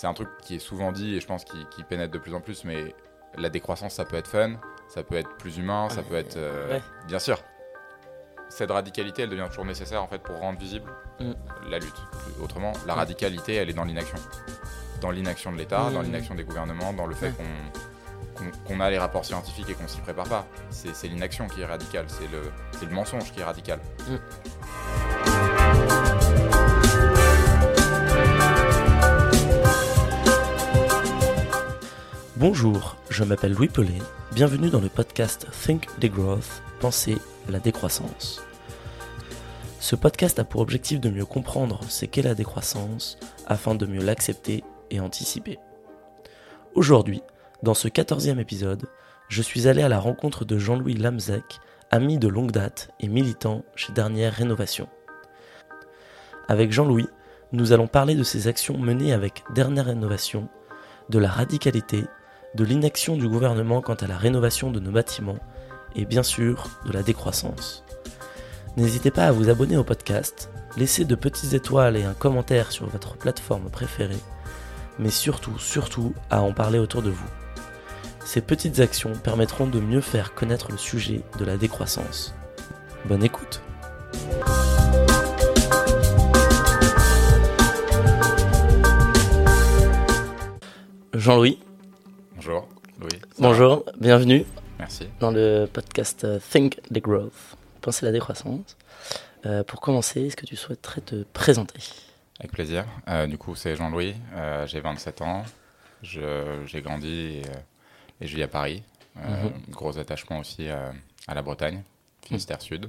[0.00, 2.32] c'est un truc qui est souvent dit et je pense qu'il qui pénètre de plus
[2.32, 2.94] en plus, mais
[3.36, 4.52] la décroissance, ça peut être fun,
[4.88, 6.36] ça peut être plus humain, ça peut être.
[6.36, 6.82] euh, ouais.
[7.08, 7.42] Bien sûr.
[8.48, 11.32] Cette radicalité, elle devient toujours nécessaire en fait pour rendre visible Mm.
[11.68, 12.00] la lutte.
[12.40, 13.00] Autrement, la Ouais.
[13.00, 14.18] radicalité, elle est dans l'inaction.
[15.00, 15.94] Dans l'inaction de l'État, Mm.
[15.94, 17.44] dans l'inaction des gouvernements, dans le fait qu'on
[18.36, 20.46] qu'on- qu'on a les rapports scientifiques et qu'on s'y prépare pas.
[20.70, 22.40] C'est c'est l'inaction qui est radicale, c'est le,
[22.70, 23.80] c'est le mensonge qui est radical.
[32.38, 33.98] Bonjour, je m'appelle Louis Pellet.
[34.32, 38.40] Bienvenue dans le podcast Think Degrowth, Penser la décroissance.
[39.80, 44.04] Ce podcast a pour objectif de mieux comprendre ce qu'est la décroissance afin de mieux
[44.04, 45.58] l'accepter et anticiper.
[46.76, 47.22] Aujourd'hui,
[47.64, 48.86] dans ce quatorzième épisode,
[49.26, 51.58] je suis allé à la rencontre de Jean-Louis Lamzec,
[51.90, 54.88] ami de longue date et militant chez Dernière Rénovation.
[56.46, 57.08] Avec Jean-Louis,
[57.50, 60.48] nous allons parler de ses actions menées avec Dernière Rénovation,
[61.08, 62.04] de la radicalité,
[62.54, 65.38] de l'inaction du gouvernement quant à la rénovation de nos bâtiments
[65.94, 67.84] et bien sûr de la décroissance.
[68.76, 72.86] N'hésitez pas à vous abonner au podcast, laisser de petites étoiles et un commentaire sur
[72.86, 74.20] votre plateforme préférée,
[74.98, 77.28] mais surtout, surtout à en parler autour de vous.
[78.24, 82.34] Ces petites actions permettront de mieux faire connaître le sujet de la décroissance.
[83.06, 83.62] Bonne écoute
[91.14, 91.58] Jean-Louis,
[93.38, 94.44] bonjour, bienvenue.
[94.78, 95.08] Merci.
[95.20, 98.76] dans le podcast euh, Think the Growth, penser la décroissance.
[99.46, 101.78] Euh, pour commencer, est-ce que tu souhaiterais te présenter?
[102.38, 102.84] Avec plaisir.
[103.08, 105.42] Euh, du coup, c'est Jean-Louis, euh, j'ai 27 ans,
[106.02, 107.42] Je- j'ai grandi et,
[108.20, 108.82] et je vis à Paris.
[109.16, 109.50] Mhm.
[109.70, 110.92] Gros attachement aussi à,
[111.34, 111.82] la Bretagne,
[112.24, 112.88] Finistère Sud.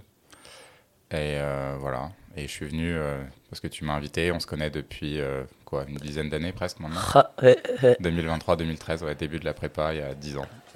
[1.12, 1.40] Et
[1.80, 2.12] voilà.
[2.38, 3.18] Et je suis venu euh,
[3.50, 6.80] parce que tu m'as invité, on se connaît depuis euh, quoi, une dizaine d'années presque
[6.80, 7.00] maintenant.
[7.16, 7.58] Ah, ouais,
[8.02, 10.46] 2023-2013, début de la prépa, il y a 10 ans.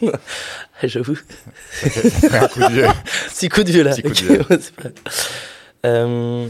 [0.00, 0.18] Voilà.
[0.82, 1.14] J'avoue.
[1.14, 2.86] Fait- ça fait un coup de vieux.
[3.28, 3.94] Petit coup de vieux là.
[3.94, 4.40] Petit coup de Ok, vieux.
[4.50, 4.88] ouais, c'est pas-
[5.86, 6.48] Euh,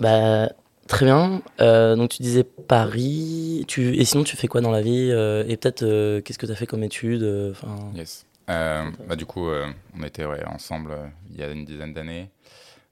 [0.00, 0.48] bah,
[0.86, 1.42] très bien.
[1.58, 3.64] Donc tu disais Paris.
[3.68, 3.96] Tu...
[3.96, 5.10] Et sinon, tu fais quoi dans la vie
[5.48, 7.54] Et peut-être, qu'est-ce que tu as fait comme études
[7.94, 8.24] Yes.
[8.46, 10.92] Bah, du coup, on était ouais, ensemble
[11.32, 12.30] il y a une dizaine d'années.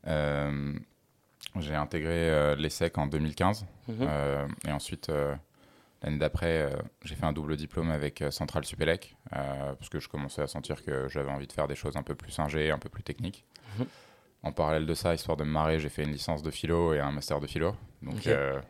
[0.07, 0.73] Euh,
[1.59, 3.67] j'ai intégré euh, l'ESSEC en 2015.
[3.89, 3.97] mhm.
[4.01, 5.11] Euh, et ensuite,
[6.03, 6.71] l'année d'après,
[7.05, 9.17] j'ai fait un double diplôme avec Centrale Supélec.
[9.31, 12.15] parce que je commençais à sentir que j'avais envie de faire des choses un peu
[12.15, 13.45] plus ingé, un peu plus techniques.
[13.79, 13.87] Mhm.
[14.45, 17.01] En parallèle de ça, histoire de me marrer, j'ai fait une licence de philo et
[17.01, 17.77] un master de philo.
[18.03, 18.61] Donc, euh,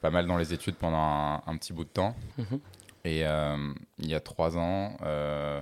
[0.00, 2.16] pas mal dans les études pendant un, un petit bout de temps.
[2.38, 2.60] Mhm.
[3.04, 5.60] Et euh, il y a trois ans, euh,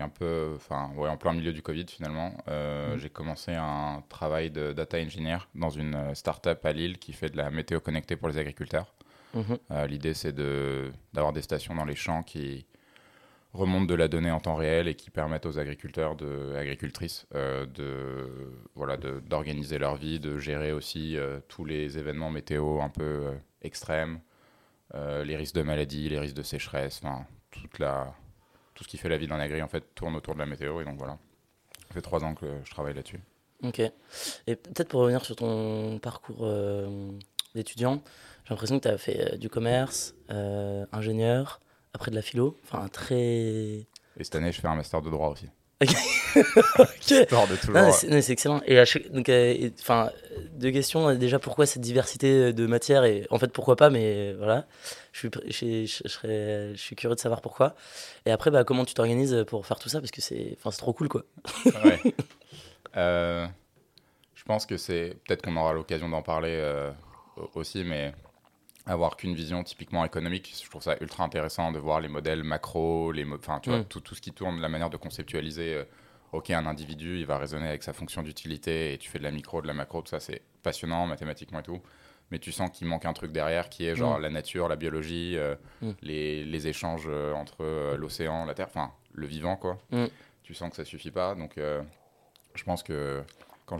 [0.00, 2.98] un peu, enfin, ouais, en plein milieu du Covid finalement, euh, Mhm.
[3.00, 7.28] j'ai commencé un travail de data engineer dans une euh, start-up à Lille qui fait
[7.30, 8.94] de la météo connectée pour les agriculteurs.
[9.34, 9.58] Mhm.
[9.70, 12.66] Euh, L'idée, c'est de- d'avoir des stations dans les champs qui
[13.52, 17.66] remontent de la donnée en temps réel et qui permettent aux agriculteurs, de, agricultrices, euh,
[17.66, 21.16] de voilà, d'organiser leur vie, de gérer aussi
[21.48, 23.32] tous les événements météo un peu
[23.62, 24.20] extrêmes,
[24.94, 28.14] les risques de maladie, les risques de sécheresse, enfin toute la
[28.78, 30.80] tout ce qui fait la vie d'un agri en fait tourne autour de la météo
[30.80, 31.18] et donc voilà.
[31.88, 33.18] Ça fait trois ans que je travaille là-dessus.
[33.64, 33.80] Ok.
[33.80, 37.10] Et peut-être pour revenir sur ton parcours euh,
[37.56, 38.00] d'étudiant,
[38.44, 41.60] j'ai l'impression que tu as fait euh, du commerce, euh, ingénieur,
[41.92, 42.56] après de la philo.
[42.62, 43.16] Enfin, très.
[43.16, 43.86] Et
[44.20, 45.48] cette année, je fais un master de droit aussi.
[47.10, 47.92] Histoire de toujours.
[47.94, 48.60] C'est excellent.
[48.66, 50.10] Et chaque- donc, euh, enfin,
[50.52, 51.08] deux questions.
[51.08, 54.66] Euh, Déjà, pourquoi cette diversité de matières Et en fait, pourquoi pas Mais voilà,
[55.12, 57.74] je suis, pr- je, suis- je, je serais- je suis curieux de savoir pourquoi.
[58.26, 60.00] Et après, bah, comment tu t'organises pour faire tout ça?
[60.00, 61.24] Parce que c'est, enfin, c'est trop cool, quoi.
[61.66, 62.00] Ouais.
[62.96, 63.46] Euh,
[64.34, 66.90] je pense que c'est peut-être qu'on aura l'occasion d'en parler euh,
[67.36, 68.12] au- aussi, mais
[68.86, 73.12] avoir qu'une vision typiquement économique, je trouve ça ultra intéressant de voir les modèles macro,
[73.12, 73.84] les mo- enfin tu vois Mm.
[73.84, 75.82] tout, tout ce qui tourne, la manière de conceptualiser.
[76.32, 79.30] Ok, un individu, il va raisonner avec sa fonction d'utilité et tu fais de la
[79.30, 81.80] micro, de la macro, tout ça c'est passionnant mathématiquement et tout.
[82.30, 84.22] Mais tu sens qu'il manque un truc derrière qui est genre Mm.
[84.22, 85.90] la nature, la biologie, euh, Mm.
[86.02, 89.78] les, les échanges euh, entre euh, l'océan, la terre, enfin le vivant quoi.
[89.90, 90.04] Mm.
[90.42, 91.82] Tu sens que ça suffit pas, donc euh,
[92.54, 93.22] je pense que
[93.66, 93.78] quand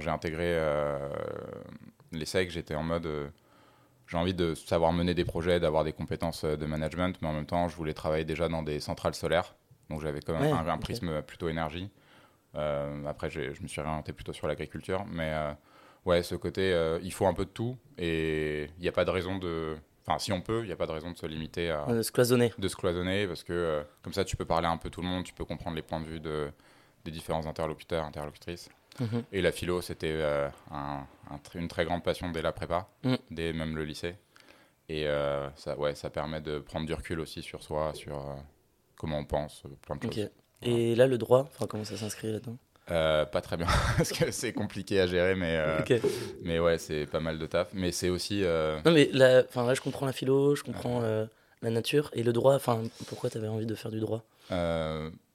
[0.00, 0.58] j'ai intégré
[2.12, 3.08] l'ESSEC, j'étais en mode
[4.06, 7.46] j'ai envie de savoir mener des projets, d'avoir des compétences de management, mais en même
[7.46, 9.54] temps, je voulais travailler déjà dans des centrales solaires.
[9.90, 11.90] Donc j'avais quand même Ouais, un, prisme plutôt énergie.
[12.54, 15.52] Euh, après, je me suis orienté plutôt sur l'agriculture, mais euh,
[16.04, 19.04] ouais, ce côté, euh, il faut un peu de tout et il n'y a pas
[19.04, 19.76] de raison de.
[20.06, 22.02] Enfin, si on peut, il n'y a pas de raison de se limiter à De
[22.02, 22.52] se cloisonner.
[22.58, 25.08] de se cloisonner parce que euh, comme ça tu peux parler un peu tout le
[25.08, 26.50] monde, tu peux comprendre les points de vue de,
[27.04, 28.68] des différents interlocuteurs, interlocutrices.
[29.00, 29.24] Mhm.
[29.32, 30.22] Et la philo, c'était
[30.70, 33.14] un- un tr- une très grande passion dès la prépa, Mm.
[33.30, 34.14] dès même le lycée.
[34.88, 35.06] Et
[35.56, 38.36] ça, ouais, ça permet de prendre du recul aussi sur soi, sur
[39.04, 40.30] comment on pense, euh, plein de choses.
[40.62, 42.56] Et là, le droit, comment ça s'inscrit là-dedans?
[42.90, 43.66] Euh, pas très bien,
[43.98, 45.98] parce que c'est compliqué à gérer, mais, euh,
[46.42, 47.68] mais ouais, c'est pas mal de taf.
[47.74, 48.42] Mais c'est aussi.
[48.44, 52.32] euh, Non, mais là, là, je comprends la philo, je comprends la nature et le
[52.32, 52.54] droit.
[52.54, 54.24] Enfin, pourquoi tu avais envie de faire du droit?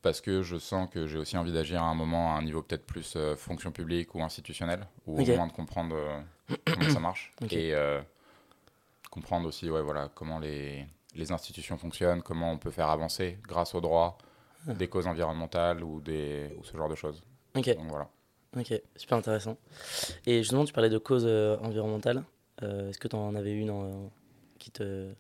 [0.02, 2.64] Parce que je sens que j'ai aussi envie d'agir à un moment à un niveau
[2.64, 5.96] peut-être plus fonction publique ou institutionnelle, ou au moins de comprendre
[6.66, 7.34] comment ça marche.
[7.52, 7.76] Et
[9.12, 13.74] comprendre aussi ouais, voilà, comment les, les institutions fonctionnent, comment on peut faire avancer grâce
[13.76, 14.18] au droit
[14.68, 14.74] Ah.
[14.74, 17.24] des causes environnementales ou, des, ou ce genre de choses.
[17.56, 18.10] Ok, Donc voilà.
[18.58, 19.58] ok, super intéressant.
[20.26, 22.24] Et justement, tu parlais de causes euh, environnementales.
[22.62, 24.08] Euh, Est-ce que tu en avais une euh,
[24.60, 25.14] qui te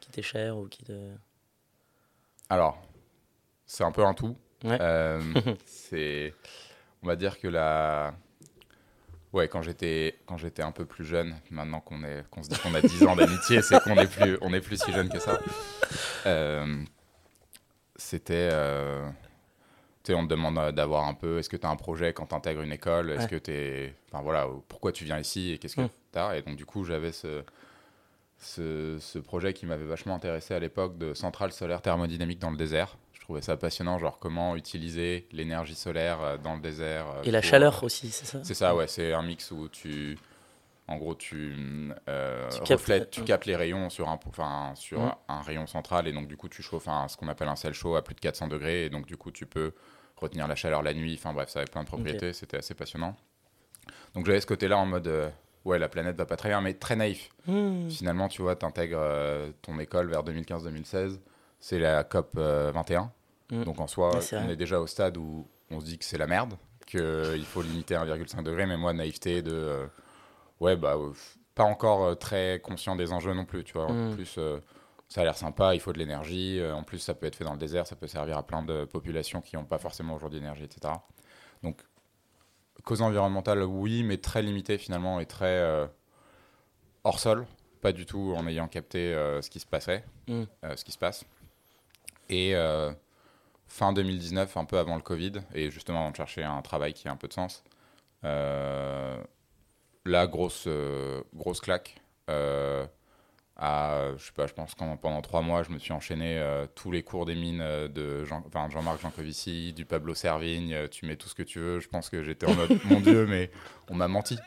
[0.00, 0.92] qui t'est chère ou qui te.
[2.48, 2.78] Alors,
[3.66, 4.36] c'est un peu un tout.
[4.64, 4.78] Ouais.
[4.80, 5.20] Euh,
[5.66, 6.32] c'est,
[7.02, 8.14] on va dire que la,
[9.36, 12.58] ouais, quand j'étais, quand j'étais un peu plus jeune, maintenant qu'on est, qu'on se dit
[12.58, 15.18] qu'on a 10 ans d'amitié, c'est qu'on est plus, on est plus si jeune que
[15.20, 15.38] ça.
[16.26, 16.82] Euh,
[17.96, 19.08] c'était, euh,
[20.04, 22.26] tu sais, on te demande d'avoir un peu, est-ce que tu as un projet quand
[22.26, 23.28] tu intègres une école, est-ce Ouais.
[23.28, 25.88] que tu es, enfin voilà, pourquoi tu viens ici et qu'est-ce que Mm.
[26.12, 27.42] tu as, et donc du coup j'avais ce
[28.38, 32.58] ce, ce projet qui m'avait vachement intéressé à l'époque de centrale solaire thermodynamique dans le
[32.58, 32.98] désert.
[33.26, 37.06] Je trouvais ça passionnant, genre comment utiliser l'énergie solaire euh, dans le désert.
[37.10, 40.16] euh, Et la chaleur aussi, c'est ça C'est ça, ouais, c'est un mix où tu.
[40.86, 41.52] En gros, tu,
[42.08, 46.06] euh, Tu captes- reflètes, tu captes les rayons sur, un, enfin, sur un rayon central
[46.06, 48.14] et donc du coup tu chauffes un- ce qu'on appelle un sel chaud à plus
[48.14, 49.72] de 400 degrés et donc du coup tu peux
[50.14, 51.16] retenir la chaleur la nuit.
[51.18, 53.16] Enfin bref, ça avait plein de propriétés, c'était assez passionnant.
[54.14, 55.28] Donc j'avais ce côté-là en mode euh,
[55.64, 57.30] ouais, la planète va pas très bien, mais très naïf.
[57.48, 57.88] Hmm.
[57.90, 59.02] Finalement, tu vois, tu intègres
[59.62, 61.18] ton école vers 2015-2016,
[61.66, 63.10] c'est la COP euh, 21.
[63.50, 63.64] Mm.
[63.64, 66.16] Donc en soi, Ouais, on est déjà au stade où on se dit que c'est
[66.18, 66.54] la merde,
[66.86, 69.50] qu'il faut limiter à 1,5 degré, mais moi, naïveté de.
[69.52, 69.86] euh,
[70.60, 71.10] ouais, bah, euh,
[71.56, 73.86] pas encore euh, très conscient des enjeux non plus, tu vois.
[73.86, 74.14] En Mm.
[74.14, 74.60] plus, euh,
[75.08, 76.60] ça a l'air sympa, il faut de l'énergie.
[76.60, 78.62] euh, en plus, ça peut être fait dans le désert, ça peut servir à plein
[78.62, 80.94] de populations qui n'ont pas forcément aujourd'hui d'énergie, etc.
[81.64, 81.80] Donc,
[82.84, 85.86] cause environnementale, oui, mais très limitée finalement et très euh,
[87.02, 87.44] hors sol,
[87.80, 90.42] pas du tout en ayant capté euh, ce qui se passait, Mm.
[90.64, 91.24] euh, ce qui se passe.
[92.28, 92.92] Et euh,
[93.66, 97.08] fin 2019, un peu avant le Covid, et justement avant de chercher un travail qui
[97.08, 97.62] a un peu de sens,
[98.24, 99.16] euh,
[100.04, 102.00] là, grosse, euh, grosse claque.
[102.30, 102.86] euh,
[103.58, 106.66] à, je sais pas, je pense que pendant trois mois, je me suis enchaîné euh,
[106.74, 110.88] tous les cours des mines euh, de Jean, enfin, Jean-Marc Jancovici, du Pablo Servigne, euh,
[110.88, 111.80] tu mets tout ce que tu veux.
[111.80, 113.50] Je pense que j'étais en mode, mon Dieu, mais
[113.88, 114.38] on m'a menti.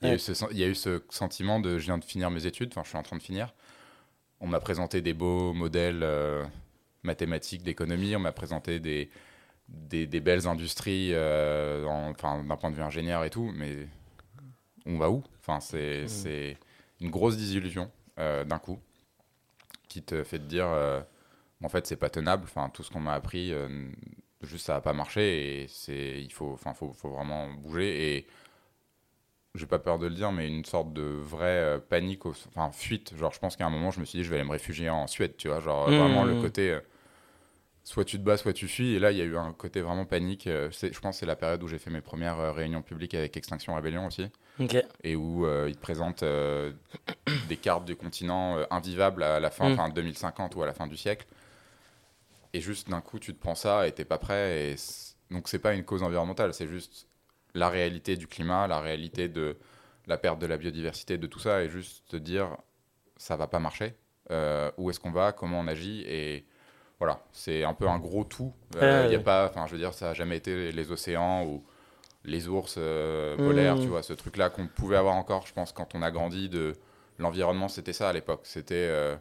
[0.00, 2.04] Il y, a eu ce, il y a eu ce sentiment de je viens de
[2.04, 3.52] finir mes études, enfin je suis en train de finir.
[4.40, 6.42] On m'a présenté des beaux modèles euh,
[7.02, 9.10] mathématiques d'économie, on m'a présenté des,
[9.68, 13.88] des, des belles industries, euh, en- enfin d'un point de vue ingénieur et tout, mais
[14.86, 15.22] on va où?
[15.40, 16.08] Enfin, c'est Mhm.
[16.08, 16.56] c'est
[17.00, 18.78] une grosse désillusion euh, d'un coup
[19.88, 21.00] qui te fait te dire euh,
[21.62, 22.44] en fait c'est pas tenable.
[22.44, 23.52] Enfin, tout ce qu'on m'a appris,
[24.42, 28.26] juste ça a pas marché et c'est il faut, enfin faut, faut vraiment bouger et
[29.58, 32.70] j'ai pas peur de le dire, mais une sorte de vraie euh, panique, au- enfin
[32.72, 33.14] fuite.
[33.16, 34.88] Genre, je pense qu'à un moment, je me suis dit, je vais aller me réfugier
[34.90, 35.60] en Suède, tu vois.
[35.60, 35.96] Genre, Mmh.
[35.98, 36.80] vraiment le côté, euh,
[37.84, 38.94] soit tu te bats, soit tu fuis.
[38.94, 40.46] Et là, il y a eu un côté vraiment panique.
[40.46, 43.14] Euh, je pense que c'est la période où j'ai fait mes premières euh, réunions publiques
[43.14, 44.26] avec Extinction Rebellion aussi,
[44.60, 44.76] Ok.
[45.04, 46.24] et où euh, ils te présentent
[47.48, 49.72] des cartes du continent invivables à la fin, Mmh.
[49.72, 51.26] enfin 2050 ou à la fin du siècle.
[52.54, 54.70] Et juste d'un coup, tu te prends ça et t'es pas prêt.
[54.72, 54.76] Et
[55.30, 57.07] donc, c'est pas une cause environnementale, c'est juste
[57.58, 59.56] la réalité du climat, la réalité de
[60.06, 62.56] la perte de la biodiversité, de tout ça, et juste te dire
[63.16, 63.94] ça va pas marcher.
[64.30, 65.32] Euh, où est-ce qu'on va?
[65.32, 66.02] Comment on agit?
[66.06, 66.46] Et
[66.98, 68.52] voilà, c'est un peu un gros tout.
[68.74, 69.24] Il Ouais, y a ouais.
[69.24, 71.64] pas, enfin, je veux dire, ça a jamais été les océans ou
[72.24, 75.94] les ours euh, polaires, tu vois, ce truc-là qu'on pouvait avoir encore, je pense, quand
[75.94, 76.74] on a grandi de
[77.18, 78.42] l'environnement, c'était ça à l'époque.
[78.44, 79.16] C'était euh,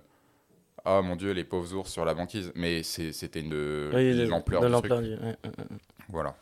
[0.86, 2.52] oh mon dieu, les pauvres ours sur la banquise.
[2.56, 3.52] Mais c'était une
[3.92, 4.76] Oui, de- l'ampleur de du truc.
[4.76, 5.10] l'ampleur du.
[5.12, 5.78] ouais, ouais, ouais.
[6.10, 6.36] Voilà.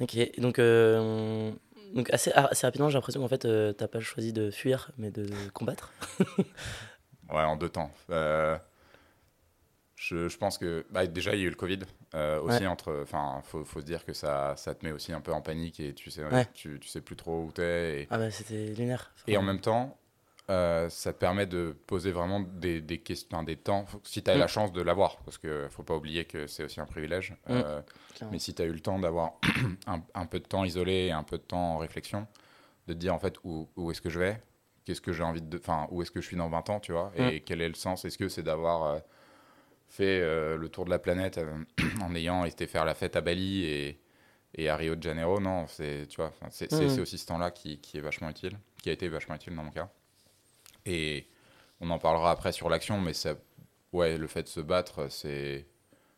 [0.00, 0.16] Ok.
[0.38, 1.50] Donc, euh,
[1.94, 5.10] donc assez, assez rapidement, j'ai l'impression qu'en fait, euh, t'as pas choisi de fuir, mais
[5.10, 5.92] de combattre.
[7.30, 7.90] Ouais, en deux temps.
[8.10, 8.58] Euh,
[9.96, 11.78] je, je pense que bah, déjà il y a eu le Covid
[12.14, 12.66] euh, aussi Ouais.
[12.66, 13.00] entre.
[13.02, 15.80] Enfin, faut, faut se dire que ça, ça te met aussi un peu en panique
[15.80, 16.46] et tu sais, Ouais.
[16.52, 18.02] tu, tu sais plus trop où t'es.
[18.02, 19.12] Et, Ah bah, c'était lunaire.
[19.26, 19.96] et en même temps,
[20.50, 23.86] euh, ça te permet de poser vraiment des, des questions, des temps.
[24.02, 24.38] Si tu as Mm.
[24.40, 27.32] la chance de l'avoir, parce que faut pas oublier que c'est aussi un privilège.
[27.32, 27.52] Mm.
[27.52, 27.80] euh,
[28.30, 29.34] mais si tu as eu le temps d'avoir
[29.86, 32.26] un, un peu de temps isolé et un peu de temps en réflexion,
[32.86, 34.40] de te dire en fait où, où est-ce que je vais,
[34.84, 35.58] qu'est-ce que j'ai envie de.
[35.58, 37.74] Enfin, où est-ce que je suis dans 20 ans, tu vois, et quel est le
[37.74, 38.98] sens Est-ce que c'est d'avoir euh,
[39.88, 41.40] fait le tour de la planète
[42.02, 44.00] en ayant été faire la fête à Bali et,
[44.56, 45.40] et à Rio de Janeiro?
[45.40, 46.06] Non, c'est
[46.50, 49.62] c'est aussi ce temps-là qui, qui est vachement utile, qui a été vachement utile dans
[49.64, 49.88] mon cas.
[50.86, 51.26] Et
[51.80, 53.34] on en parlera après sur l'action, mais ça,
[53.92, 55.66] ouais, le fait de se battre, c'est,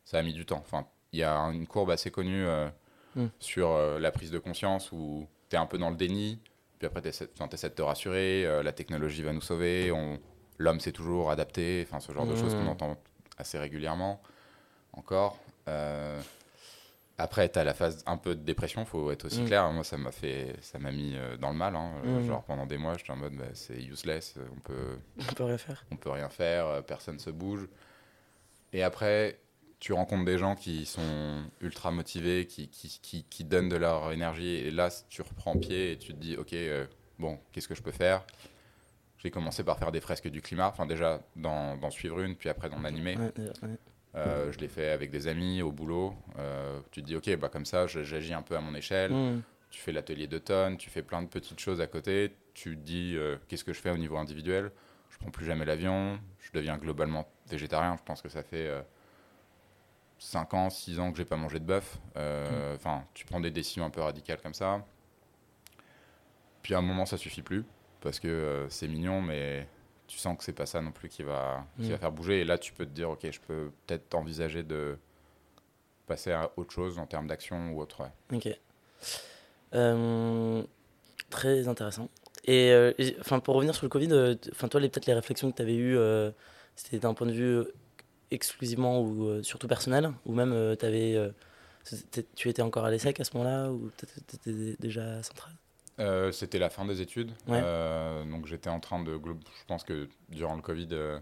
[0.05, 0.59] ça a mis du temps.
[0.59, 2.69] Enfin, il y a une courbe assez connue euh,
[3.15, 3.29] Mm.
[3.41, 6.39] sur euh, la prise de conscience où tu es un peu dans le déni,
[6.79, 10.21] puis après tu essaies, de te rassurer, euh, la technologie va nous sauver, on,
[10.59, 12.59] l'homme s'est toujours adapté, enfin ce genre de choses Mm.
[12.59, 12.97] qu'on entend
[13.39, 14.21] assez régulièrement
[14.93, 15.39] encore.
[17.19, 19.47] Après, tu as la phase un peu de dépression, faut être aussi Mm.
[19.47, 19.71] clair.
[19.73, 21.75] Moi, ça m'a fait, ça m'a mis euh, dans le mal.
[21.75, 21.93] hein.
[22.05, 22.27] Euh, Mm.
[22.27, 24.99] Genre pendant des mois, j'étais en mode, bah, c'est useless, on peut,
[25.31, 25.85] On peut rien faire.
[25.91, 27.67] on peut rien faire, euh, personne se bouge.
[28.75, 29.39] Et après,
[29.81, 34.13] tu rencontres des gens qui sont ultra motivés, qui, qui, qui, qui donnent de leur
[34.13, 34.55] énergie.
[34.57, 36.87] Et là, tu reprends pied et tu te dis, ok, euh,
[37.19, 38.25] bon, qu'est-ce que je peux faire?
[39.19, 42.69] J'ai commencé par faire des fresques du climat, enfin déjà d'en suivre une, puis après
[42.69, 43.17] d'en animer.
[43.17, 43.79] Ouais, déjà, ouais.
[44.15, 46.15] Euh, je l'ai fait avec des amis au boulot.
[46.39, 49.13] Euh, tu te dis, ok, bah, comme ça, j'agis un peu à mon échelle.
[49.13, 49.43] Mm.
[49.71, 52.35] Tu fais l'atelier d'automne, tu fais plein de petites choses à côté.
[52.55, 54.71] Tu te dis, euh, qu'est-ce que je fais au niveau individuel?
[55.11, 56.19] Je prends plus jamais l'avion.
[56.41, 57.97] Je deviens globalement végétarien.
[57.99, 58.71] Je pense que ça fait
[60.19, 61.99] 5 ans, 6 ans que j'ai pas mangé de bœuf.
[62.17, 64.85] Euh, Enfin, tu prends des décisions un peu radicales comme ça.
[66.63, 67.65] Puis à un moment, ça suffit plus.
[68.01, 69.67] Parce que c'est mignon, mais
[70.07, 71.91] tu sens que c'est pas ça non plus qui va, qui Mm.
[71.93, 72.41] va faire bouger.
[72.41, 74.97] Et là, tu peux te dire, ok, je peux peut-être envisager de
[76.07, 78.03] passer à autre chose en termes d'action ou autre.
[78.03, 78.37] ouais.
[78.37, 78.59] Ok.
[79.75, 80.63] Euh,
[81.31, 82.09] très intéressant.
[82.45, 85.51] Et euh, et, enfin, pour revenir sur le Covid, euh, enfin, toi, peut-être les réflexions
[85.51, 86.31] que tu avais eues, euh,
[86.77, 87.65] c'était d'un point de vue
[88.31, 90.53] exclusivement ou surtout personnel Ou même
[91.85, 94.49] c'était- tu étais encore à l'ESSEC à ce moment-là Ou peut-être
[94.81, 95.55] déjà à Centrale
[95.99, 97.31] Euh, C'était la fin des études.
[97.47, 97.61] Ouais.
[97.63, 99.13] Euh, donc j'étais en train de.
[99.25, 101.19] Je pense que durant le Covid, euh,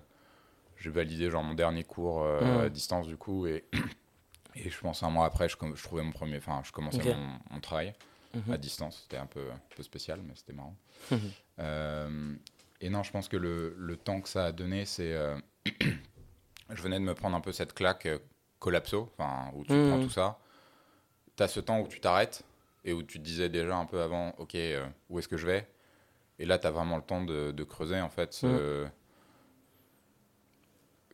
[0.79, 3.47] j'ai validé genre mon dernier cours à distance du coup.
[3.47, 3.65] Et,
[4.57, 6.39] et je pense un mois après, je, je trouvais mon premier.
[6.39, 7.95] Enfin, je commençais mon, mon travail
[8.35, 8.53] Mhm.
[8.53, 8.99] à distance.
[9.03, 10.75] C'était un peu, un peu spécial, mais c'était marrant.
[11.13, 12.39] Mhm.
[12.81, 15.15] Et non, je pense que le, le temps que ça a donné, c'est.
[16.71, 18.09] je venais de me prendre un peu cette claque
[18.59, 19.13] collapso,
[19.55, 19.89] où tu Mhm.
[19.89, 20.39] prends tout ça.
[21.37, 22.43] Tu as ce temps où tu t'arrêtes
[22.85, 25.47] et où tu te disais déjà un peu avant, ok, euh, où est-ce que je
[25.47, 25.67] vais?
[26.39, 28.87] Et là, tu as vraiment le temps de, de creuser, en fait, ce-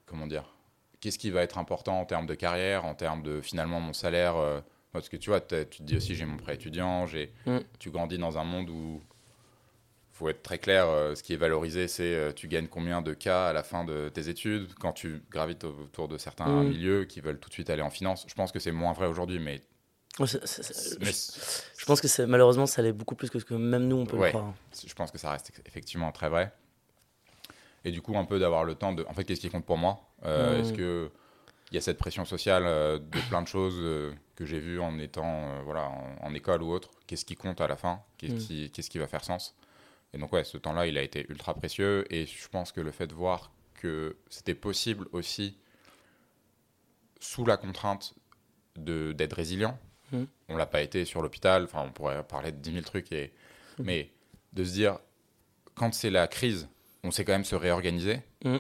[0.07, 0.55] comment dire?
[1.01, 4.37] Qu'est-ce qui va être important en termes de carrière, en termes de finalement mon salaire
[4.37, 4.61] euh,
[4.93, 7.59] Parce que tu vois, tu te dis aussi, j'ai mon prêt étudiant, j'ai, Mm.
[7.79, 9.03] tu grandis dans un monde où
[10.13, 13.15] faut être très clair, euh, ce qui est valorisé, c'est euh, tu gagnes combien de
[13.15, 14.75] cas à la fin de tes études?
[14.75, 16.69] Quand tu gravites autour de certains Mm.
[16.69, 19.07] milieux qui veulent tout de suite aller en finance, je pense que c'est moins vrai
[19.07, 19.63] aujourd'hui, mais,
[20.27, 20.39] Je,
[21.79, 24.17] je pense que malheureusement, ça l'est beaucoup plus que ce que même nous, on peut
[24.17, 24.27] Ouais.
[24.33, 24.55] le croire.
[24.87, 26.53] je pense que ça reste effectivement très vrai.
[27.85, 29.05] Et du coup, un peu d'avoir le temps de.
[29.09, 30.01] En fait, qu'est-ce qui compte pour moi?
[30.25, 30.61] Euh.
[30.61, 31.11] Est-ce que
[31.73, 34.81] il y a cette pression sociale euh, de plein de choses euh, que j'ai vues
[34.81, 36.91] en étant voilà, en, en école ou autre?
[37.07, 38.03] Qu'est-ce qui compte à la fin?
[38.19, 38.71] Qu'est-ce Mm.
[38.71, 39.55] qui, qui va faire sens?
[40.13, 42.05] Et donc, ouais, ce temps-là, il a été ultra précieux.
[42.13, 45.57] Et je pense que le fait de voir que c'était possible aussi,
[47.21, 48.15] sous la contrainte
[48.77, 49.79] d'être résilient,
[50.13, 50.25] Mm.
[50.49, 53.33] on l'a pas été sur l'hôpital, enfin, on pourrait parler de 10 000 trucs, et...
[53.79, 54.11] mais
[54.53, 54.99] de se dire,
[55.75, 56.69] quand c'est la crise,
[57.05, 58.21] on sait quand même se réorganiser.
[58.45, 58.57] Mm.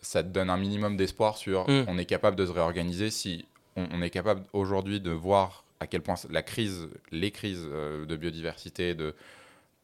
[0.00, 1.84] Ça te donne un minimum d'espoir sur Mm.
[1.88, 5.86] on est capable de se réorganiser si on, on est capable aujourd'hui de voir à
[5.86, 9.14] quel point la crise, les crises euh, de biodiversité, de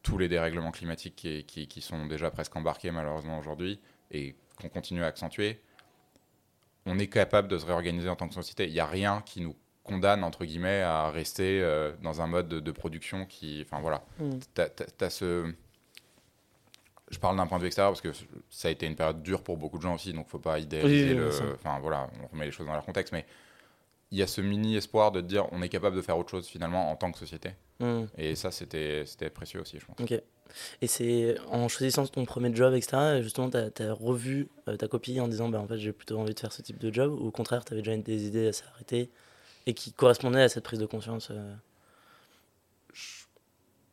[0.03, 3.79] tous les dérèglements climatiques qui, qui- qui sont déjà presque embarqués malheureusement aujourd'hui
[4.11, 5.59] et qu'on continue à accentuer,
[6.85, 8.65] on est capable de se réorganiser en tant que société.
[8.67, 12.47] Il n'y a rien qui nous condamne entre guillemets à rester euh, dans un mode
[12.47, 14.39] de, de production qui, enfin voilà, Mm.
[14.53, 15.51] t'as, ce.
[17.09, 18.13] Je parle d'un point de vue extérieur parce que
[18.49, 21.13] ça a été une période dure pour beaucoup de gens aussi, donc faut pas idéaliser
[21.13, 21.53] Oui, oui, le.
[21.55, 23.25] Enfin voilà, on remet les choses dans leur contexte, mais
[24.11, 26.29] il y a ce mini espoir de te dire on est capable de faire autre
[26.29, 27.51] chose finalement en tant que société.
[27.79, 28.03] Mm.
[28.17, 29.99] Et ça, c'était, c'était précieux aussi, je pense.
[29.99, 30.21] Ok.
[30.81, 35.19] Et c'est en choisissant ton premier job, etc., justement, tu as, revu euh, ta copie
[35.21, 37.27] en disant, bah, en fait, j'ai plutôt envie de faire ce type de job, ou
[37.27, 39.09] au contraire, tu avais déjà des idées à s'arrêter
[39.65, 41.53] et qui correspondaient à cette prise de conscience euh,
[42.93, 43.23] Je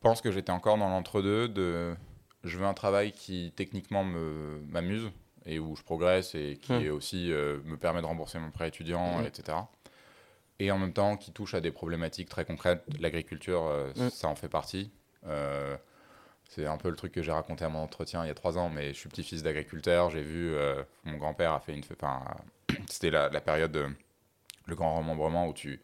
[0.01, 1.95] pense que j'étais encore dans l'entre-deux de
[2.43, 5.11] je veux un travail qui techniquement me, m'amuse
[5.45, 6.91] et où je progresse et qui Hmm.
[6.93, 9.25] aussi euh, me permet de rembourser mon prêt étudiant, Hmm.
[9.25, 9.57] etc.
[10.59, 12.83] Et en même temps qui touche à des problématiques très concrètes.
[12.99, 14.09] L'agriculture, euh, Hmm.
[14.09, 14.91] ça en fait partie.
[16.51, 18.57] C'est un peu le truc que j'ai raconté à mon entretien il y a trois
[18.57, 20.09] ans, mais je suis petit-fils d'agriculteur.
[20.09, 20.55] J'ai vu,
[21.03, 21.83] mon grand-père a fait une.
[21.91, 22.23] Enfin,
[22.89, 23.89] c'était la, la période, de-
[24.69, 25.81] le grand remembrement où tu,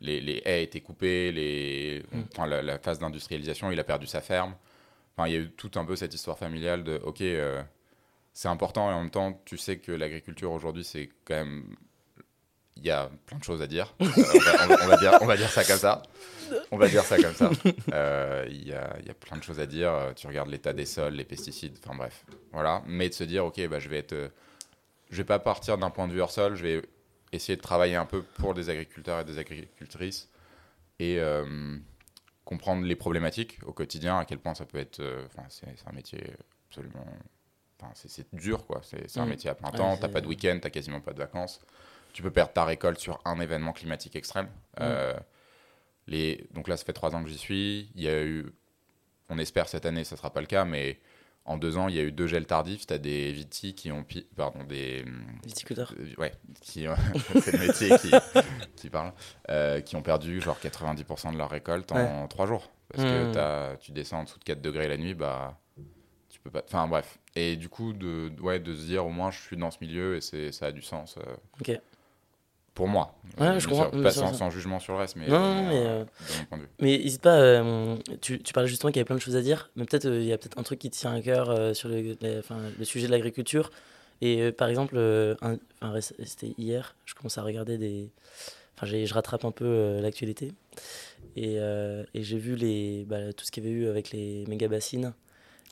[0.00, 2.20] les, les haies étaient coupées, les, Mm.
[2.32, 4.54] enfin, la, la phase d'industrialisation, il a perdu sa ferme.
[5.16, 7.62] Enfin, il y a eu tout un peu cette histoire familiale de, ok, euh,
[8.32, 11.76] c'est important et en même temps, tu sais que l'agriculture aujourd'hui, c'est quand même
[12.76, 13.94] il y a plein de choses à dire.
[14.00, 15.18] Euh, on, va, on va- on va dire.
[15.20, 16.02] On va dire ça comme ça.
[16.70, 17.50] On va dire ça comme ça.
[17.92, 19.92] Euh, Il y, a, y a plein de choses à dire.
[19.92, 22.24] Euh, Tu regardes l'état des sols, les pesticides, enfin bref.
[22.52, 22.82] Voilà.
[22.86, 24.14] Mais de se dire, ok, bah, je vais être.
[24.14, 24.28] euh,
[25.10, 26.54] je vais pas partir d'un point de vue hors sol.
[26.54, 26.82] Je vais
[27.32, 30.28] essayer de travailler un peu pour des agriculteurs et des agricultrices
[30.98, 31.76] et euh,
[32.44, 35.00] comprendre les problématiques au quotidien, à quel point ça peut être.
[35.00, 36.20] euh, Enfin, c'est un métier
[36.68, 37.06] absolument.
[37.80, 38.80] Enfin, c'est- dur, quoi.
[38.82, 39.28] C'est un Mm.
[39.28, 39.94] métier à plein temps.
[39.94, 41.60] c'est- T'as pas de week-end, t'as quasiment pas de vacances.
[42.12, 44.50] Tu peux perdre ta récolte sur un événement climatique extrême.
[44.80, 45.14] Euh,
[46.08, 46.46] les...
[46.52, 47.90] Donc là, ça fait trois ans que j'y suis.
[47.94, 48.46] Il y a eu.
[49.28, 50.98] On espère cette année, ça sera pas le cas, mais
[51.44, 52.86] en deux ans, il y a eu deux gels tardifs.
[52.86, 54.04] T'as des vitis qui ont.
[54.04, 55.04] pi- Pardon, des.
[55.98, 56.86] Euh, ouais, qui,
[57.42, 58.10] c'est le métier qui,
[58.76, 59.12] qui parle,
[59.48, 61.90] euh, qui ont perdu genre 90% de leur récolte
[62.22, 62.70] en 3 jours.
[62.92, 63.32] Parce que Mhm.
[63.32, 65.58] t'as- tu descends en dessous de 4 degrés la nuit, bah
[66.28, 66.62] tu peux pas.
[66.66, 67.18] Enfin bref.
[67.36, 70.16] Et du coup, de, ouais, de se dire au moins je suis dans ce milieu
[70.16, 71.16] et c'est, ça a du sens.
[71.18, 71.80] euh, Ok.
[72.74, 73.14] Pour moi.
[73.38, 73.68] Ouais, Euh, je
[74.02, 76.04] Pas sans, jugement sur le reste, mais, Non, euh, non, mais, euh.
[76.80, 79.42] Mais n'hésite pas, euh, tu, tu parlais justement qu'il y avait plein de choses à
[79.42, 81.74] dire, mais peut-être euh, il y a peut-être un truc qui te tient à cœur
[81.74, 82.40] sur le, les-
[82.78, 83.70] le sujet de l'agriculture.
[84.22, 84.96] Et par exemple,
[86.24, 88.10] c'était hier, je commence à regarder des.
[88.76, 90.52] Enfin, je rattrape un peu l'actualité.
[91.36, 94.68] Et, et j'ai vu les, bah, tout ce qu'il y avait eu avec les méga
[94.68, 95.14] bassines.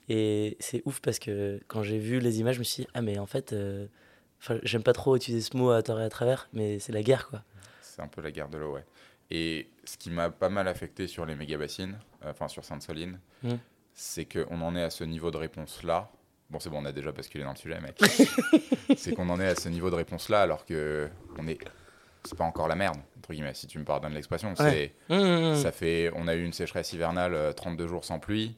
[0.09, 3.03] Et c'est ouf parce que quand j'ai vu les images, je me suis dit, ah,
[3.03, 3.55] mais en fait,
[4.41, 7.03] enfin, j'aime pas trop utiliser ce mot à tort et à travers, mais c'est la
[7.03, 7.43] guerre, quoi.
[7.83, 8.85] C'est un peu la guerre de l'eau, ouais.
[9.31, 13.19] Et ce qui m'a pas mal affecté sur les méga bassines, euh, enfin sur Sainte-Soline,
[13.43, 13.55] Mm.
[13.95, 16.11] c'est qu'on en est à ce niveau de réponse-là.
[16.51, 17.95] Bon, c'est bon, on a déjà basculé dans le sujet, mais
[18.97, 21.59] c'est qu'on en est à ce niveau de réponse-là alors que on est.
[22.25, 24.53] C'est pas encore la merde, entre guillemets, si tu me pardonnes l'expression.
[24.59, 24.93] Ouais.
[25.09, 25.57] Mmh, mmh, mmh.
[25.57, 28.57] Ça fait, on a eu une sécheresse hivernale, euh, 32 jours sans pluie.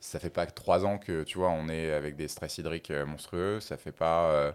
[0.00, 3.04] Ça fait pas 3 ans que, tu vois, on est avec des stress hydriques euh,
[3.04, 3.60] monstrueux.
[3.60, 4.54] Ça fait pas.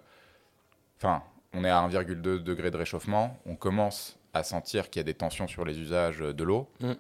[0.98, 1.24] Enfin,
[1.54, 3.40] on est à 1,2 degré de réchauffement.
[3.46, 6.68] On commence à sentir qu'il y a des tensions sur les usages de l'eau.
[6.80, 6.94] Mm.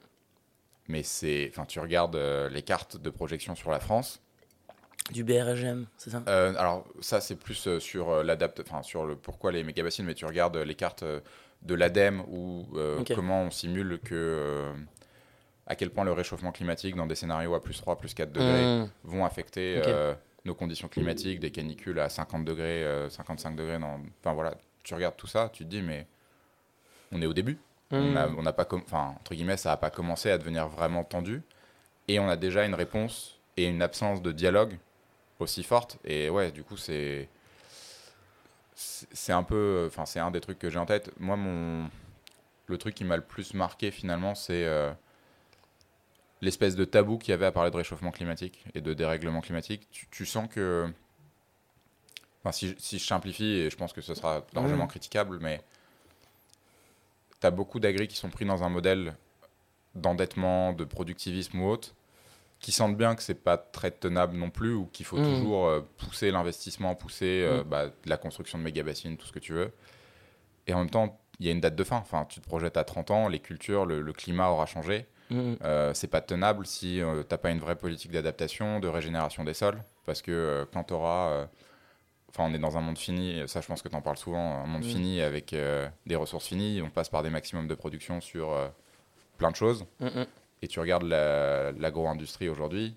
[0.87, 1.47] Mais c'est.
[1.51, 4.21] Enfin, tu regardes euh, les cartes de projection sur la France.
[5.11, 6.21] Du BRGM, c'est ça?
[6.27, 10.13] Euh, alors, ça, c'est plus euh, sur l'adapt, enfin sur le pourquoi les mégabassines, mais
[10.13, 11.03] tu regardes les cartes
[11.63, 12.67] de l'ADEME ou
[13.15, 14.71] comment on simule que.
[15.65, 18.65] à quel point le réchauffement climatique dans des scénarios à plus 3, plus 4 degrés
[18.65, 18.89] Mmh.
[19.03, 19.81] vont affecter.
[20.47, 23.79] Euh, nos conditions climatiques, des canicules à 50 degrés, euh, 55 degrés.
[23.79, 23.99] Dans...
[24.21, 26.07] Enfin voilà, tu regardes tout ça, tu te dis, mais
[27.11, 27.57] on est au début.
[27.91, 28.17] On Mmh.
[28.17, 31.05] a, on n'a pas, com- enfin entre guillemets, ça n'a pas commencé à devenir vraiment
[31.05, 31.41] tendu,
[32.09, 34.77] et on a déjà une réponse et une absence de dialogue
[35.39, 35.97] aussi forte.
[36.03, 37.29] Et ouais, du coup, c'est
[38.75, 41.11] c'est c'est un peu, enfin c'est un des trucs que j'ai en tête.
[41.19, 41.89] Moi, mon
[42.67, 44.91] le truc qui m'a le plus marqué finalement, c'est euh,
[46.41, 49.87] l'espèce de tabou qu'il y avait à parler de réchauffement climatique et de dérèglement climatique.
[49.91, 50.87] Tu, tu sens que,
[52.43, 55.61] enfin si, si je simplifie, et je pense que ce sera largement critiquable, mais
[57.41, 59.15] tu as beaucoup d'agris qui sont pris dans un modèle
[59.95, 61.95] d'endettement, de productivisme ou autre,
[62.59, 65.23] qui sentent bien que c'est pas très tenable non plus, ou qu'il faut Mhm.
[65.25, 67.69] toujours euh, pousser l'investissement, pousser euh, Mhm.
[67.69, 69.71] bah, la construction de méga-bassines, tout ce que tu veux.
[70.67, 71.97] Et en même temps, il y a une date de fin.
[71.97, 75.05] Enfin, tu te projettes à 30 ans, les cultures, le, le climat aura changé.
[75.29, 75.53] Mmh.
[75.63, 79.53] Euh, c'est pas tenable si euh, t'as pas une vraie politique d'adaptation, de régénération des
[79.53, 81.47] sols, parce que euh, quand tu auras,
[82.29, 84.61] enfin on est dans un monde fini, ça je pense que tu en parles souvent,
[84.63, 84.87] un monde Mm.
[84.89, 88.67] fini avec euh, des ressources finies, on passe par des maximums de production sur euh,
[89.37, 90.25] plein de choses, Mmh, mmh.
[90.61, 92.95] et tu regardes la- l'agro-industrie aujourd'hui,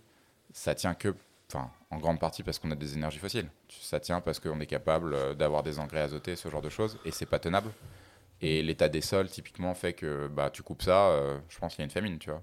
[0.53, 1.15] ça tient que,
[1.53, 4.67] enfin en grande partie parce qu'on a des énergies fossiles, ça tient parce qu'on est
[4.67, 7.71] capable euh, d'avoir des engrais azotés, ce genre de choses, et c'est pas tenable.
[8.43, 11.81] Et l'état des sols, typiquement, fait que bah, tu coupes ça, euh, je pense qu'il
[11.81, 12.43] y a une famine, tu vois.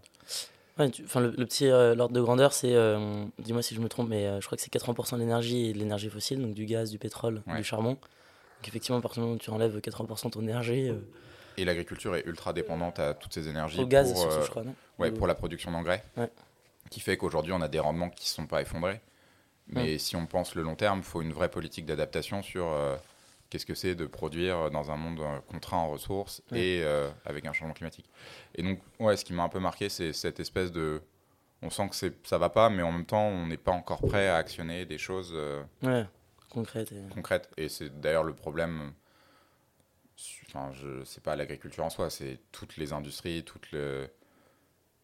[0.77, 3.89] Ouais, tu- le, le petit euh, l'ordre de grandeur, c'est, euh, dis-moi si je me
[3.89, 6.53] trompe, mais euh, je crois que c'est 80% de l'énergie et de l'énergie fossile, donc
[6.53, 7.57] du gaz, du pétrole, Ouais.
[7.57, 7.93] du charbon.
[7.93, 10.91] Donc effectivement, à partir du moment où tu enlèves 80% de ton énergie,
[11.57, 14.49] Et l'agriculture est ultra dépendante à toutes ces énergies au gaz, pour, surtout, euh, je
[14.51, 14.75] crois, non?
[14.99, 16.03] ouais, Ou- pour la production d'engrais.
[16.15, 16.29] Ouais.
[16.91, 19.01] Qui fait qu'aujourd'hui, on a des rendements qui ne sont pas effondrés.
[19.69, 22.67] Mais si on pense le long terme, il faut une vraie politique d'adaptation sur
[23.49, 26.59] qu'est-ce que c'est de produire dans un monde euh, contraint en ressources Ouais.
[26.59, 28.09] et euh, avec un changement climatique.
[28.55, 31.01] Et donc, ouais, ce qui m'a un peu marqué, c'est cette espèce de.
[31.61, 34.27] On sent que ça va pas, mais en même temps, on n'est pas encore prêt
[34.27, 35.31] à actionner des choses.
[35.33, 36.05] euh, Ouais,
[36.49, 36.91] concrète.
[36.91, 37.49] et- concrète.
[37.57, 38.93] Et c'est d'ailleurs le problème.
[40.47, 44.09] Enfin, je sais pas l'agriculture en soi, c'est toutes les industries, toutes le.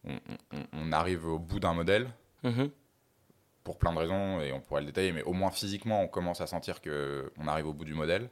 [0.06, 0.14] On,
[0.52, 2.10] on- on arrive au bout d'un modèle
[2.42, 2.70] Mhm.
[3.64, 6.40] Pour plein de raisons et on pourrait le détailler, mais au moins physiquement, on commence
[6.40, 8.28] à sentir que on arrive au bout du modèle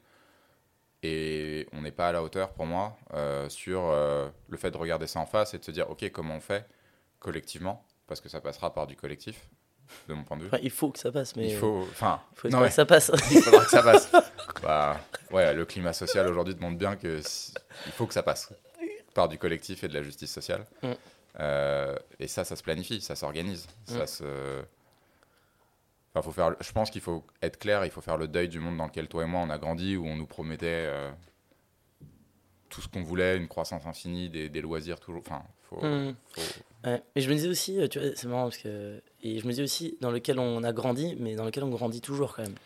[1.02, 4.76] et on n'est pas à la hauteur pour moi euh, sur euh, le fait de
[4.76, 6.66] regarder ça en face et de se dire ok comment on fait
[7.18, 9.48] collectivement parce que ça passera par du collectif
[10.08, 10.48] de mon point de vue.
[10.48, 12.68] Enfin, il faut que ça passe, mais Il faut, enfin, faut non, ouais.
[12.68, 13.10] que ça passe.
[13.30, 14.12] il faudra que ça passe.
[14.62, 15.00] Bah,
[15.32, 17.20] ouais, le climat social aujourd'hui te montre bien que
[17.86, 18.52] il faut que ça passe
[19.14, 20.64] par du collectif et de la justice sociale.
[20.82, 20.92] Mm.
[21.40, 23.96] Euh, et ça, ça se planifie, ça s'organise, mm.
[23.98, 24.24] ça se.
[26.14, 26.54] Enfin, faut faire.
[26.60, 29.08] Je pense qu'il faut être clair, il faut faire le deuil du monde dans lequel
[29.08, 31.10] toi et moi on a grandi, où on nous promettait euh,
[32.68, 35.22] tout ce qu'on voulait, une croissance infinie, des, des loisirs toujours.
[35.24, 35.84] Enfin, faut.
[35.84, 36.14] Mm.
[36.84, 37.02] Ouais.
[37.14, 39.00] Mais je me disais aussi, euh, tu vois, c'est marrant parce que.
[39.22, 42.00] Et je me disais aussi, dans lequel on a grandi, mais dans lequel on grandit
[42.00, 42.56] toujours quand même.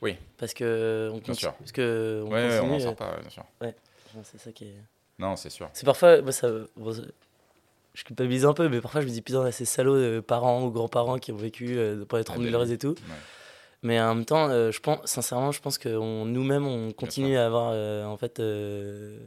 [0.00, 0.16] Oui.
[0.36, 1.10] Parce que.
[1.12, 1.54] On bien sûr.
[1.54, 2.22] Parce que.
[2.24, 3.44] On ouais, on n'en sort pas, bien sûr.
[3.60, 3.74] Ouais,
[4.22, 4.76] c'est ça qui est.
[5.18, 5.70] Non, c'est sûr.
[5.72, 6.48] C'est parfois, ça,
[7.94, 10.70] je culpabilise un peu, mais parfois je me dis, putain, ces salauds de parents ou
[10.70, 12.94] grands-parents qui ont vécu euh, pour être ah, et tout.
[13.82, 17.46] Mais en même temps, euh, je pense, sincèrement, je pense que nous-mêmes, on continue à
[17.46, 19.18] avoir, euh, en fait, euh,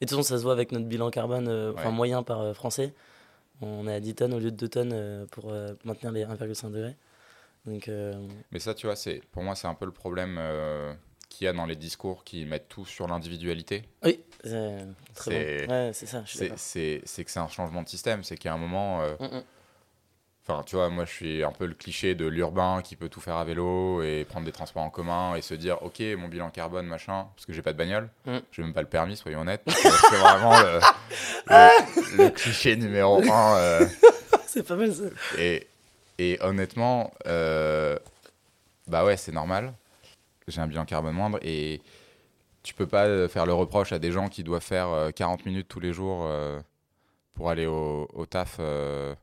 [0.00, 2.92] et de toute façon, ça se voit avec notre bilan carbone, enfin moyen par français.
[3.60, 5.52] On est à 10 tonnes au lieu de 2 tonnes pour
[5.84, 6.96] maintenir les 1,5 degrés.
[7.66, 7.90] Donc,
[8.50, 8.96] Mais ça, tu vois,
[9.30, 10.40] pour moi, c'est un peu le problème
[11.30, 13.84] qu'il y a dans les discours qui mettent tout sur l'individualité.
[14.04, 15.72] Oui, c'est très bon.
[15.72, 16.22] Ouais, c'est ça.
[16.26, 18.22] C'est que c'est un changement de système.
[18.22, 19.00] C'est qu'à un moment.
[19.00, 19.42] Euh, mm, mm.
[20.42, 23.20] Enfin, tu vois, moi, je suis un peu le cliché de l'urbain qui peut tout
[23.20, 26.50] faire à vélo et prendre des transports en commun et se dire, ok, mon bilan
[26.50, 28.38] carbone, machin, parce que j'ai pas de bagnole, mm.
[28.50, 29.62] j'ai même pas le permis, soyons honnêtes.
[29.66, 30.58] c'est vraiment
[32.16, 33.56] le, cliché numéro un.
[33.58, 33.86] Euh.
[34.46, 35.04] c'est pas mal ça.
[35.38, 35.68] Et,
[36.18, 37.96] et honnêtement, euh,
[38.88, 39.74] bah ouais, c'est normal
[40.50, 41.80] j'ai un bilan carbone moindre et
[42.62, 45.42] tu peux pas euh, faire le reproche à des gens qui doivent faire 40 euh,
[45.46, 46.60] minutes tous les jours euh,
[47.34, 49.16] pour aller au, taf de,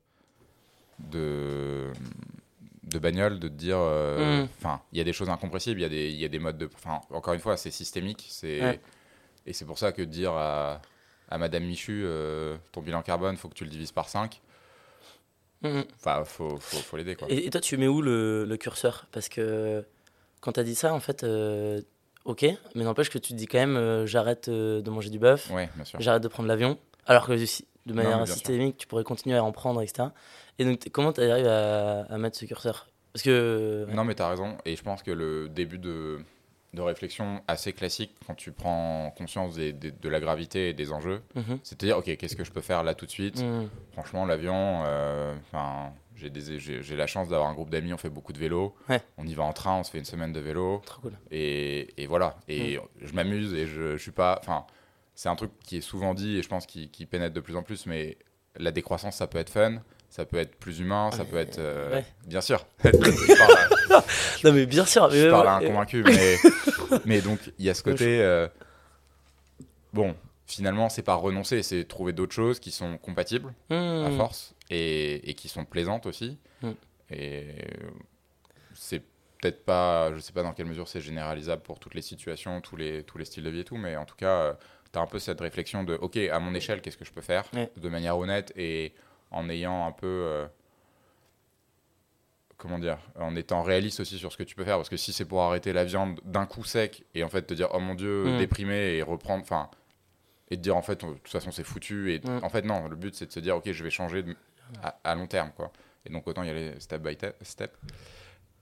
[2.84, 3.78] de bagnole, de te dire.
[3.78, 4.48] Mm.
[4.58, 6.58] Enfin, il y a des choses incompressibles, il y, a des, y a des modes
[6.58, 6.68] de.
[6.74, 8.26] Enfin, encore une fois, c'est systémique.
[8.30, 8.80] c'est
[9.46, 10.82] Et c'est pour ça que dire à,
[11.30, 12.08] à Madame Michu,
[12.72, 14.42] ton bilan carbone, faut que tu le divises par 5.
[15.62, 15.82] Mm.
[15.96, 17.16] Enfin, faut, faut, faut l'aider.
[17.30, 19.06] Et, et, toi, tu mets où le, le curseur?
[19.12, 19.86] Parce que
[20.42, 21.82] quand tu as dit ça, en fait, euh,
[22.26, 22.46] ok,
[22.76, 25.52] mais n'empêche que tu te dis quand même, euh, j'arrête euh, de manger du bœuf,
[26.00, 29.82] j'arrête de prendre l'avion, alors que de manière systémique, tu pourrais continuer à en prendre,
[29.82, 30.10] etc.
[30.60, 32.90] Et donc, comment tu arrives à, à, mettre ce curseur?
[33.14, 33.88] Parce que.
[33.92, 36.20] Non, mais tu as raison, et je pense que le début de,
[36.74, 41.60] de réflexion assez classique quand tu prends conscience de la gravité et des enjeux, mhm.
[41.64, 43.42] c'est de dire, ok, qu'est-ce que je peux faire là tout de suite?
[43.42, 43.70] Mhm.
[43.94, 44.82] Franchement, l'avion,
[45.52, 48.76] enfin j'ai la chance d'avoir un groupe d'amis, on fait beaucoup de vélo.
[49.18, 50.82] On y va en train, on se fait une semaine de vélo.
[51.32, 52.38] Et, et, voilà.
[52.48, 54.40] Et je m'amuse et je, je suis pas.
[54.42, 54.66] Enfin,
[55.16, 57.56] c'est un truc qui est souvent dit et je pense qui, qui, pénètre de plus
[57.56, 57.86] en plus.
[57.86, 58.18] Mais
[58.56, 59.78] la décroissance, ça peut être fun,
[60.10, 61.60] ça peut être plus humain, ça peut être.
[61.60, 62.66] Euh, bien sûr.
[64.44, 65.10] non, mais bien sûr.
[65.12, 66.38] Je parle à un convaincu, mais,
[67.06, 68.22] mais donc il y a ce côté.
[68.22, 68.48] Euh,
[69.94, 70.16] bon,
[70.48, 74.18] finalement, c'est pas renoncer, c'est trouver d'autres choses qui sont compatibles à mm.
[74.18, 76.38] force et, qui sont plaisantes aussi.
[76.62, 76.72] Mm.
[77.12, 77.46] Et
[78.74, 79.02] c'est
[79.40, 82.76] peut-être pas, je sais pas dans quelle mesure c'est généralisable pour toutes les situations, tous
[82.76, 84.54] les, tous les styles de vie et tout, mais en tout cas, euh,
[84.92, 87.22] tu as un peu cette réflexion de, ok, à mon échelle, qu'est-ce que je peux
[87.22, 88.94] faire de manière honnête et
[89.32, 90.08] en ayant un peu.
[90.08, 90.48] Euh,
[92.58, 95.14] comment dire, en étant réaliste aussi sur ce que tu peux faire, parce que si
[95.14, 97.94] c'est pour arrêter la viande d'un coup sec et en fait te dire oh mon
[97.94, 98.38] dieu, mm.
[98.40, 99.70] déprimé et reprendre, enfin,
[100.50, 102.40] et te dire en fait de toute façon c'est foutu et mm.
[102.44, 104.36] en fait non, le but c'est de se dire ok je vais changer de,
[105.04, 105.52] à, long terme.
[105.56, 105.72] Quoi.
[106.06, 107.76] Et donc autant y aller step by step.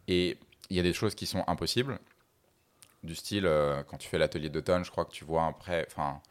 [0.08, 0.38] Et
[0.70, 2.00] il y a des choses qui sont impossibles.
[3.04, 5.86] Du style, euh, quand tu fais l'atelier d'automne, je crois que tu vois après.
[5.88, 6.22] Enfin,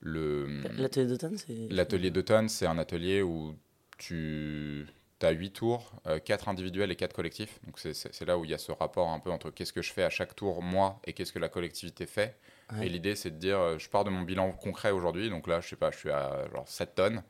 [0.00, 0.62] le.
[0.76, 1.68] L'atelier d'automne, c'est.
[1.70, 3.54] L'atelier d'automne, c'est un atelier où
[3.98, 4.86] tu
[5.20, 5.92] as 8 tours,
[6.24, 7.60] 4 euh, individuels et 4 collectifs.
[7.64, 9.92] Donc c'est là où il y a ce rapport un peu entre qu'est-ce que je
[9.92, 12.36] fais à chaque tour, moi, et qu'est-ce que la collectivité fait.
[12.80, 15.28] Et l'idée, c'est de dire, euh, je pars de mon bilan concret aujourd'hui.
[15.28, 17.22] Donc là, je sais pas, je suis à genre 7 tonnes.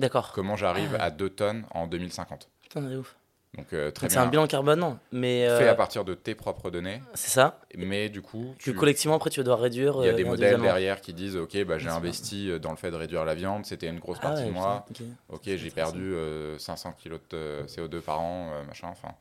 [0.00, 0.32] D'accord.
[0.32, 1.04] Comment j'arrive ah.
[1.04, 2.48] à 2 tonnes en 2050.
[2.62, 3.16] Putain, c'est ouf.
[3.56, 6.70] Donc, euh, très C'est un bilan carbone, non mais Fait à partir de tes propres
[6.70, 7.02] données.
[7.14, 7.60] C'est ça.
[7.76, 8.54] Mais du coup.
[8.58, 8.72] Tu...
[8.74, 9.96] collectivement, après, tu vas devoir réduire.
[10.00, 12.90] Il y a des modèles derrière qui disent Ok, bah, j'ai investi dans le fait
[12.90, 14.86] de réduire la viande, c'était une grosse ah partie de moi.
[15.28, 16.14] Ok, j'ai perdu
[16.58, 18.88] 500 kg de CO2 par an, machin.
[18.88, 19.14] Enfin,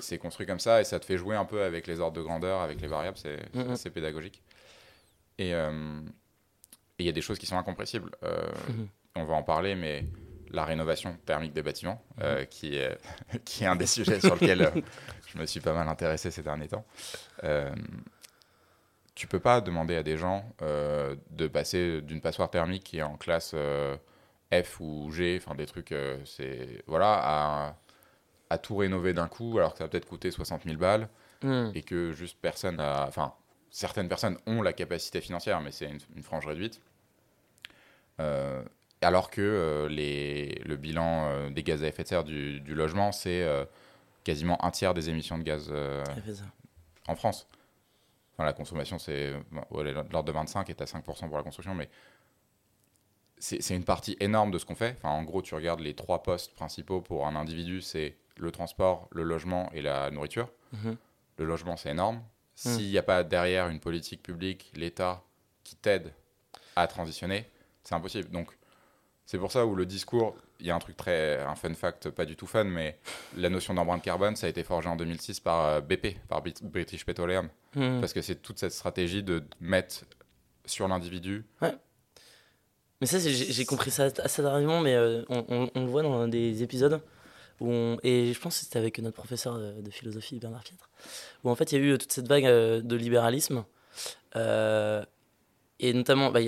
[0.00, 2.22] c'est construit comme ça et ça te fait jouer un peu avec les ordres de
[2.22, 4.42] grandeur, avec les variables, c'est mm, pédagogique.
[5.38, 8.12] Et il y a des choses qui sont incompressibles.
[8.22, 10.04] Mm-hmm on va en parler, mais
[10.52, 12.46] la rénovation thermique des bâtiments, euh, mhm.
[12.46, 12.98] qui, est,
[13.44, 14.80] qui est un des sujets sur lesquels euh,
[15.32, 16.84] je me suis pas mal intéressé ces derniers temps.
[17.44, 17.70] Euh,
[19.14, 23.02] tu peux pas demander à des gens euh, de passer d'une passoire thermique qui est
[23.02, 23.54] en classe
[24.52, 25.94] F ou G, enfin des trucs,
[26.24, 27.76] c'est voilà, à,
[28.48, 31.08] à, tout rénover d'un coup, alors que ça va peut-être coûter 60 000 balles
[31.42, 31.70] hmm.
[31.74, 33.34] et que juste personne enfin
[33.70, 36.80] certaines personnes ont la capacité financière, mais c'est une, une, frange réduite.
[39.02, 43.12] Alors que euh, les, le bilan euh, des gaz à effet de serre du, logement,
[43.12, 43.64] c'est euh,
[44.24, 45.72] quasiment un tiers des émissions de gaz
[47.08, 47.48] en France.
[48.34, 51.88] Enfin, la consommation, c'est est l'ordre de 25 et tu 5% pour la construction, mais
[53.38, 54.94] c'est une partie énorme de ce qu'on fait.
[54.98, 59.08] Enfin, en gros, tu regardes les trois postes principaux pour un individu, c'est le transport,
[59.12, 60.50] le logement et la nourriture.
[60.72, 60.96] Mhm.
[61.38, 62.22] Le logement, c'est énorme.
[62.54, 65.22] S'il n'y a pas derrière une politique publique, l'État
[65.64, 66.12] qui t'aide
[66.76, 67.48] à transitionner,
[67.82, 68.28] c'est impossible.
[68.30, 68.54] Donc,
[69.30, 72.10] c'est pour ça où le discours, il y a un truc très, un fun fact,
[72.10, 72.98] pas du tout fun, mais
[73.36, 76.60] la notion d'empreinte carbone, ça a été forgé en 2006 par euh, BP, par Brit-
[76.64, 78.00] British Petroleum, Mhm.
[78.00, 80.00] parce que c'est toute cette stratégie de mettre
[80.66, 81.44] sur l'individu.
[83.00, 86.26] Mais ça, j'ai compris ça assez tardivement, mais euh, on, on- on le voit dans
[86.28, 87.00] des épisodes.
[87.60, 90.88] Où on, et je pense que c'était avec notre professeur de, de philosophie, Bernard Pietre,
[91.44, 93.64] où en fait il y a eu toute cette vague euh, de libéralisme.
[94.36, 95.04] euh,
[95.78, 96.40] et notamment, bah,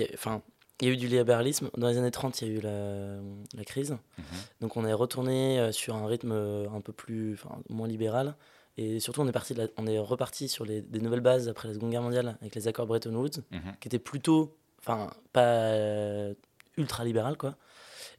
[0.83, 1.69] il y a- eu du libéralisme.
[1.77, 3.15] Dans les années 30, il y a eu la,
[3.55, 3.91] la crise.
[4.17, 4.23] Mhm.
[4.61, 8.35] Donc on est retourné euh, sur un rythme euh, un peu plus, enfin, moins libéral.
[8.77, 11.67] Et surtout, on est, parti la- on est reparti sur les, des nouvelles bases après
[11.67, 13.61] la Seconde Guerre mondiale avec les accords Bretton Woods Mhm.
[13.79, 16.33] qui était plutôt, enfin, pas euh,
[16.77, 17.55] ultra libéral, quoi.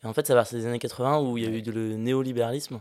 [0.02, 1.72] Et en fait, ça va c'est les années 80 où il y a eu de-
[1.72, 2.80] le néolibéralisme.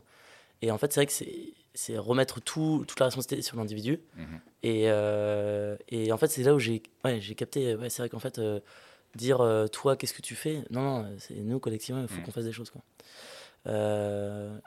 [0.62, 4.00] Et en fait, c'est vrai que c'est, c'est remettre tout, toute la responsabilité sur l'individu.
[4.16, 4.40] Mhm.
[4.62, 8.20] Et, euh, et en fait, c'est là où j'ai, ouais, capté, ouais, c'est vrai qu'en
[8.20, 8.60] fait, euh,
[9.16, 10.64] dire euh, toi, qu'est-ce que tu fais?
[10.70, 12.24] Non, non, c'est nous, collectivement, il faut Mhm.
[12.24, 12.82] qu'on fasse des choses, quoi.
[13.68, 14.58] Euh,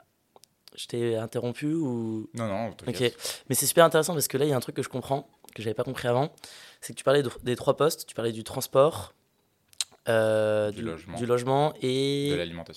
[0.75, 2.29] je t'ai interrompu ou?
[2.33, 2.99] Non, non, Ok,
[3.49, 5.27] mais c'est super intéressant parce que là, il y a un truc que je comprends,
[5.55, 6.31] que j'avais pas compris avant,
[6.81, 9.13] c'est que tu parlais de- des trois postes, tu parlais du transport,
[10.07, 11.17] euh, Du logement.
[11.17, 12.35] du logement et de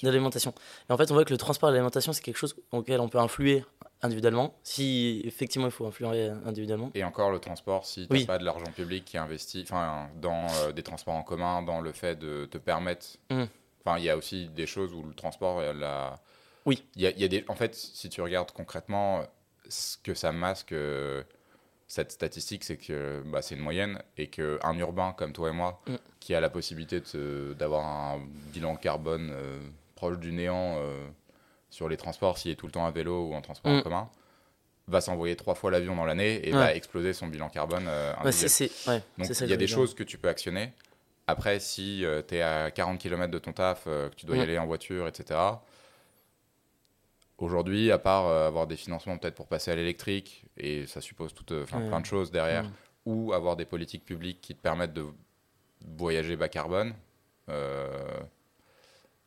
[0.09, 0.52] l'alimentation.
[0.88, 3.09] Et en fait, on voit que le transport et l'alimentation, c'est quelque chose auquel on
[3.09, 3.64] peut influer
[4.02, 6.90] individuellement, si effectivement il faut influer individuellement.
[6.94, 8.24] Et encore le transport, si tu Oui.
[8.24, 9.64] pas de l'argent public qui est investi
[10.20, 13.06] dans euh, des transports en commun, dans le fait de te permettre.
[13.30, 13.44] Mm.
[13.84, 16.18] Enfin, il y a aussi des choses où le transport, la...
[16.66, 16.84] Oui.
[16.96, 17.44] Il y a, y a des...
[17.48, 19.22] En fait, si tu regardes concrètement,
[19.68, 21.22] ce que ça masque, euh,
[21.86, 25.80] cette statistique, c'est que bah, c'est une moyenne et qu'un urbain comme toi et moi,
[25.86, 25.94] Mm.
[26.20, 27.02] qui a la possibilité
[27.58, 28.20] d'avoir un
[28.52, 29.58] bilan carbone euh,
[29.96, 30.76] proche du néant
[31.70, 33.83] sur les transports, s'il est tout le temps à vélo ou en transport en Mm.
[33.83, 34.11] commun,
[34.88, 36.59] va s'envoyer trois fois l'avion dans l'année et Ouais.
[36.59, 38.30] va exploser son bilan carbone euh, Ouais,
[38.88, 40.72] ouais, Donc il y a des choses que tu peux actionner.
[41.26, 44.40] Après, si tu es à 40 km de ton taf, euh, que tu dois y
[44.40, 44.42] Mm.
[44.42, 45.38] aller en voiture, etc.
[47.38, 51.33] Aujourd'hui, à part euh, avoir des financements peut-être pour passer à l'électrique, et ça suppose
[51.33, 51.88] tout, euh, enfin, Ouais.
[51.88, 52.72] plein de choses derrière, Mm.
[53.06, 55.06] ou avoir des politiques publiques qui te permettent de
[55.96, 56.94] voyager bas carbone,
[57.48, 57.96] euh,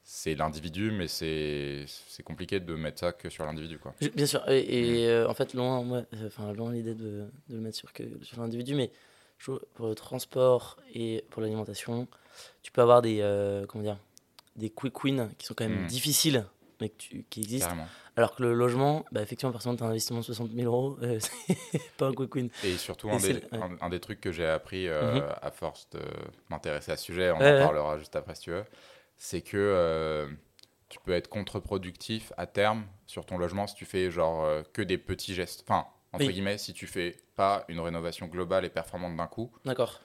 [0.03, 1.85] c'est l'individu, mais c'est
[2.23, 3.79] compliqué de mettre ça que sur l'individu.
[3.79, 3.93] quoi.
[4.15, 4.65] Bien sûr, et, Mm.
[4.95, 8.03] et, euh, en fait, loin, moi, enfin, loin l'idée de, de le mettre sur, que,
[8.21, 8.91] sur l'individu, mais
[9.37, 12.07] je pour le transport et pour l'alimentation,
[12.61, 13.97] tu peux avoir des, euh, comment dire,
[14.55, 15.87] des quick wins qui sont quand même Mm.
[15.87, 16.45] difficiles,
[16.81, 17.67] mais tu- qui existent.
[17.69, 17.87] Carrément.
[18.15, 20.65] Alors que le logement, bah, effectivement, par exemple, tu as un investissement de 60 000
[20.67, 21.19] euros, euh,
[21.71, 22.49] c'est pas un quick win.
[22.63, 23.59] Et surtout, Et un des, le- ouais.
[23.59, 25.35] un, un des trucs que j'ai appris euh, Mhm.
[25.41, 25.99] à force de
[26.49, 28.63] m'intéresser à ce sujet, on en parlera juste après si tu veux,
[29.23, 30.27] c'est que euh,
[30.89, 34.81] tu peux être contre-productif à terme sur ton logement si tu fais genre euh, que
[34.81, 35.63] des petits gestes.
[35.65, 36.33] Enfin, entre Oui.
[36.33, 40.01] guillemets, si tu fais pas une rénovation globale et performante d'un coup, D'accord.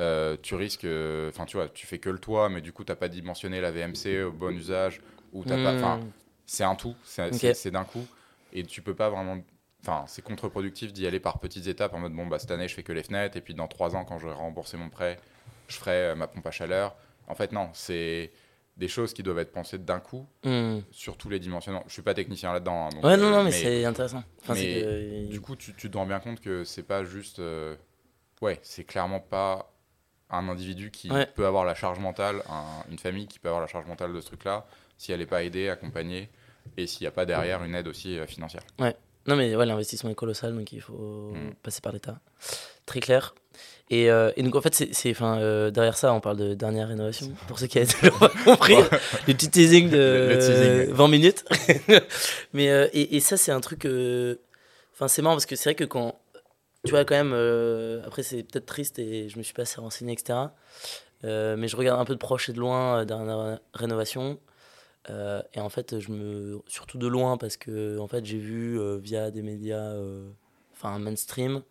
[0.00, 0.86] euh, tu risques,
[1.28, 3.70] enfin tu vois, tu fais que le toit, mais du coup t'as pas dimensionné la
[3.70, 5.02] VMC au bon usage
[5.34, 6.10] ou t'as pas, enfin Hmm.
[6.46, 8.06] c'est un tout, c'est d'un coup.
[8.54, 9.44] Et tu peux pas vraiment.
[9.82, 12.74] Enfin, c'est contre-productif d'y aller par petites étapes en mode bon, bah cette année je
[12.74, 15.20] fais que les fenêtres, et puis dans trois ans, quand j'aurai remboursé mon prêt,
[15.68, 16.96] je ferai euh, ma pompe à chaleur.
[17.28, 18.30] En fait, non, c'est
[18.76, 20.78] des choses qui doivent être pensées d'un coup Hmm.
[20.90, 21.82] sur tous les dimensionnements.
[21.88, 22.86] Je suis pas technicien là-dedans.
[22.86, 24.22] hein, donc, Ouais, non, euh, non, mais, c'est intéressant.
[24.42, 27.38] Enfin, mais que- Du coup, tu, tu te rends bien compte que c'est pas juste.
[27.40, 27.74] euh,
[28.40, 29.72] Ouais, c'est clairement pas
[30.30, 31.26] un individu qui Ouais.
[31.26, 34.20] peut avoir la charge mentale, un- une famille qui peut avoir la charge mentale de
[34.20, 34.64] ce truc-là,
[34.96, 36.28] si elle n'est pas aidée, accompagnée,
[36.76, 38.62] et s'il n'y a pas derrière une aide aussi euh, financière.
[39.26, 41.54] Non, mais ouais, l'investissement est colossal, donc il faut Mm.
[41.64, 42.20] passer par l'État.
[42.86, 43.34] Très clair.
[43.90, 46.88] Et, euh, et donc, en fait, c'est, enfin, euh, derrière ça, on parle de dernière
[46.88, 47.32] rénovation.
[47.46, 48.74] Pour ceux qui avaient toujours pas compris,
[49.26, 50.90] le petit teasing de Le- le teasing.
[50.90, 51.44] euh, 20 minutes.
[52.52, 53.86] mais, euh, et, et ça, c'est un truc.
[54.94, 56.18] Enfin, c'est marrant parce que c'est vrai que quand.
[56.84, 57.32] Tu vois, quand même,
[58.06, 60.38] après, c'est peut-être triste et je me suis pas assez renseigné, etc.
[61.24, 64.38] Mais je regarde un peu de proche et de loin dernière rénovation.
[65.08, 69.30] Et en fait, je me surtout de loin parce que en fait, j'ai vu via
[69.30, 69.92] des médias,
[70.74, 71.62] enfin mainstream.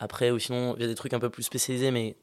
[0.00, 2.16] Après, ou sinon via des trucs un peu plus spécialisés, mais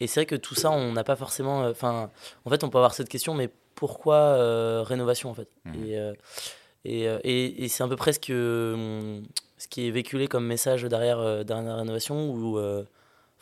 [0.00, 1.62] et c'est vrai que tout ça, on n'a pas forcément.
[1.64, 2.10] euh, Enfin,
[2.44, 5.48] en fait, on peut avoir cette question, mais pourquoi euh, rénovation en fait?
[5.64, 5.84] Mhm.
[5.84, 6.12] Et euh,
[6.84, 9.20] et, et, et c'est un peu presque euh,
[9.58, 12.84] ce qui est véhiculé comme message derrière euh, dernière rénovation où euh,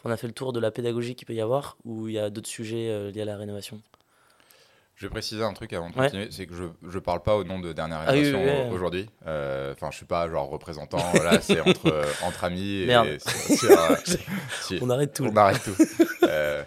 [0.04, 2.18] on a fait le tour de la pédagogie qu'il peut y avoir, où il y
[2.18, 3.80] a d'autres sujets euh, liés à la rénovation.
[4.98, 6.06] Je vais préciser un truc avant de Ouais.
[6.06, 8.50] continuer, c'est que je ne parle pas au nom de Dernière Ah oui, Rénovation oui,
[8.64, 8.70] oui.
[8.70, 9.10] au- aujourd'hui.
[9.28, 12.84] Euh, Enfin, je suis pas genre représentant, voilà, c'est entre, euh, entre amis.
[12.84, 13.06] Merde.
[13.06, 13.18] euh,
[14.80, 15.24] On arrête tout.
[15.26, 15.76] on arrête tout.
[16.24, 16.64] Euh,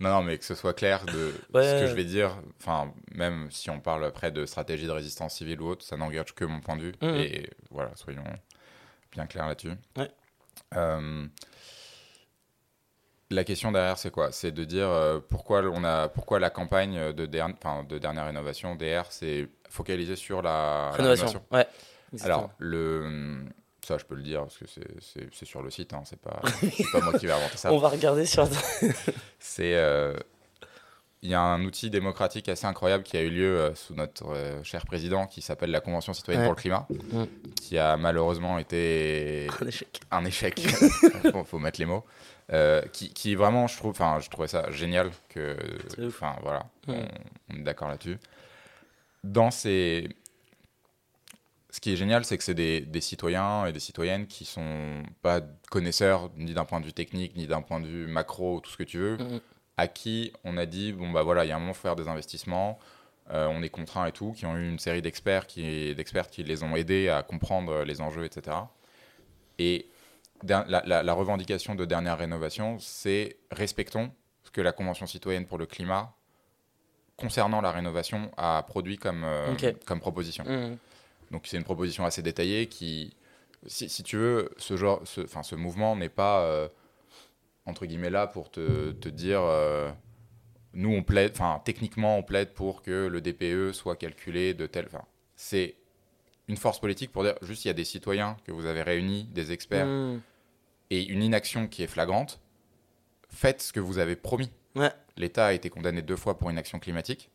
[0.00, 1.88] non, non, mais que ce soit clair de Ouais, ce que ouais.
[1.88, 2.38] je vais dire.
[2.58, 6.34] Enfin, même si on parle après de stratégie de résistance civile ou autre, ça n'engage
[6.34, 6.92] que mon point de vue.
[7.02, 7.14] Mhm.
[7.16, 8.24] Et voilà, soyons
[9.12, 9.72] bien clairs là-dessus.
[9.98, 10.10] Ouais.
[10.76, 11.26] Euh,
[13.30, 14.30] la question derrière, c'est quoi?
[14.32, 19.48] C'est de dire euh, pourquoi, on a, pourquoi la campagne de, dernière rénovation, DR, c'est
[19.68, 21.42] focalisé sur la la Rénovation.
[21.50, 21.66] Ouais.
[22.22, 23.44] alors, le...
[23.84, 26.40] ça, je peux le dire parce que c'est- sur le site, hein, c'est pas,
[27.02, 27.72] moi qui vais inventer ça.
[27.72, 28.46] on va regarder sur.
[29.38, 29.74] C'est.
[29.74, 30.14] euh,
[31.22, 34.26] Il y a un outil démocratique assez incroyable qui a eu lieu euh, sous notre
[34.62, 36.48] cher président qui s'appelle la Convention citoyenne Ouais.
[36.48, 37.24] pour le climat, Mm.
[37.56, 40.00] qui a malheureusement été Un échec.
[40.10, 40.60] un échec.
[41.32, 42.04] faut, faut mettre les mots.
[42.52, 45.56] Euh, qui, qui vraiment, je trouve, enfin, je trouvais ça génial que,
[46.06, 47.02] enfin, voilà, on,
[47.50, 48.18] on est d'accord là-dessus.
[49.22, 50.08] Dans ces,
[51.70, 55.02] ce qui est génial, c'est que c'est des, des citoyens et des citoyennes qui sont
[55.22, 58.70] pas connaisseurs ni d'un point de vue technique, ni d'un point de vue macro, tout
[58.70, 59.16] ce que tu veux,
[59.78, 61.96] à qui on a dit bon bah voilà, il y a un moment faut faire
[61.96, 62.78] des investissements.
[63.30, 66.44] euh, on est contraint et tout, qui ont eu une série d'experts qui, d'experts qui
[66.44, 68.56] les ont aidés à comprendre les enjeux, etc.
[69.58, 69.86] Et
[70.42, 74.10] la, la- la revendication de dernière rénovation, c'est respectons
[74.42, 76.14] ce que la Convention citoyenne pour le climat,
[77.16, 79.46] concernant la rénovation, a produit comme, euh,
[79.86, 80.44] comme proposition.
[80.44, 80.76] Mhm.
[81.30, 83.16] Donc c'est une proposition assez détaillée qui,
[83.66, 86.68] si, si tu veux, ce genre, ce, enfin ce mouvement n'est pas euh,
[87.66, 89.90] entre guillemets là pour te, te dire, euh,
[90.74, 94.86] nous on plaide, enfin techniquement on plaide pour que le DPE soit calculé de telle,
[94.86, 95.04] enfin
[95.36, 95.76] c'est
[96.48, 99.24] une force politique pour dire juste il y a des citoyens que vous avez réunis,
[99.32, 100.20] des experts Mhm.
[100.90, 102.40] et une inaction qui est flagrante.
[103.30, 104.50] Faites ce que vous avez promis.
[104.76, 104.90] Ouais.
[105.16, 107.30] L'État a été condamné deux fois pour inaction climatique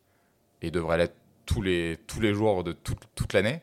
[0.62, 3.60] et devrait l'être tous les, tous les jours de toute- toute l'année.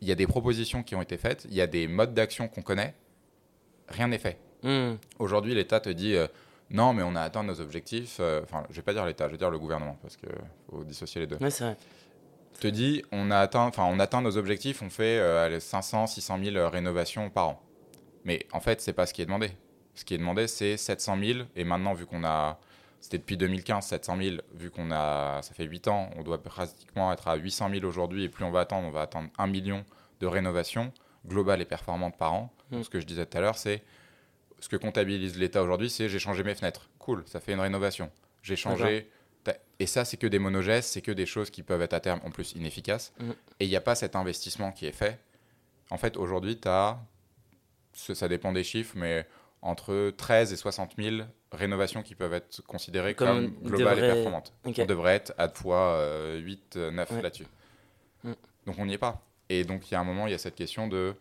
[0.00, 2.48] Il y a des propositions qui ont été faites, il y a des modes d'action
[2.48, 2.94] qu'on connaît,
[3.88, 4.38] rien n'est fait.
[4.62, 4.98] Mhm.
[5.18, 6.26] Aujourd'hui, l'État te dit euh,
[6.70, 8.16] non, mais on a atteint nos objectifs.
[8.20, 10.26] euh, Enfin, je vais pas dire l'État, je vais dire le gouvernement parce que
[10.70, 11.36] faut dissocier les deux.
[11.36, 11.76] Ouais, c'est vrai.
[12.64, 16.06] Te dit on a atteint, enfin, on atteint nos objectifs, on fait euh, allez, 500,
[16.06, 17.62] 600 000 rénovations par an.
[18.24, 19.50] Mais en fait, c'est pas ce qui est demandé.
[19.94, 21.38] Ce qui est demandé, c'est 700 000.
[21.56, 22.58] Et maintenant, vu qu'on a,
[23.02, 24.36] c'était depuis 2015, 700 000.
[24.54, 28.24] Vu qu'on a, ça fait 8 ans, on doit pratiquement être à 800 000 aujourd'hui.
[28.24, 29.84] Et plus on va attendre, on va attendre 1 million
[30.20, 30.90] de rénovations
[31.26, 32.50] globales et performantes par an.
[32.70, 32.76] Mm.
[32.76, 33.82] Donc, ce que je disais tout à l'heure, c'est
[34.60, 36.88] ce que comptabilise l'État aujourd'hui, c'est j'ai changé mes fenêtres.
[36.98, 38.10] Cool, ça fait une rénovation.
[38.40, 39.10] J'ai changé.
[39.80, 42.20] Et ça, c'est que des monogestes, c'est que des choses qui peuvent être à terme
[42.24, 43.12] en plus inefficaces.
[43.18, 43.30] Mm.
[43.60, 45.18] Et il n'y a pas cet investissement qui est fait.
[45.90, 46.98] En fait, aujourd'hui, tu as,
[47.92, 49.26] ça dépend des chiffres, mais
[49.62, 54.14] entre 13 et 60 000 rénovations qui peuvent être considérées Comme comme, globales devrait- et
[54.14, 54.52] performantes.
[54.64, 54.78] Ok.
[54.78, 57.22] On devrait être à fois euh, 8, euh, 9 Ouais.
[57.22, 57.46] là-dessus.
[58.22, 58.32] Mm.
[58.66, 59.22] Donc on n'y est pas.
[59.48, 61.14] Et donc il y a un moment, il y a cette question de...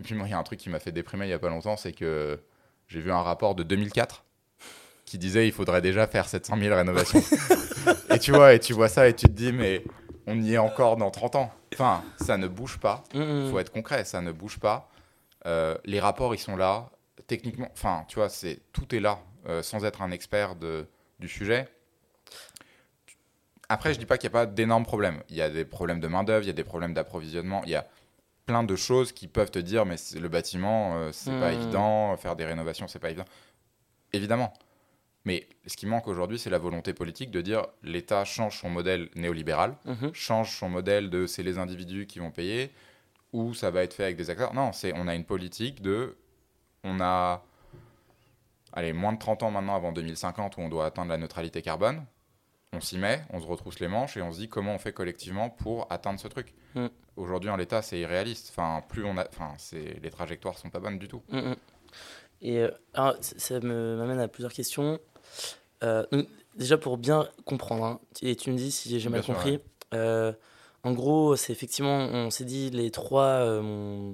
[0.00, 1.38] Et puis moi, il y a un truc qui m'a fait déprimer il n'y a
[1.38, 2.40] pas longtemps, c'est que
[2.88, 4.24] j'ai vu un rapport de 2004
[5.12, 7.22] qui disait il faudrait déjà faire 700 000 rénovations.
[8.08, 9.84] et tu vois, et tu vois ça et tu te dis mais
[10.26, 11.52] on y est encore dans 30 ans.
[11.74, 13.04] Enfin, ça ne bouge pas.
[13.12, 13.44] Mhm.
[13.44, 14.88] Il faut être concret, ça ne bouge pas.
[15.44, 16.88] Euh, les rapports, ils sont là.
[17.26, 20.86] Techniquement, enfin, tu vois, c'est tout est là, euh, sans être un expert de,
[21.18, 21.68] du sujet.
[23.68, 25.22] Après, je dis pas qu'il n'y a pas d'énormes problèmes.
[25.28, 27.74] Il y a des problèmes de main-d'œuvre, il y a des problèmes d'approvisionnement, il y
[27.74, 27.86] a
[28.46, 32.34] plein de choses qui peuvent te dire, mais le bâtiment, euh, c'est pas évident, faire
[32.34, 33.26] des rénovations, c'est pas évident.
[34.14, 34.54] Évidemment.
[35.24, 39.08] Mais ce qui manque aujourd'hui, c'est la volonté politique de dire l'État change son modèle
[39.14, 40.10] néolibéral, Mhm.
[40.12, 42.70] change son modèle de c'est les individus qui vont payer
[43.32, 44.52] ou ça va être fait avec des acteurs.
[44.52, 46.16] Non, c'est on a une politique de
[46.84, 47.44] on a
[48.72, 52.04] allez, moins de 30 ans maintenant avant 2050 où on doit atteindre la neutralité carbone.
[52.72, 54.92] On s'y met, on se retrousse les manches et on se dit comment on fait
[54.94, 56.54] collectivement pour atteindre ce truc.
[56.74, 56.86] Mm.
[57.16, 58.48] Aujourd'hui en l'état, c'est irréaliste.
[58.50, 61.22] Enfin, plus on a enfin, c'est les trajectoires sont pas bonnes du tout.
[61.28, 61.54] Mhm.
[62.40, 64.98] Et euh, alors, ça m'amène à plusieurs questions.
[65.82, 69.34] Euh, donc, déjà, pour bien comprendre, hein, et tu me dis si j'ai mal sûr,
[69.34, 69.60] compris,
[69.94, 70.32] euh,
[70.84, 74.12] en gros, c'est effectivement, on s'est dit les trois, euh,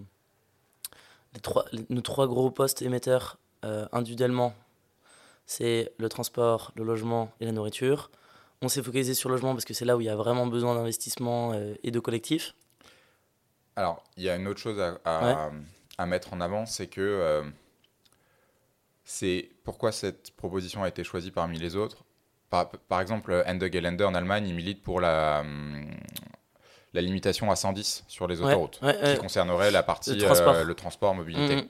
[1.34, 3.38] les trois, nos trois gros postes émetteurs
[3.92, 4.54] individuellement,
[5.46, 8.10] c'est le transport, le logement et la nourriture.
[8.62, 10.46] On s'est focalisé sur le logement parce que c'est là où il y a vraiment
[10.46, 12.54] besoin d'investissement et de collectif.
[13.76, 15.50] Alors, il y a une autre chose à, à-
[15.98, 17.42] à mettre en avant, c'est que
[19.10, 22.04] c'est pourquoi cette proposition a été choisie parmi les autres.
[22.50, 25.90] Par, par exemple, Ende Gelände en Allemagne, il milite pour la, hum,
[26.92, 29.14] la limitation à 110 sur les autoroutes, ouais, ouais.
[29.14, 30.54] qui concernerait la partie Le transport.
[30.54, 31.56] euh, le transport, mobilité.
[31.56, 31.68] Mhm.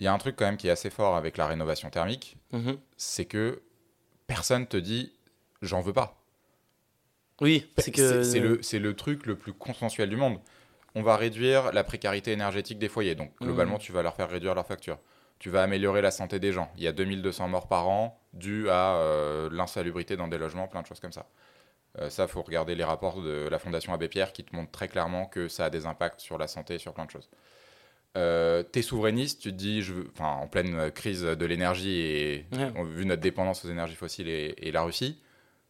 [0.00, 2.38] Il y a un truc quand même qui est assez fort avec la rénovation thermique,
[2.52, 2.78] Mhm.
[2.96, 3.60] c'est que
[4.26, 5.12] personne te dit
[5.60, 6.16] j'en veux pas.
[7.42, 8.22] Oui, c'est que.
[8.22, 10.38] C'est le, c'est le truc le plus consensuel du monde.
[10.94, 13.14] On va réduire la précarité énergétique des foyers.
[13.14, 13.80] Donc, globalement, Mhm.
[13.80, 14.98] tu vas leur faire réduire leurs factures.
[15.38, 16.70] Tu vas améliorer la santé des gens.
[16.76, 20.82] Il y a 2200 morts par an dues à euh, l'insalubrité dans des logements, plein
[20.82, 21.26] de choses comme ça.
[22.00, 24.88] Euh, ça, faut regarder les rapports de la Fondation Abbé Pierre qui te montrent très
[24.88, 27.28] clairement que ça a des impacts sur la santé, sur plein de choses.
[28.16, 32.46] Euh, T'es souverainiste, tu te dis, je veux, enfin, en pleine crise de l'énergie et
[32.52, 32.70] Ouais.
[32.74, 35.20] on- vu notre dépendance aux énergies fossiles et, et la Russie,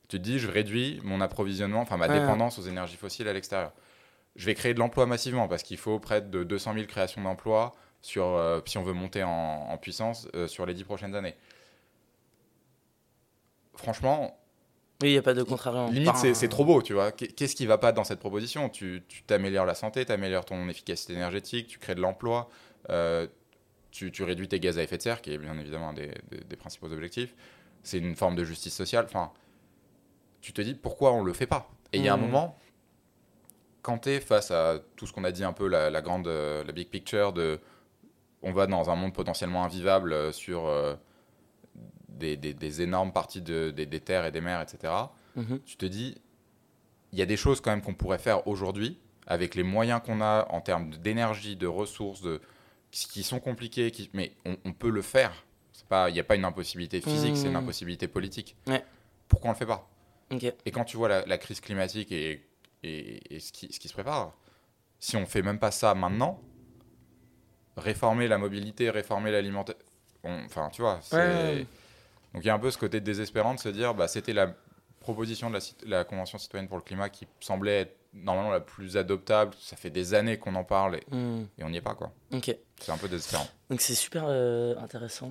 [0.09, 2.19] tu te dis, je réduis mon approvisionnement, enfin ma Ouais.
[2.21, 3.73] dépendance aux énergies fossiles à l'extérieur.
[4.37, 7.75] Je vais créer de l'emploi massivement parce qu'il faut près de 200 000 créations d'emplois
[8.03, 9.31] sur, euh, si on veut monter en,
[9.71, 11.35] en puissance euh, sur les 10 prochaines années.
[13.77, 14.37] Franchement,
[15.03, 15.89] Oui, il n'y a pas de contrariant.
[15.91, 17.13] limite, Enfin, c'est trop beau, tu vois.
[17.13, 18.69] Qu'est- Qu'est-ce qui va pas dans cette proposition?
[18.69, 22.49] Tu t'améliores la santé, tu améliores ton efficacité énergétique, tu crées de l'emploi,
[22.91, 23.27] euh,
[23.93, 26.11] tu, tu réduis tes gaz à effet de serre, qui est bien évidemment un des,
[26.31, 27.35] des- des principaux objectifs.
[27.85, 29.05] C'est une forme de justice sociale.
[29.07, 29.33] Enfin,
[30.41, 31.71] tu te dis pourquoi on le fait pas?
[31.93, 32.29] Et il y a un Mhm.
[32.31, 32.59] moment,
[33.83, 36.27] quand tu es face à tout ce qu'on a dit un peu, la, la grande,
[36.29, 37.61] la big picture de
[38.43, 40.95] on va dans un monde potentiellement invivable euh, sur euh,
[42.09, 44.93] des, des- des énormes parties de- des- des terres et des mers, etc
[45.37, 45.61] mhm.
[45.65, 46.17] tu te dis,
[47.13, 50.21] il y a des choses quand même qu'on pourrait faire aujourd'hui avec les moyens qu'on
[50.21, 52.41] a en termes d'énergie, de ressources, de,
[52.91, 55.33] qui sont compliqués, qui, mais on, on peut le faire.
[56.09, 57.57] Il n'y a pas une impossibilité physique, c'est une Mmh.
[57.57, 58.57] impossibilité politique.
[58.67, 58.85] Ouais.
[59.29, 59.89] Pourquoi on le fait pas?
[60.67, 62.47] Et quand tu vois la, la crise climatique et,
[62.83, 64.35] et, et ce, qui, ce qui se prépare,
[64.99, 66.41] si on fait même pas ça maintenant,
[67.79, 69.81] réformer la mobilité, réformer l'alimentation,
[70.25, 71.01] enfin tu vois.
[71.13, 71.67] Ouais.
[72.35, 74.55] Donc il y a un peu ce côté désespérant de se dire, bah, c'était la
[75.01, 79.55] proposition de la, Convention citoyenne pour le climat qui semblait être normalement la plus adoptable.
[79.59, 81.45] Ça fait des années qu'on en parle et, Hmm.
[81.59, 82.13] et on n'y est pas, quoi.
[82.33, 82.55] Ok.
[82.81, 83.47] C'est un peu désespérant.
[83.71, 85.31] Donc c'est super euh, intéressant.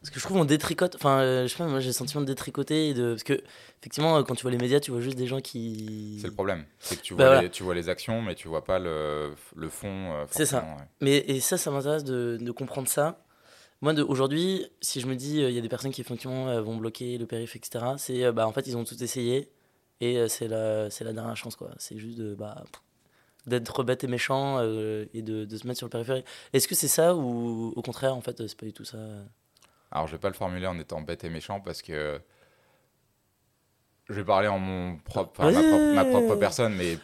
[0.00, 0.94] Parce que je trouve on détricote.
[0.94, 2.88] Enfin, euh, je sais pas, moi j'ai le sentiment de détricoter.
[2.88, 3.10] Et de...
[3.12, 3.42] Parce que,
[3.80, 6.18] effectivement, euh, quand tu vois les médias, tu vois juste des gens qui.
[6.20, 6.64] C'est le problème.
[6.78, 7.42] C'est que tu Bah vois, voilà.
[7.42, 10.12] les, tu vois les actions, mais tu vois pas le, le fond.
[10.14, 10.60] euh, C'est ça.
[10.62, 10.84] ouais.
[11.02, 13.22] Mais et ça, ça m'intéresse de, de comprendre ça.
[13.82, 16.76] Moi, aujourd'hui, si je me dis, euh, il y a des personnes qui effectivement vont
[16.76, 19.50] bloquer le périph, etc., c'est bah, en fait, ils ont tout essayé
[20.02, 21.70] et c'est la, la dernière chance, quoi.
[21.78, 22.64] C'est juste de, bah,
[23.46, 26.24] d'être bête et méchant et de, de se mettre sur le périphérique.
[26.54, 28.98] Est-ce que c'est ça ou au contraire, en fait, c'est pas du tout ça
[29.92, 32.20] Alors, je vais pas le formuler en étant bête et méchant parce que
[34.08, 36.98] je vais parler en mon propre, enfin, ma, propre, ma propre personne, mais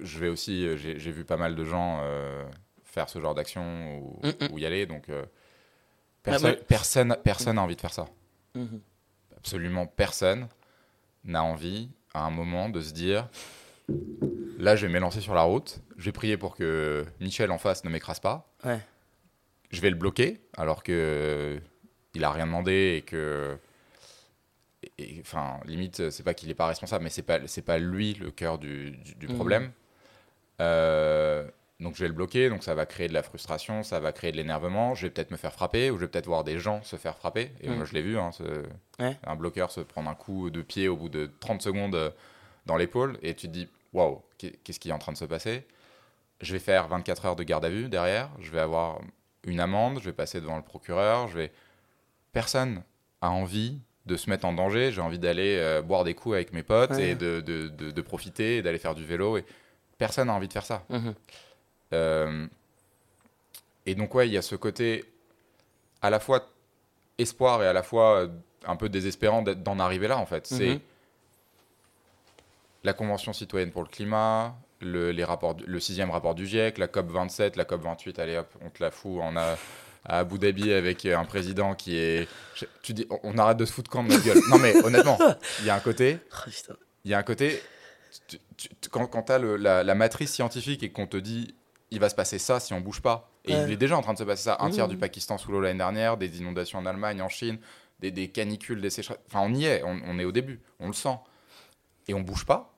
[0.00, 2.44] je vais aussi, j'ai vu pas mal de gens euh,
[2.84, 4.52] faire ce genre d'action ou, Mm, mm.
[4.52, 5.24] ou y aller, donc euh,
[6.26, 7.16] Ah, personne, Mm-hmm.
[7.22, 8.06] personne, n'a envie de faire ça.
[8.54, 8.80] Mhm.
[9.36, 10.48] Absolument personne
[11.24, 13.28] n'a envie à un moment de se dire,
[14.58, 17.84] là, je vais m'élancer sur la route, je vais prier pour que Michel en face
[17.84, 18.50] ne m'écrase pas.
[18.64, 18.80] Ouais.
[19.70, 21.60] je vais le bloquer alors que
[22.14, 23.56] il a rien demandé et que
[24.82, 27.78] et- et, enfin limite c'est pas qu'il est pas responsable mais c'est pas c'est pas
[27.78, 29.34] lui le cœur du, du- du Mhm.
[29.34, 29.72] problème
[30.60, 31.48] Euh,
[31.80, 34.30] donc je vais le bloquer donc ça va créer de la frustration ça va créer
[34.30, 36.80] de l'énervement je vais peut-être me faire frapper ou je vais peut-être voir des gens
[36.84, 37.74] se faire frapper et Mhm.
[37.76, 38.62] moi je l'ai vu hein, ce-
[39.02, 39.16] Ouais.
[39.26, 42.10] un bloqueur se prendre un coup de pied au bout de 30 secondes euh,
[42.66, 45.24] dans l'épaule et tu te dis waouh qu'est- qu'est-ce qui est en train de se
[45.24, 45.66] passer?
[46.40, 49.00] Je vais faire 24 heures de garde à vue derrière, je vais avoir
[49.44, 51.52] une amende, je vais passer devant le procureur, je vais...
[52.34, 52.82] Personne
[53.22, 56.52] a envie de se mettre en danger, j'ai envie d'aller euh, boire des coups avec
[56.52, 57.10] mes potes Ouais.
[57.10, 59.38] et de, de, de- de profiter d'aller faire du vélo.
[59.38, 59.44] Et...
[59.96, 60.84] Personne n'a envie de faire ça.
[60.90, 61.14] Mhm.
[61.94, 62.46] Euh,
[63.86, 65.04] Et donc ouais, il y a ce côté
[66.02, 66.46] à la fois
[67.16, 68.28] espoir et à la fois euh,
[68.66, 70.46] un peu désespérant d'en arriver là en fait.
[70.46, 70.80] C'est Mhm.
[72.82, 76.76] la Convention citoyenne pour le climat, le, les rapports, du- le sixième rapport du GIEC,
[76.78, 79.56] la COP 27, la COP 28, allez hop, on te la fout, on a
[80.04, 82.28] à Abu Dhabi avec un président qui est...
[82.54, 84.40] je- Tu dis, on- on arrête de se foutre quand de notre gueule.
[84.50, 85.18] Non mais honnêtement,
[85.60, 86.76] il y a un côté, putain.
[87.04, 87.62] il y a un côté,
[88.28, 91.54] tu- tu- tu- quand, quand tu as la, la matrice scientifique et qu'on te dit
[91.90, 93.64] il va se passer ça si on bouge pas, et Ouais.
[93.66, 94.90] il est déjà en train de se passer ça, un tiers Mmh.
[94.90, 97.58] du Pakistan sous l'eau l'année dernière, des inondations en Allemagne, en Chine,
[98.00, 100.88] des, des canicules, des sécheresses, enfin on y est, on, on est au début, on
[100.88, 101.16] le sent,
[102.08, 102.74] et on bouge pas.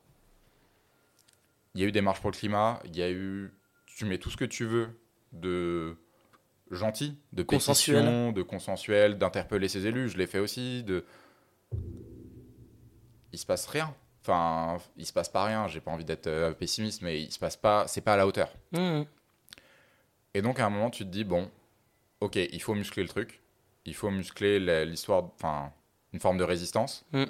[1.74, 3.52] Il y a eu des marches pour le climat, il y a eu,
[3.86, 4.88] tu mets tout ce que tu veux
[5.32, 5.96] de
[6.70, 7.96] gentil, de Consensuel.
[7.96, 11.04] pétition, de consensuel, d'interpeller ses élus, je l'ai fait aussi, de
[13.32, 13.94] il se passe rien.
[14.22, 15.68] Enfin, il se passe pas rien.
[15.68, 17.86] J'ai pas envie d'être euh, pessimiste, mais il se passe pas.
[17.86, 18.48] C'est pas à la hauteur.
[18.72, 19.04] Mhm.
[20.34, 21.48] Et donc à un moment, tu te dis bon,
[22.20, 23.40] ok, il faut muscler le truc.
[23.84, 25.72] Il faut muscler l'histoire, enfin,
[26.12, 27.04] une forme de résistance.
[27.12, 27.24] Mm.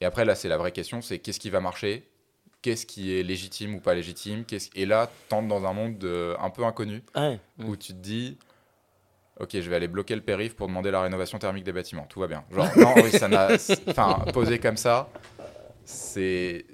[0.00, 2.08] Et après là, c'est la vraie question, c'est qu'est-ce qui va marcher,
[2.62, 4.44] qu'est-ce qui est légitime ou pas légitime.
[4.44, 7.38] qu'est-ce- Et là, tente dans un monde euh, un peu inconnu ouais.
[7.58, 8.38] Où tu te dis,
[9.42, 12.06] Ok, je vais aller bloquer le périph pour demander la rénovation thermique des bâtiments.
[12.08, 12.44] Tout va bien.
[12.50, 13.48] Genre, non, oui, ça n'a.
[13.88, 15.08] Enfin, posé comme ça,
[15.84, 16.64] c'est.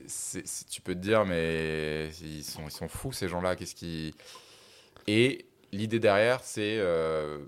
[0.70, 3.56] Tu peux te dire, mais ils sont, ils sont fous, ces gens-là.
[3.56, 4.14] Qu'est-ce qui.
[5.06, 6.76] Et l'idée derrière, c'est.
[6.78, 7.38] euh,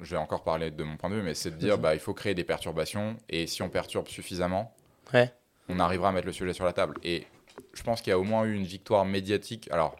[0.00, 2.00] je vais encore parler de mon point de vue, mais c'est de dire, bah, il
[2.00, 3.16] faut créer des perturbations.
[3.28, 4.74] Et si on perturbe suffisamment,
[5.12, 5.32] Ouais.
[5.68, 6.96] on arrivera à mettre le sujet sur la table.
[7.04, 7.26] Et
[7.72, 9.68] je pense qu'il y a au moins eu une victoire médiatique.
[9.70, 9.94] Alors,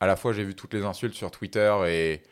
[0.00, 2.22] à la fois, j'ai vu toutes les insultes sur Twitter et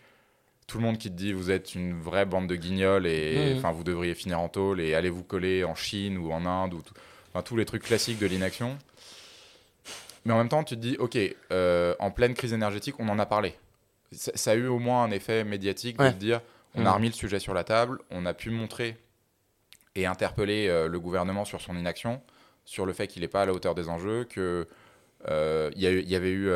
[0.66, 3.70] tout le monde qui te dit vous êtes une vraie bande de guignols et enfin
[3.72, 6.82] vous devriez finir en tôle et allez vous coller en Chine ou en Inde ou
[7.32, 8.76] enfin, tous les trucs classiques de l'inaction.
[10.24, 11.16] Mais en même temps, tu te dis ok,
[11.52, 13.54] euh, en pleine crise énergétique, on en a parlé.
[14.10, 16.08] Ça, ça a eu au moins un effet médiatique Ouais.
[16.08, 16.40] de te dire
[16.74, 18.96] on a remis le sujet sur la table, on a pu montrer
[19.94, 22.20] et interpeller euh, le gouvernement sur son inaction,
[22.64, 24.66] sur le fait qu'il n'est pas à la hauteur des enjeux, que
[25.28, 26.50] euh, il y, y avait eu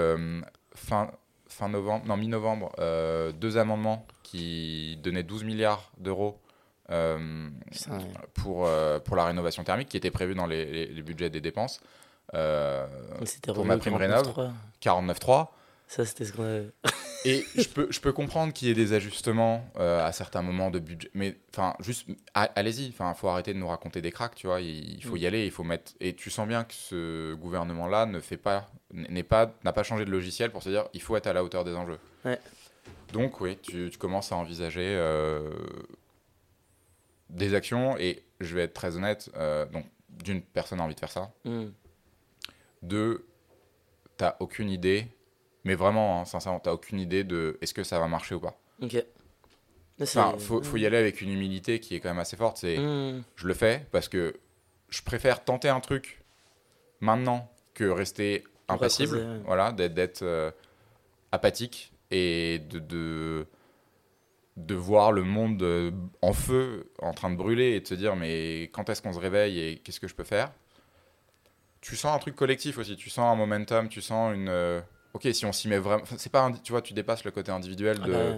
[0.74, 1.10] fin,
[1.50, 6.38] fin novembre, non mi-novembre, euh, deux amendements qui donnaient 12 milliards d'euros
[6.90, 7.48] euh,
[8.34, 11.40] pour, euh, pour la rénovation thermique, qui était prévu dans les, les- les budgets des
[11.40, 11.80] dépenses.
[13.54, 14.50] Pour ma prime 49.3.
[14.82, 15.48] 49.3.
[15.90, 16.70] Ça, c'était ce qu'on avait.
[17.24, 20.70] Et je peux, je peux comprendre qu'il y ait des ajustements euh, à certains moments
[20.70, 21.10] de budget.
[21.14, 22.90] Mais enfin, juste, allez-y.
[22.90, 24.60] Enfin, faut arrêter de nous raconter des cracks, tu vois.
[24.60, 25.92] Il, il faut y aller, il faut mettre.
[25.98, 30.04] Et tu sens bien que ce gouvernement-là ne fait pas, n'est pas, n'a pas changé
[30.04, 31.98] de logiciel pour se dire, il faut être à la hauteur des enjeux.
[32.24, 32.38] Ouais.
[33.12, 35.50] Donc oui, tu, tu commences à envisager euh,
[37.28, 37.98] des actions.
[37.98, 39.28] Et je vais être très honnête.
[39.36, 41.32] euh, donc, d'une personne a envie de faire ça.
[41.44, 41.70] Hmm.
[42.80, 43.26] Deux,
[44.16, 45.08] t'as aucune idée.
[45.64, 48.58] Mais vraiment, hein, sincèrement, t'as aucune idée de est-ce que ça va marcher ou pas.
[48.82, 48.96] Ok.
[50.00, 52.56] Enfin, faut, faut y aller avec une humilité qui est quand même assez forte.
[52.56, 53.22] C'est, Hmm.
[53.36, 54.34] je le fais parce que
[54.88, 56.22] je préfère tenter un truc
[57.00, 59.18] maintenant que rester impassible.
[59.18, 59.40] ouais.
[59.44, 60.50] Voilà, d'être, euh,
[61.32, 63.46] apathique et de, de
[64.56, 65.90] de voir le monde euh,
[66.22, 69.18] en feu, en train de brûler et de se dire mais quand est-ce qu'on se
[69.18, 70.52] réveille et qu'est-ce que je peux faire?
[71.80, 72.96] Tu sens un truc collectif aussi.
[72.96, 73.88] Tu sens un momentum.
[73.88, 74.80] Tu sens une euh,
[75.14, 76.04] ok si on s'y met vraiment.
[76.16, 78.36] C'est pas tu vois tu dépasses le côté individuel Ah de bah,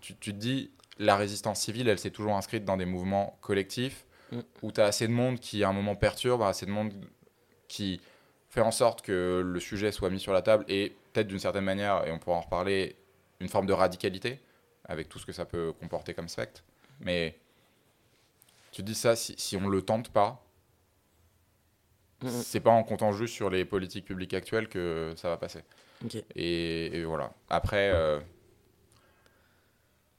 [0.00, 4.04] tu, tu te dis, la résistance civile, elle s'est toujours inscrite dans des mouvements collectifs
[4.34, 4.40] Mm.
[4.62, 6.92] où tu as assez de monde qui, à un moment, perturbe, assez de monde
[7.68, 8.00] qui
[8.50, 11.64] fait en sorte que le sujet soit mis sur la table et peut-être d'une certaine
[11.64, 12.96] manière, et on pourra en reparler,
[13.40, 14.40] une forme de radicalité
[14.84, 16.62] avec tout ce que ça peut comporter comme spectre.
[17.00, 17.36] Mais
[18.70, 20.44] tu te dis ça, si, si on le tente pas,
[22.22, 22.28] mm.
[22.28, 25.60] c'est pas en comptant juste sur les politiques publiques actuelles que ça va passer.
[26.34, 27.32] Et, et voilà.
[27.48, 28.20] Après, euh,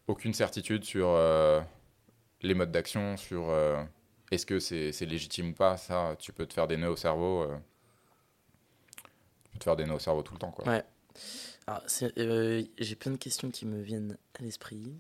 [0.08, 1.62] aucune certitude sur euh,
[2.42, 3.84] les modes d'action, sur euh,
[4.32, 5.78] est-ce que c'est légitime ou pas.
[5.78, 7.48] Ça, tu peux te faire des nœuds au cerveau.
[8.98, 10.52] tu peux te faire des nœuds au cerveau tout le temps.
[10.52, 10.66] Quoi.
[10.68, 10.84] Ouais.
[12.18, 14.94] Euh, j'ai plein de questions qui me viennent à l'esprit.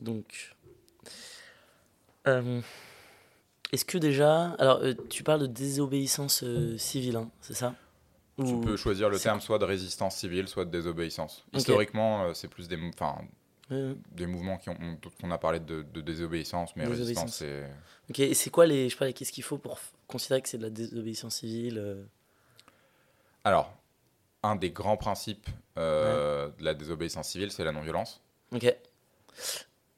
[0.00, 0.54] Donc,
[3.72, 6.44] est-ce que déjà, alors tu parles de désobéissance
[6.76, 7.74] civile, hein, c'est ça?
[8.44, 11.44] Tu peux choisir le terme soit de résistance civile, soit de désobéissance.
[11.52, 13.16] Historiquement, euh, c'est plus des, enfin,
[13.70, 14.76] Euh, des mouvements qui ont,
[15.22, 17.22] on a parlé de, de désobéissance, mais Désobéissance.
[17.22, 17.64] résistance, c'est.
[18.10, 19.78] ok, et c'est quoi les, je pas, qu'est-ce qu'il faut pour
[20.08, 22.02] considérer que c'est de la désobéissance civile euh,
[23.44, 23.72] Alors,
[24.42, 28.20] un des grands principes euh, de la désobéissance civile, c'est la non-violence.
[28.52, 28.76] Ok.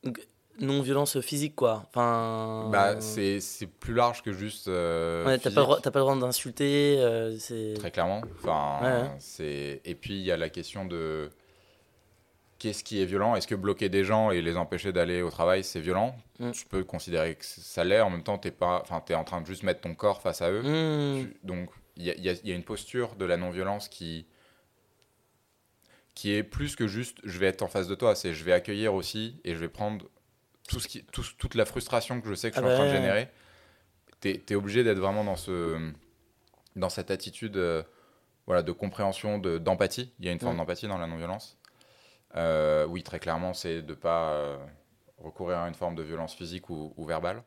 [0.05, 0.21] Donc,
[0.61, 1.85] non-violence physique, quoi.
[1.89, 2.69] Enfin.
[2.71, 4.69] Bah, c'est c'est plus large que juste.
[4.69, 6.97] euh, Ouais, t'as pas, le droit- t'as pas le droit d'insulter.
[6.99, 7.75] euh, c'est.
[7.75, 8.23] Très clairement.
[8.43, 9.17] Enfin, Ouais, ouais.
[9.19, 11.31] c'est et puis il y a la question de
[12.59, 13.35] qu'est-ce qui est violent?
[13.37, 16.15] Est-ce que bloquer des gens et les empêcher d'aller au travail, c'est violent?
[16.39, 16.53] Mm.
[16.53, 18.01] Tu peux considérer que ça l'est.
[18.01, 20.41] En même temps, t'es pas, enfin, t'es en train de juste mettre ton corps face
[20.41, 20.63] à eux.
[20.63, 24.27] Tu- donc, il y a, y a une posture de la non-violence qui
[26.15, 28.15] qui est plus que juste je vais être en face de toi.
[28.15, 30.07] C'est je vais accueillir aussi et je vais prendre
[30.69, 32.75] tout ce qui, tout- toute la frustration que je sais que je suis Ah en
[32.75, 33.29] train de bah générer.
[34.21, 35.93] T'es es obligé d'être vraiment dans ce
[36.77, 37.83] dans cette attitude euh,
[38.47, 40.13] voilà, de compréhension, de- d'empathie.
[40.19, 41.59] Il y a une forme d'empathie dans la non-violence.
[42.37, 44.57] Euh, oui, très clairement, c'est de ne pas euh,
[45.19, 47.43] recourir à une forme de violence physique ou, ou verbale.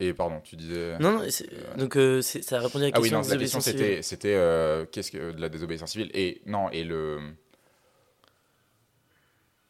[0.00, 0.12] Ok.
[0.16, 0.98] pardon, tu disais.
[0.98, 3.28] Non, non, c'est- donc euh, ça a répondu à la Ah oui, question non, de
[3.28, 3.86] la question désobéissance civile.
[3.86, 7.34] c'était, c'était euh, qu'est-ce que de la désobéissance civile et non et le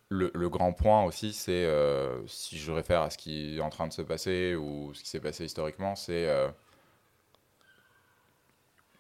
[0.09, 3.71] le, le grand point aussi, c'est euh, si je réfère à ce qui est en
[3.71, 6.49] train de se passer ou ce qui s'est passé historiquement, c'est euh,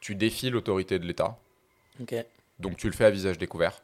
[0.00, 1.38] tu défies l'autorité de l'État,
[2.00, 2.14] Ok.
[2.58, 3.82] donc tu le fais à visage découvert,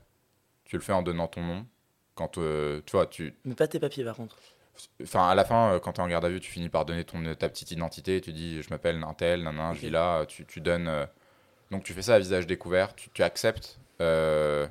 [0.64, 1.66] tu le fais en donnant ton nom.
[2.14, 4.36] Quand euh, tu vois, tu, Mais pas tes papiers par contre.
[5.02, 6.84] Enfin, à la fin, euh, quand tu es en garde à vue, tu finis par
[6.84, 8.20] donner ton, ta petite identité.
[8.20, 9.84] Tu dis, je m'appelle Nantel, nanan, je Ok.
[9.84, 10.24] vis là.
[10.26, 10.88] Tu, tu donnes.
[10.88, 11.06] euh,
[11.70, 12.94] Donc, tu fais ça à visage découvert.
[12.94, 13.78] Tu, tu acceptes.
[14.00, 14.66] euh,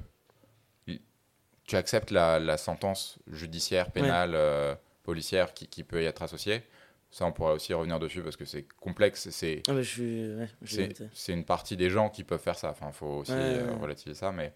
[1.68, 6.62] Tu acceptes la, la sentence judiciaire, pénale, euh, policière qui, qui peut y être associée.
[7.10, 9.30] Ça, on pourrait aussi revenir dessus parce que c'est complexe.
[9.32, 10.38] C'est Ah bah, je.
[10.38, 12.70] Ouais, je une partie des gens qui peuvent faire ça.
[12.70, 14.32] Enfin, faut aussi Ouais, euh, relativiser ça.
[14.32, 14.54] Mais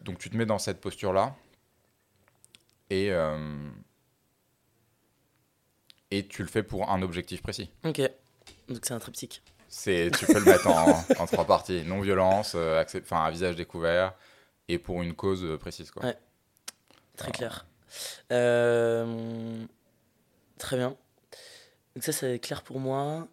[0.00, 1.34] donc tu te mets dans cette posture-là
[2.90, 3.70] et, euh,
[6.16, 7.70] et tu le fais pour un objectif précis.
[7.84, 8.00] Ok.
[8.68, 9.42] Donc c'est un triptyque.
[9.68, 11.82] C'est, tu peux le mettre en, en trois parties.
[11.84, 14.14] Non-violence, euh, accep- enfin, à visage découvert
[14.68, 15.90] et pour une cause euh, précise.
[15.90, 16.04] Quoi.
[16.04, 16.16] Ouais.
[17.16, 17.66] Très clair.
[18.32, 19.64] Euh,
[20.58, 20.96] Très bien.
[21.94, 23.26] Donc ça, c'est clair pour moi.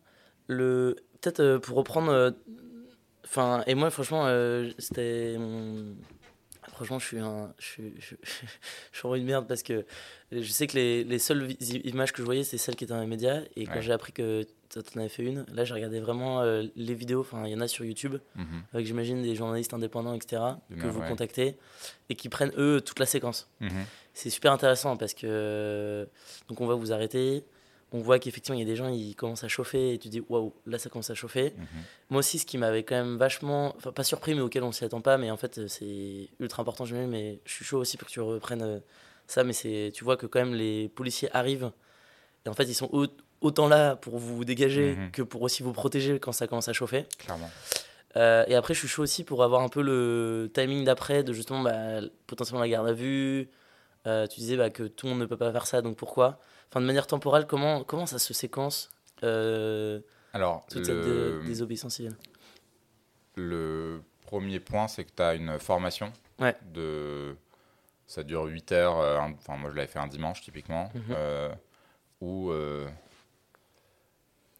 [0.48, 0.96] Le...
[1.22, 2.34] Peut-être euh, pour reprendre...
[3.26, 4.26] Enfin, et moi, franchement,
[4.78, 5.36] c'était...
[5.38, 5.96] mon-
[6.86, 7.54] Franchement, je suis un...
[7.60, 9.86] Je suis, je, je suis vraiment une merde parce que
[10.32, 11.56] je sais que les, les seules
[11.86, 13.42] images que je voyais, c'est celles qui étaient dans les médias.
[13.56, 13.82] Et quand Ouais.
[13.82, 17.20] j'ai appris que tu en avais fait une, là, j'ai regardé vraiment euh, les vidéos.
[17.22, 18.64] Enfin, il y en a sur YouTube Mhm.
[18.74, 20.42] avec, j'imagine, des journalistes indépendants, etc.,
[20.80, 21.08] que vous ouais.
[21.08, 21.58] contactez
[22.10, 23.50] et qui prennent, eux, toute la séquence.
[23.60, 23.70] Mhm.
[24.14, 26.08] C'est super intéressant parce que
[26.50, 27.44] donc on va vous arrêter,
[27.94, 30.22] on voit qu'effectivement il y a des gens ils commencent à chauffer et tu dis
[30.30, 31.54] waouh là ça commence à chauffer.
[31.58, 31.66] Mhm.
[32.10, 34.84] Moi aussi ce qui m'avait quand même vachement, enfin pas surpris mais auquel on s'y
[34.86, 37.98] attend pas mais en fait euh, c'est ultra important je mais je suis chaud aussi
[37.98, 38.80] pour que tu reprennes euh,
[39.28, 41.72] ça mais c'est tu vois que quand même les policiers arrivent
[42.46, 43.08] et en fait ils sont au-
[43.42, 45.12] autant là pour vous dégager Mhm.
[45.12, 47.06] que pour aussi vous protéger quand ça commence à chauffer.
[47.18, 47.50] Clairement.
[48.18, 51.32] Euh, et après, je suis chaud aussi pour avoir un peu le timing d'après, de
[51.34, 53.50] justement bah, potentiellement la garde à vue.
[54.06, 56.40] Euh, tu disais bah, que tout le monde ne peut pas faire ça, donc pourquoi?
[56.72, 58.90] Enfin, de manière temporelle, comment, comment ça se séquence
[59.24, 60.00] euh,
[60.34, 62.16] Alors, toute cette le, dé- désobéissance civile
[63.36, 66.12] le premier point, c'est que tu as une formation.
[66.40, 66.56] Ouais.
[66.74, 67.36] De...
[68.08, 69.00] Ça dure 8 heures.
[69.00, 70.92] euh, Enfin, moi, je l'avais fait un dimanche, typiquement.
[70.94, 71.04] Mhm.
[71.12, 71.50] euh,
[72.22, 72.52] où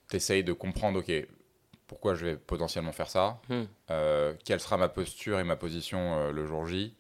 [0.10, 1.12] tu essayes de comprendre, OK,
[1.88, 3.64] pourquoi je vais potentiellement faire ça Hmm.
[3.92, 6.96] Euh, quelle sera ma posture et ma position euh, le jour J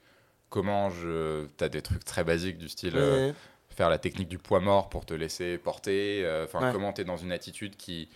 [0.49, 1.45] Comment je.
[1.57, 3.31] T'as des trucs très basiques du style euh,
[3.81, 6.23] faire la technique du poids mort pour te laisser porter.
[6.23, 6.71] euh, Enfin, Ouais.
[6.71, 8.09] comment tu es dans une attitude qui.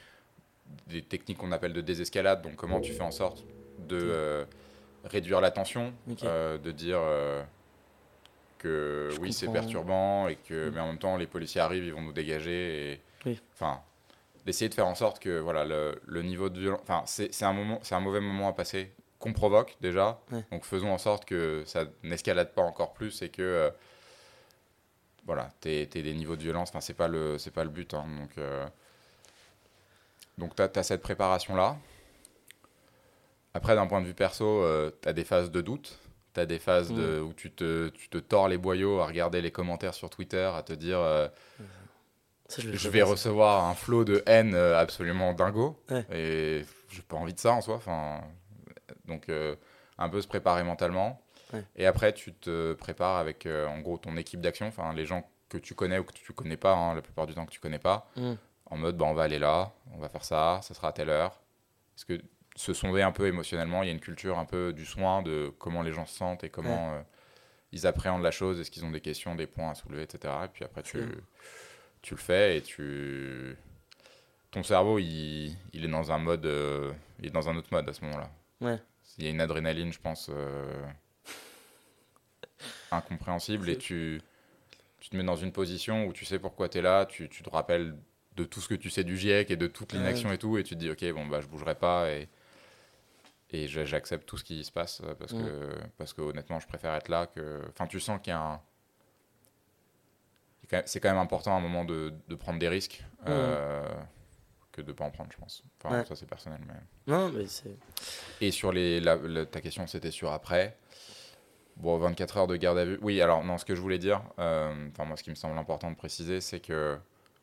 [0.87, 2.41] Des techniques qu'on appelle de désescalade.
[2.43, 3.43] Donc, comment tu fais en sorte
[3.79, 4.45] de euh,
[5.03, 5.91] réduire la tension,
[6.23, 6.99] euh, de dire
[8.59, 10.73] que Je oui, c'est perturbant, et que, Mm.
[10.73, 12.93] mais en même temps, les policiers arrivent, ils vont nous dégager.
[12.93, 13.39] Et, Oui.
[13.53, 13.81] Enfin,
[14.45, 16.81] d'essayer de faire en sorte que voilà, le, le niveau de violence.
[16.83, 20.19] Enfin, c'est c'est un, moment- c'est un mauvais moment à passer qu'on provoque déjà.
[20.31, 20.43] Ouais.
[20.51, 23.41] Donc, faisons en sorte que ça n'escalade pas encore plus et que.
[23.41, 23.69] euh,
[25.25, 27.93] voilà, t'es des niveaux de violence, enfin, c'est pas le, c'est pas le but.
[27.93, 28.05] hein.
[28.19, 28.65] donc, euh,
[30.37, 31.77] donc tu as, cette préparation-là.
[33.53, 34.63] Après, d'un point de vue perso,
[35.01, 35.97] tu as des phases de doute.
[36.35, 39.41] Tu as des phases de, où tu te, tu te tords les boyaux à regarder
[39.41, 41.29] les commentaires sur Twitter, à te dire euh,
[42.49, 45.81] Ça, je, vais recevoir un flot de haine euh, absolument dingo.
[45.89, 46.05] Ouais.
[46.11, 47.75] Et j'ai pas envie de ça en soi.
[47.75, 48.19] Enfin,
[49.05, 49.55] donc, euh,
[49.97, 51.21] un peu se préparer mentalement.
[51.55, 51.63] Ouais.
[51.75, 55.29] Et après, tu te prépares avec euh, en gros ton équipe d'action, enfin les gens
[55.49, 57.59] que tu connais ou que tu connais pas, hein, la plupart du temps que tu
[57.59, 58.33] connais pas, Hmm.
[58.67, 61.09] en mode bah, on va aller là, on va faire ça, ça sera à telle
[61.09, 61.39] heure.
[61.95, 62.19] Parce que
[62.55, 65.51] se sonder un peu émotionnellement, il y a une culture un peu du soin, de
[65.59, 67.01] comment les gens se sentent et comment euh,
[67.71, 70.33] ils appréhendent la chose, est-ce qu'ils ont des questions, des points à soulever, etc.
[70.45, 70.99] Et puis après, tu,
[72.01, 73.57] tu le fais et tu.
[74.51, 76.45] Ton cerveau, il, il est dans un mode.
[76.45, 78.29] euh, il est dans un autre mode à ce moment-là.
[78.61, 78.79] Ouais.
[79.17, 80.85] Il y a une adrénaline, je pense, euh,
[82.95, 84.21] incompréhensible et tu,
[84.99, 87.43] tu te mets dans une position où tu sais pourquoi tu es là, tu, tu
[87.43, 87.95] te rappelles
[88.35, 89.99] de tout ce que tu sais du GIEC et de toute Ouais.
[89.99, 92.27] l'inaction et tout, et tu te dis, ok, bon, bah, je bougerai pas et,
[93.51, 95.43] et j'accepte tout ce qui se passe euh, parce, Mm.
[95.43, 97.61] que, parce que honnêtement, je préfère être là que.
[97.69, 98.61] Enfin, tu sens qu'il y a un.
[100.85, 103.87] C'est quand même important à un moment de, de prendre des risques euh,
[104.71, 105.63] que de pas en prendre, je pense.
[105.79, 106.05] Enfin, Ouais.
[106.05, 106.59] ça, c'est personnel.
[106.67, 106.73] Mais...
[107.13, 107.77] Non, mais c'est.
[108.41, 110.75] Et sur les, la- la- ta question, c'était sur après.
[111.77, 112.97] Bon, 24 heures de garde à vue.
[113.01, 115.57] Oui, alors, non, ce que je voulais dire, euh, enfin, moi, ce qui me semble
[115.57, 116.97] important de préciser, c'est que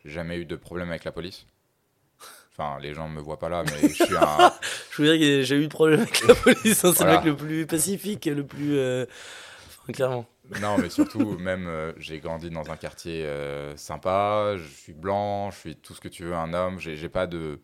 [0.05, 1.47] j'ai jamais eu de problème avec la police.
[2.51, 4.53] Enfin, les gens ne me voient pas là, mais je suis un.
[4.93, 6.85] Je veux dire que j'ai eu de problème avec la police.
[6.85, 7.13] hein, c'est Voilà.
[7.13, 8.77] le mec le plus pacifique, le plus.
[8.79, 9.07] euh,
[9.85, 10.27] Enfin, clairement.
[10.61, 15.51] Non, mais surtout, même, euh, j'ai grandi dans un quartier euh, sympa, je suis blanc,
[15.51, 17.59] je suis tout ce que tu veux, un homme, j'ai pas de.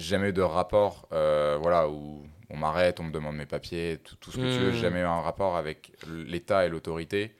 [0.00, 4.16] Jamais eu de rapport, euh, voilà, où on m'arrête, on me demande mes papiers, tout,
[4.16, 4.72] tout ce que tu veux.
[4.72, 7.34] J'ai jamais eu un rapport avec l'État et l'autorité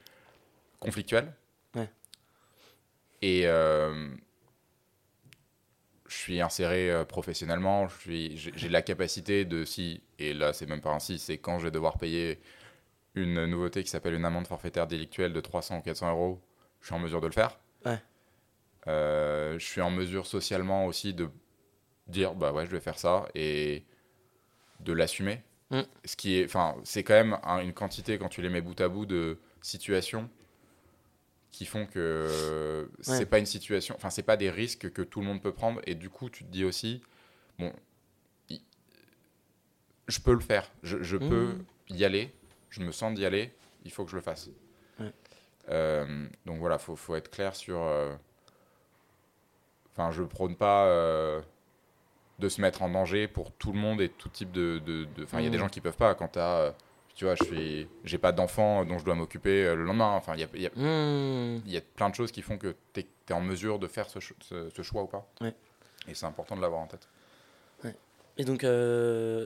[0.78, 1.32] conflictuel.
[1.74, 1.88] Ouais.
[3.22, 4.08] Et euh,
[6.06, 10.90] je suis inséré euh, professionnellement, j'ai la capacité de, si, et là c'est même pas
[10.90, 12.40] un si, c'est quand je vais devoir payer
[13.14, 16.40] une nouveauté qui s'appelle une amende forfaitaire délictuelle de 300 ou 400 euros,
[16.80, 17.58] je suis en mesure de le faire.
[17.84, 17.98] Ouais.
[18.86, 21.28] Euh, je suis en mesure socialement aussi de
[22.10, 23.84] dire bah ouais je vais faire ça et
[24.80, 25.42] de l'assumer.
[25.70, 25.80] Mm.
[26.04, 28.80] Ce qui est, enfin c'est quand même un- une quantité quand tu les mets bout
[28.80, 30.28] à bout de situations
[31.52, 33.02] qui font que Ouais.
[33.04, 35.80] c'est pas une situation, enfin c'est pas des risques que tout le monde peut prendre
[35.86, 37.02] et du coup tu te dis aussi
[37.58, 37.72] bon
[40.08, 41.54] je peux le faire, je, je peux
[41.88, 42.34] y aller,
[42.70, 43.52] je me sens d'y aller,
[43.84, 44.50] il faut que je le fasse.
[44.98, 45.12] Ouais.
[45.68, 47.80] Euh, donc voilà, faut, faut être clair sur.
[47.80, 48.12] euh,
[49.92, 51.40] Enfin, je prône pas euh,
[52.40, 54.80] de se mettre en danger pour tout le monde et tout type de.
[55.22, 55.62] Enfin, il y a des Mhm.
[55.64, 56.14] gens qui peuvent pas.
[56.14, 56.72] Quand t'as, euh,
[57.14, 60.10] tu vois, je suis, j'ai pas d'enfant dont je dois m'occuper euh, le lendemain.
[60.12, 60.70] Enfin, il y a, y a-
[61.64, 64.08] il y a plein de choses qui font que tu es, en mesure de faire
[64.10, 65.24] ce, cho- ce- ce choix ou pas.
[65.40, 65.54] Ouais.
[66.08, 67.06] Et c'est important de l'avoir en tête.
[68.38, 69.44] Et donc, euh,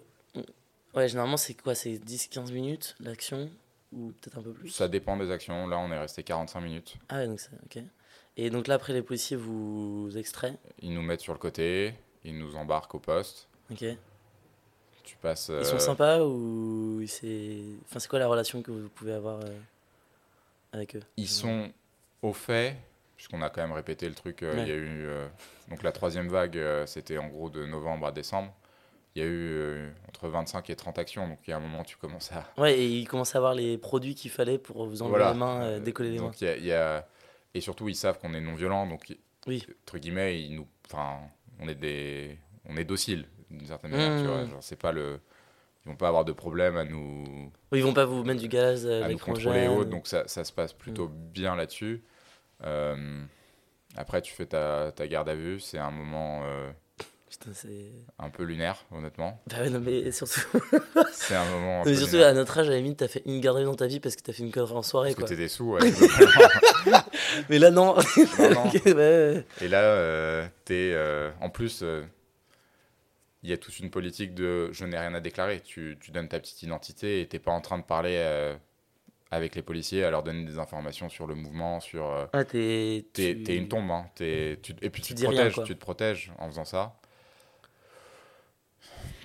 [0.95, 1.75] ouais, généralement, c'est quoi?
[1.75, 3.51] C'est 10-15 minutes l'action?
[3.93, 4.69] Ou peut-être un peu plus?
[4.71, 5.67] Ça dépend des actions.
[5.67, 6.95] Là, on est resté 45 minutes.
[7.09, 7.83] Ah ouais, donc c'est ok.
[8.37, 10.55] Et donc là, après, les policiers vous extraient?
[10.81, 11.95] Ils nous mettent sur le côté,
[12.25, 13.49] ils nous embarquent au poste.
[13.71, 13.85] Ok.
[15.05, 15.51] Tu passes.
[15.59, 17.59] Ils sont euh, sympas ou c'est.
[17.89, 19.59] Enfin, c'est quoi la relation que vous pouvez avoir euh,
[20.73, 21.03] avec eux?
[21.17, 21.71] Ils sont
[22.23, 22.77] au fait,
[23.17, 24.43] puisqu'on a quand même répété le truc.
[24.43, 25.07] euh, Il y a eu
[25.69, 28.53] donc la troisième vague, c'était en gros de novembre à décembre.
[29.17, 31.61] Il y a eu euh, entre 25 et 30 actions, donc il y a un
[31.61, 32.51] moment tu commences à.
[32.61, 35.33] Ouais, et ils commencent à avoir les produits qu'il fallait pour vous enlever Voilà.
[35.33, 36.25] les mains, euh, décoller les mains.
[36.25, 37.07] donc y a- y a-
[37.55, 39.17] et surtout ils savent qu'on est non violent, donc
[39.47, 39.65] Oui.
[39.85, 41.21] entre guillemets ils nous, enfin
[41.61, 42.39] on est des,
[42.69, 44.19] on est docile d'une certaine manière.
[44.21, 44.27] Tu Mmh.
[44.31, 45.21] vois, genre c'est pas le,
[45.85, 48.87] ils vont pas avoir de problème à nous, ils vont pas vous mettre du gaz
[48.87, 52.03] euh, à nous contrôler autres, donc ça, ça se passe plutôt bien là-dessus.
[52.65, 53.23] Euh,
[53.97, 56.71] après, tu fais ta, ta garde à vue, c'est un moment euh,
[57.53, 57.91] c'est.
[58.19, 59.43] un peu lunaire, honnêtement.
[59.49, 60.41] Bah ouais, non, mais surtout,
[61.13, 62.29] C'est un moment un mais peu surtout lunaire.
[62.29, 63.99] à notre âge, à la limite, t'as fait une garde à vue dans ta vie
[64.01, 65.29] parce que t'as fait une connerie en soirée, Parce que quoi.
[65.29, 65.81] t'étais sous, ouais.
[67.49, 67.95] Mais là, non.
[68.39, 68.65] Non, non.
[68.67, 69.45] Ok, ouais, ouais.
[69.61, 70.93] Et là, euh, t'es.
[70.95, 72.03] euh, en plus, euh,
[73.43, 75.61] il y a toute une politique de je n'ai rien à déclarer.
[75.61, 78.23] Tu, tu donnes ta petite identité et t'es pas en train de parler
[79.31, 82.29] avec les policiers, à leur donner des informations sur le mouvement, sur.
[82.33, 83.05] Ah, t'es.
[83.13, 84.07] T'es tu- t'es une tombe, hein.
[84.15, 86.95] T'es- tu- et puis tu tu, te rien, protèges, tu te protèges en faisant ça.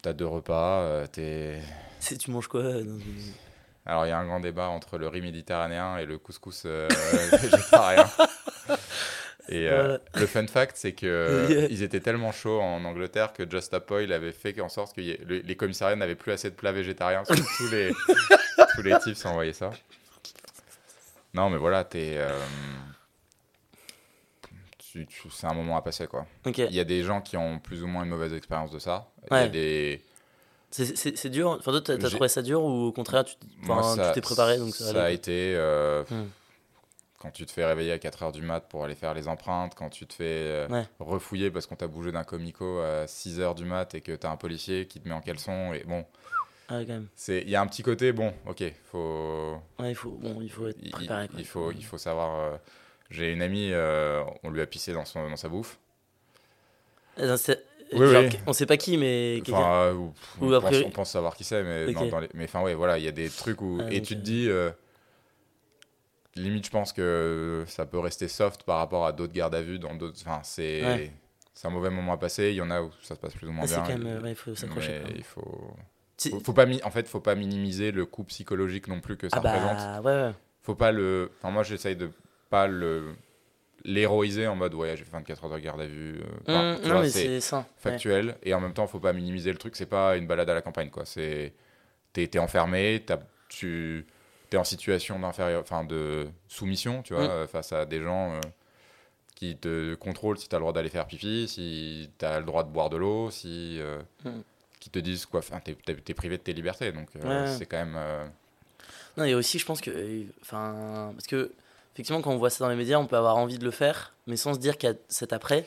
[0.02, 1.60] T'as deux repas, euh, t'es...
[2.20, 3.34] Tu manges quoi euh, dans une-
[3.86, 6.88] Alors il y a un grand débat entre le riz méditerranéen et le couscous euh,
[7.42, 8.10] végétarien.
[9.52, 11.68] Et euh, le fun fact, c'est que Yeah.
[11.72, 15.10] ils étaient tellement chauds en Angleterre que Just Oil avait fait en sorte que y
[15.12, 17.24] ait- le- les commissariats n'avaient plus assez de plats végétariens.
[17.28, 17.92] parce que tous les
[18.76, 19.72] tous les types s'envoyaient ça.
[21.34, 22.30] Non, mais voilà, t'es euh,
[25.32, 26.26] c'est un moment à passer quoi.
[26.46, 29.10] Il y a des gens qui ont plus ou moins une mauvaise expérience de ça.
[29.32, 30.02] Il y a des
[30.72, 31.50] C'est- dur.
[31.60, 33.36] Enfin, toi, t'as trouvé ça dur ou au contraire, tu
[34.14, 36.26] t'es préparé donc ça, a été euh, Hmm.
[37.18, 39.90] quand tu te fais réveiller à 4h du mat pour aller faire les empreintes, quand
[39.90, 40.86] tu te fais euh, Ouais.
[41.00, 44.38] refouiller parce qu'on t'a bougé d'un comico à 6h du mat et que t'as un
[44.38, 46.06] policier qui te met en caleçon et bon,
[46.70, 50.52] Ah, il y a un petit côté bon, OK, faut Ouais, il faut, bon, il
[50.52, 51.28] faut être préparé.
[51.38, 52.58] il faut il faut savoir euh,
[53.10, 55.78] j'ai une amie euh, on lui a pissé dans son dans sa bouffe.
[57.18, 57.36] Ah,
[57.94, 58.30] Oui, genre, oui.
[58.48, 59.42] On sait pas qui, mais.
[59.50, 62.20] Enfin, euh, ou- Ou on, a pense, on pense savoir qui c'est, mais dans- dans
[62.20, 64.22] les- mais enfin ouais, voilà, il y a des trucs où Ah, et tu te
[64.22, 64.70] dis euh,
[66.36, 69.80] limite, je pense que ça peut rester soft par rapport à d'autres gardes à vue
[69.80, 70.18] dans d'autres.
[70.22, 71.14] Enfin, c'est Ouais.
[71.54, 72.50] c'est un mauvais moment à passer.
[72.50, 73.84] Il y en a où ça se passe plus ou moins Ah, bien.
[73.84, 75.02] quand même, euh, ouais, il faut s'accrocher.
[75.16, 75.74] il faut,
[76.32, 79.30] faut, faut pas mi- en fait, faut pas minimiser le coût psychologique non plus que
[79.30, 80.06] ça Ah bah représente.
[80.06, 80.34] ouais, ouais.
[80.62, 81.32] Faut pas le.
[81.40, 82.12] Enfin, moi, j'essaye de
[82.50, 83.16] pas le
[83.86, 86.20] l'héroïser en mode ouais j'ai fait 24 heures de garde à vue
[86.50, 87.62] euh, non vois, mais c'est- ouais.
[87.78, 90.54] factuel et en même temps faut pas minimiser le truc c'est pas une balade à
[90.54, 91.54] la campagne quoi c'est
[92.12, 94.06] t'es t'es enfermé t'as- tu
[94.50, 97.30] t'es en situation d'inférieur enfin de soumission tu vois Mm.
[97.32, 98.40] euh, face à des gens euh,
[99.36, 102.70] qui te contrôlent si t'as le droit d'aller faire pipi si t'as le droit de
[102.70, 104.42] boire de l'eau si euh, Mm.
[104.82, 107.48] qui te disent quoi enfin t'es t'es- t'es privé de tes libertés donc Ouais.
[107.58, 107.98] c'est quand même
[109.18, 109.92] Non, et aussi, je pense que.
[110.42, 111.12] Enfin.
[111.14, 111.52] Parce que,
[112.00, 114.14] effectivement, quand on voit ça dans les médias, on peut avoir envie de le faire,
[114.26, 115.66] mais sans se dire qu'il y a cet après.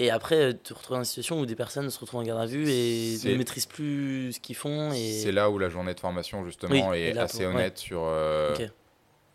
[0.00, 2.40] Et après, euh, te retrouver dans une situation où des personnes se retrouvent en garde
[2.40, 4.92] à vue et ne maîtrisent plus ce qu'ils font.
[4.92, 5.20] Et...
[5.22, 7.60] c'est là où la journée de formation justement Oui, est là, assez pour- ouais.
[7.60, 8.56] honnête sur euh,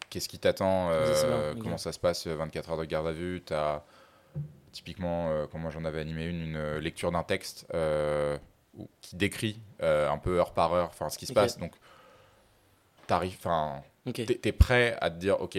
[0.09, 3.41] qu'est-ce qui t'attend, euh, comment ça se passe, euh, 24 heures de garde à vue.
[3.45, 3.83] Tu as
[4.73, 7.65] typiquement, euh, comme moi j'en avais animé une, une lecture d'un texte
[9.01, 11.57] qui décrit un peu heure par heure ce qui se passe.
[11.57, 11.71] Donc,
[14.13, 15.57] t'es t'es prêt à te dire, ok,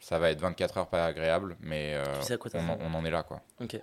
[0.00, 2.76] ça va être 24 heures pas agréable, mais euh, on, en, t'attendre.
[2.80, 3.40] on en est là, quoi.
[3.60, 3.80] Ok.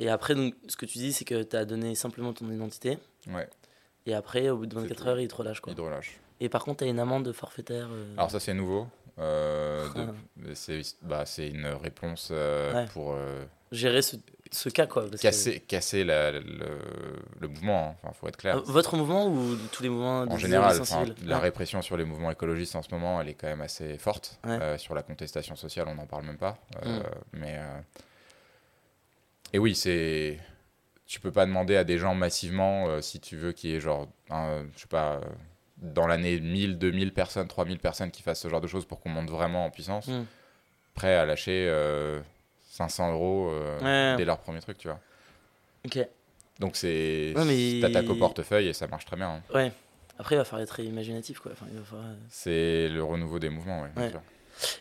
[0.00, 2.98] Et après, donc, ce que tu dis, c'est que tu as donné simplement ton identité.
[3.26, 3.48] Ouais,
[4.06, 5.08] Et après, au bout de C'est 24 tout.
[5.08, 5.60] heures, ils te relâchent.
[5.60, 5.72] Quoi.
[5.72, 6.18] il te relâche.
[6.40, 7.88] Et par contre, tu as une amende forfaitaire.
[7.90, 8.86] euh, Alors ça c'est nouveau.
[9.18, 10.12] Euh, Ah.
[10.54, 12.86] c'est bah, c'est une réponse euh, Ouais.
[12.92, 13.16] pour
[13.72, 14.14] gérer ce,
[14.50, 14.86] ce cas.
[14.86, 16.42] Quoi, casser, casser la- le,
[17.40, 17.90] le mouvement.
[17.90, 17.94] hein.
[18.02, 18.56] Enfin, faut être clair.
[18.58, 21.42] Ah, votre mouvement ou tous les mouvements en général, enfin, la Ouais.
[21.42, 24.38] répression sur les mouvements écologistes en ce moment, elle est quand même assez forte.
[24.44, 24.58] Ouais.
[24.60, 26.56] Euh, sur la contestation sociale, on n'en parle même pas.
[26.84, 27.02] Euh, Mm.
[27.34, 27.80] Mais euh,
[29.52, 30.38] et oui, c'est
[31.06, 33.80] tu peux pas demander à des gens massivement euh, si tu veux qu'il y ait
[33.80, 35.20] genre, un, je sais pas, euh,
[35.78, 39.08] dans l'année 1000, 2000 personnes, 3000 personnes qui fassent ce genre de choses pour qu'on
[39.08, 40.24] monte vraiment en puissance, Mm.
[40.94, 42.20] prêt à lâcher euh,
[42.78, 44.16] 500 euros euh, Ouais.
[44.16, 45.00] dès leur premier truc, tu vois.
[45.84, 45.98] Ok.
[46.60, 49.28] Donc c'est Ouais, mais- t'attaques au portefeuille et ça marche très bien.
[49.30, 49.42] hein.
[49.54, 49.72] Ouais.
[50.18, 51.38] Après, il va falloir être imaginatif.
[51.40, 51.52] Quoi.
[51.52, 54.10] Enfin, falloir, euh, C'est le renouveau des mouvements, ouais.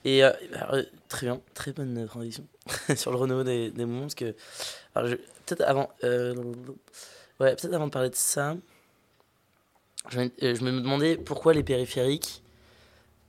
[0.04, 2.43] Et euh, alors, euh, très bien, très bonne transition
[2.95, 4.02] sur le renouveau des, des mouvements.
[4.08, 4.36] Parce que,
[5.45, 6.34] peut-être avant, euh,
[7.39, 8.56] ouais, peut-être avant de parler de ça,
[10.10, 12.41] je me demandais pourquoi les périphériques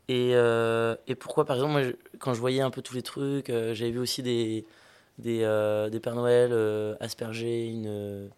[0.08, 3.02] et, euh, et pourquoi, par exemple, moi, je- quand je voyais un peu tous les
[3.02, 4.64] trucs, euh, j'avais vu aussi des,
[5.18, 6.52] des, euh, des Pères Noël
[7.00, 8.30] asperger une.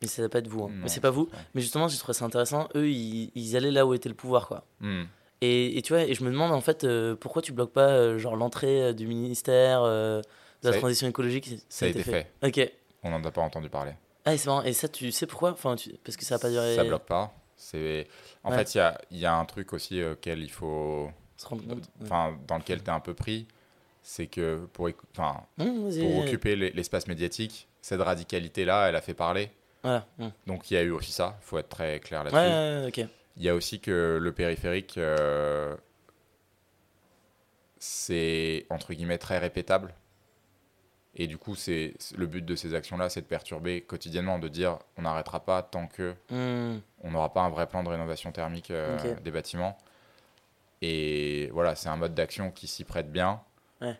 [0.00, 0.70] mais ça va pas être vous, hein.
[0.70, 1.28] Non, mais c'est pas vous.
[1.54, 2.68] Mais justement, j'ai trouvé ça intéressant.
[2.74, 4.64] Eux, ils, ils allaient là où était le pouvoir, quoi.
[4.80, 5.04] Hmm.
[5.40, 6.86] Et, et tu vois, et je me demande en fait
[7.20, 10.22] pourquoi tu bloques pas genre l'entrée du ministère de
[10.62, 11.50] la Ça transition écologique.
[11.68, 12.30] Ça a été fait.
[12.42, 12.70] Ok.
[13.02, 13.92] On n'en a pas entendu parler.
[14.24, 14.62] Ah, c'est marrant.
[14.62, 15.50] Et ça, tu sais pourquoi?
[15.50, 15.90] Enfin, tu...
[16.02, 16.76] parce que ça a pas duré.
[16.76, 17.34] Ça bloque pas.
[17.64, 18.06] C'est
[18.42, 18.58] en Ouais.
[18.58, 21.46] fait il y a, il y a un truc aussi euh, auquel il faut, Se
[21.46, 21.78] rendre compte.
[22.00, 22.04] Ouais.
[22.04, 23.46] enfin dans lequel tu es un peu pris,
[24.02, 29.14] c'est que pour, enfin, pour occuper l'e- l'espace médiatique, cette radicalité là, elle a fait
[29.14, 29.50] parler.
[29.82, 30.06] Voilà.
[30.46, 31.38] Donc il y a eu aussi ça.
[31.40, 32.36] Faut être très clair là-dessus.
[32.38, 33.10] ouais, ouais, ok.
[33.36, 35.74] Il y a aussi que le périphérique, euh,
[37.78, 39.94] c'est entre guillemets très répétable.
[41.16, 44.78] Et du coup, c'est le but de ces actions-là, c'est de perturber quotidiennement, de dire
[44.96, 48.70] on n'arrêtera pas tant que Hum, on n'aura pas un vrai plan de rénovation thermique
[48.72, 49.78] euh, des bâtiments.
[50.82, 53.40] Et voilà, c'est un mode d'action qui s'y prête bien.
[53.80, 53.96] Ouais.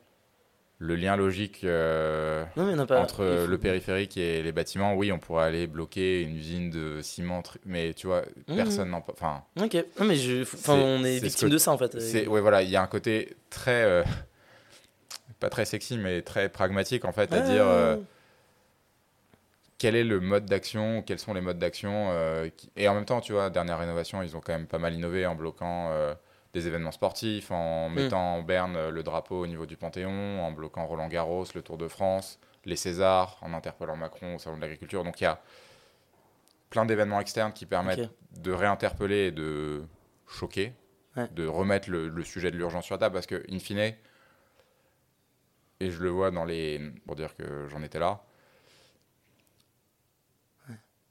[0.81, 3.01] Le lien logique euh, Non, mais pas.
[3.01, 7.01] entre faut- le périphérique et les bâtiments, oui, on pourrait aller bloquer une usine de
[7.01, 8.57] ciment, mais tu vois, Mhm.
[8.57, 9.03] personne n'en...
[9.09, 9.77] Enfin, Ok.
[9.99, 10.43] Non, mais je...
[10.43, 11.95] enfin, on est, victime que- de ça en fait.
[11.95, 14.05] ouais, voilà, il y a un côté très...
[15.45, 17.67] pas très sexy, mais très pragmatique, en fait, à Ouais, dire...
[17.67, 17.97] euh,
[19.77, 22.09] quel est le mode d'action, quels sont les modes d'action.
[22.11, 24.79] euh, qui- Et en même temps, tu vois, dernière rénovation, ils ont quand même pas
[24.79, 26.15] mal innové en bloquant euh,
[26.55, 27.95] des événements sportifs, en Mm.
[27.95, 31.77] mettant en berne le drapeau au niveau du Panthéon, en bloquant Roland Garros, le Tour
[31.77, 35.05] de France, les Césars, en interpellant Macron au Salon de l'Agriculture.
[35.05, 35.41] Donc il y a
[36.71, 39.83] plein d'événements externes qui permettent de réinterpeller et de
[40.27, 40.73] choquer,
[41.17, 41.29] Ouais.
[41.33, 43.93] de remettre le, le sujet de l'urgence sur la table, parce que, in fine,
[45.81, 46.93] et je le vois dans les...
[47.07, 48.25] pour dire que j'en étais là,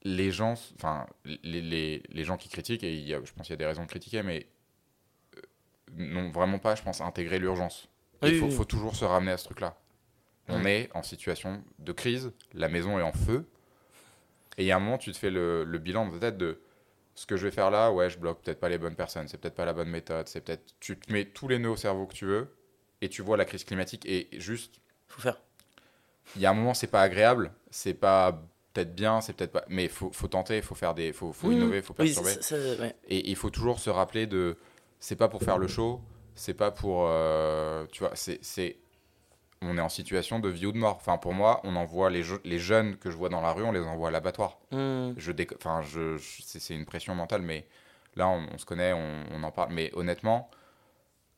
[0.02, 3.46] les gens, enfin, les, les, les gens qui critiquent, et il y a, je pense
[3.46, 4.46] qu'il y a des raisons de critiquer, mais
[5.36, 5.40] euh,
[5.92, 7.88] n'ont vraiment pas, je pense, intégré l'urgence.
[8.22, 8.56] Oui, Il faut, oui, oui.
[8.56, 9.78] faut toujours se ramener à ce truc-là.
[10.48, 13.48] On est en situation de crise, la maison est en feu,
[14.58, 16.36] et il y a un moment, tu te fais le, le bilan de ta tête
[16.36, 16.60] de
[17.14, 19.38] ce que je vais faire là, ouais, je bloque peut-être pas les bonnes personnes, c'est
[19.38, 20.74] peut-être pas la bonne méthode, c'est peut-être.
[20.80, 22.54] Tu te mets tous les nœuds au cerveau que tu veux,
[23.04, 25.38] et tu vois la crise climatique, et juste, Faut faire.
[26.36, 28.40] il y a un moment, c'est pas agréable, c'est pas
[28.72, 29.64] peut-être bien, c'est peut-être pas.
[29.68, 31.12] Mais faut, faut tenter, faut faire des.
[31.12, 31.52] Faut, faut Mmh.
[31.52, 32.30] innover, faut Oui, perturber.
[32.30, 32.94] ça- ça- ouais.
[33.08, 34.56] Et il faut toujours se rappeler de.
[35.00, 36.00] C'est pas pour faire le show,
[36.34, 37.04] c'est pas pour.
[37.08, 38.38] euh, tu vois, c'est.
[38.44, 38.76] c'est-
[39.66, 40.96] On est en situation de vie ou de mort.
[40.96, 43.62] Enfin, pour moi, on envoie les, je- les jeunes que je vois dans la rue,
[43.62, 44.58] on les envoie à l'abattoir.
[44.72, 47.66] Hum, Je Enfin, je, je- c'est c'est une pression mentale, mais
[48.16, 49.72] là, on, on se connaît, on, on en parle.
[49.72, 50.50] Mais honnêtement,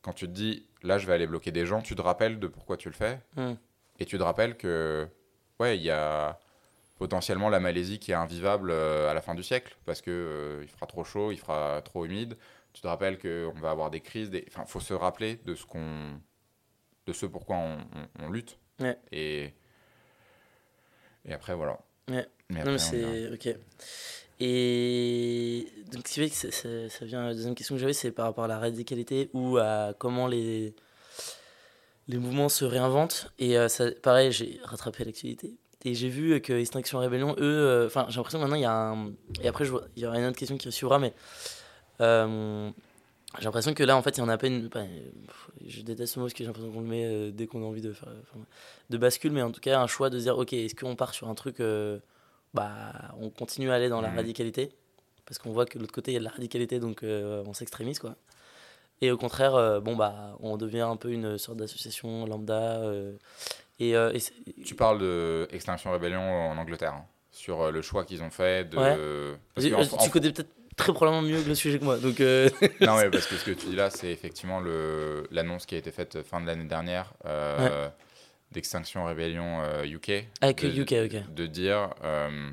[0.07, 2.47] quand tu te dis, là, je vais aller bloquer des gens, tu te rappelles de
[2.47, 3.19] pourquoi tu le fais.
[3.35, 3.57] hum.
[3.99, 5.05] Et tu te rappelles que,
[5.59, 6.39] ouais, il y a
[6.97, 10.59] potentiellement la Malaisie qui est invivable euh, à la fin du siècle parce que euh,
[10.63, 12.37] il fera trop chaud, il fera trop humide.
[12.71, 14.29] Tu te rappelles qu'on va avoir des crises.
[14.29, 14.45] Des...
[14.47, 16.21] Enfin, faut se rappeler de ce qu'on,
[17.05, 18.57] de ce pourquoi on, on- on lutte.
[18.79, 18.97] Ouais.
[19.11, 19.53] Et
[21.25, 21.79] et après voilà.
[22.07, 22.25] Ouais.
[22.49, 23.29] Mais Non, mais c'est.
[23.33, 23.49] Ok.
[24.39, 28.25] Et donc, que ça, ça, ça vient à la deuxième question que j'avais, c'est par
[28.25, 30.75] rapport à la radicalité ou à comment les,
[32.07, 33.31] les mouvements se réinventent.
[33.39, 33.67] Et euh,
[34.03, 35.55] pareil, j'ai rattrapé l'actualité.
[35.85, 38.71] Et j'ai vu que Extinction Rebellion, eux, euh, enfin, j'ai l'impression maintenant il y a
[38.73, 39.11] un.
[39.41, 39.65] Et après,
[39.95, 41.13] il y aura une autre question qui suivra, mais.
[42.01, 42.69] euh,
[43.39, 45.09] J'ai l'impression que là, en fait, il y en a enfin, euh,
[45.65, 47.81] je déteste ce mot parce que j'ai l'impression qu'on le met dès qu'on a envie
[47.81, 48.09] de faire.
[48.89, 51.27] de bascule, mais en tout cas, un choix de dire ok, est-ce qu'on part sur
[51.29, 51.57] un truc.
[52.57, 54.71] Bah, on continue à aller dans la radicalité
[55.25, 57.43] Parce qu'on voit que de l'autre côté, il y a de la radicalité, donc euh,
[57.47, 58.15] on s'extrémise, quoi.
[59.01, 62.81] Et au contraire, euh, bon, bah, on devient un peu une sorte d'association lambda.
[62.81, 63.13] euh,
[63.79, 63.93] et,
[64.65, 68.75] Tu parles de Extinction Rébellion en Angleterre, hein, sur le choix qu'ils ont fait de.
[68.77, 69.37] Ouais.
[69.53, 71.97] Parce Vas-y, que en- tu connais peut-être très probablement mieux que le sujet que moi,
[71.97, 72.19] donc.
[72.21, 72.49] euh,
[72.81, 74.61] non, ouais, parce que ce que tu dis là, c'est effectivement
[75.31, 77.87] l'annonce qui a été faite fin de l'année dernière euh,
[78.51, 80.25] d'Extinction Rébellion euh, UK.
[80.41, 81.33] Avec de, UK, ok.
[81.33, 82.51] De dire euh,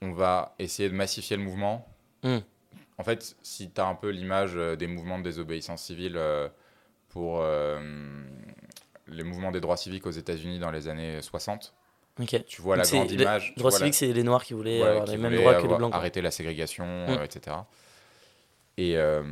[0.00, 1.86] on va essayer de massifier le mouvement.
[2.22, 2.38] Hmm.
[2.98, 6.48] En fait, si tu as un peu l'image euh, des mouvements de désobéissance civile euh,
[7.08, 7.80] pour euh,
[9.08, 11.74] les mouvements des droits civiques aux États-Unis dans les années 60,
[12.20, 12.44] Ok.
[12.46, 13.52] tu vois la Donc c'est- grande le image.
[13.54, 15.36] tu Droit vois la- civique, c'est les noirs qui voulaient Ouais, avoir qui les mêmes
[15.36, 15.94] droits que les blancs.
[15.94, 17.10] Arrêter la ségrégation, Mm.
[17.10, 17.56] euh, etc.
[18.76, 19.22] Et euh,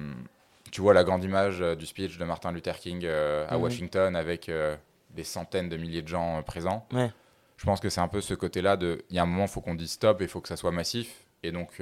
[0.71, 3.63] tu vois la grande image euh, du speech de Martin Luther King euh, à Mhm.
[3.63, 4.77] Washington avec euh,
[5.11, 6.87] des centaines de milliers de gens présents.
[6.93, 7.11] Ouais.
[7.57, 9.05] Je pense que c'est un peu ce côté-là de.
[9.11, 10.57] Il y a un moment, il faut qu'on dise stop et il faut que ça
[10.57, 11.25] soit massif.
[11.43, 11.81] Et donc,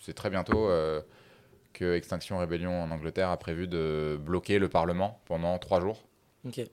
[0.00, 0.68] c'est très bientôt
[1.74, 6.02] que Extinction Rébellion en Angleterre a prévu de bloquer le Parlement pendant trois jours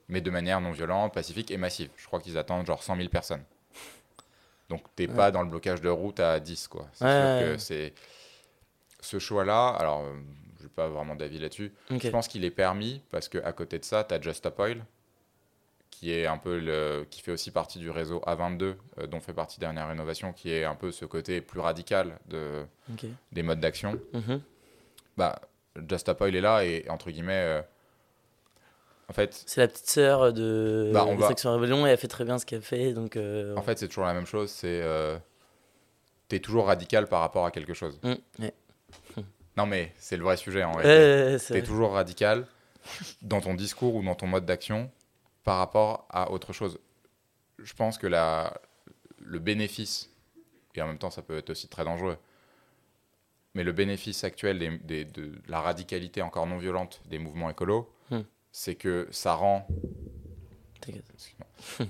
[0.08, 1.90] mais de manière non violente, pacifique et massive.
[1.96, 3.44] Je crois qu'ils attendent genre 100 000 personnes.
[4.68, 5.14] Donc t'es Ouais.
[5.14, 6.86] pas dans le blocage de route à 10 quoi.
[6.92, 7.58] C'est Ouais, sûr ouais, que ouais.
[7.58, 7.94] c'est
[9.00, 9.68] ce choix-là.
[9.78, 10.04] Alors
[10.70, 11.72] pas vraiment d'avis là-dessus.
[11.90, 14.84] Je pense qu'il est permis parce que à côté de ça, tu as Just Oil
[15.90, 18.62] qui est un peu le qui fait aussi partie du réseau A22
[18.98, 22.64] euh, dont fait partie Dernière Rénovation qui est un peu ce côté plus radical de
[23.32, 24.00] des modes d'action.
[24.14, 24.40] Mhm.
[25.16, 25.40] Bah
[25.76, 27.62] Just Stop Oil est là et entre guillemets euh,
[29.08, 31.98] en fait C'est la petite sœur de Bah, on de va- Section Rébellion et elle
[31.98, 32.92] fait très bien ce qu'elle fait.
[32.92, 34.50] Donc, euh, En fait, c'est toujours la même chose.
[34.50, 35.18] C'est euh,
[36.28, 37.98] t'es toujours radical par rapport à quelque chose.
[38.04, 38.54] mm, ouais.
[39.56, 41.24] Non, mais c'est le vrai sujet en Ouais, réalité.
[41.26, 41.68] ouais, ouais, c'est T'es vrai.
[41.68, 42.46] toujours radical
[43.22, 44.90] dans ton discours ou dans ton mode d'action
[45.44, 46.78] par rapport à autre chose.
[47.58, 48.54] Je pense que la,
[49.18, 50.10] le bénéfice,
[50.74, 52.16] et en même temps ça peut être aussi très dangereux,
[53.54, 57.92] mais le bénéfice actuel des- des- de la radicalité encore non violente des mouvements écolos,
[58.10, 58.20] Hmm.
[58.52, 59.66] c'est que ça rend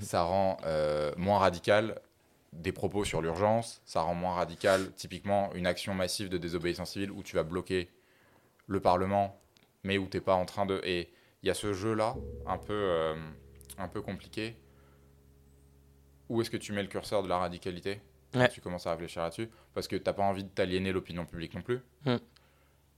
[0.01, 2.01] ça rend euh, moins radical
[2.53, 7.11] des propos sur l'urgence, ça rend moins radical typiquement une action massive de désobéissance civile
[7.13, 7.89] où tu vas bloquer
[8.67, 9.41] le Parlement,
[9.85, 10.81] mais où t'es pas en train de...
[10.85, 11.11] Et
[11.43, 13.15] il y a ce jeu-là, un peu, euh,
[13.79, 14.57] un peu compliqué.
[16.29, 18.01] Où est-ce que tu mets le curseur de la radicalité?
[18.35, 18.49] Ouais.
[18.49, 21.63] Tu commences à réfléchir là-dessus, parce que t'as pas envie de t'aliéner l'opinion publique non
[21.63, 21.81] plus.
[22.05, 22.17] Mm.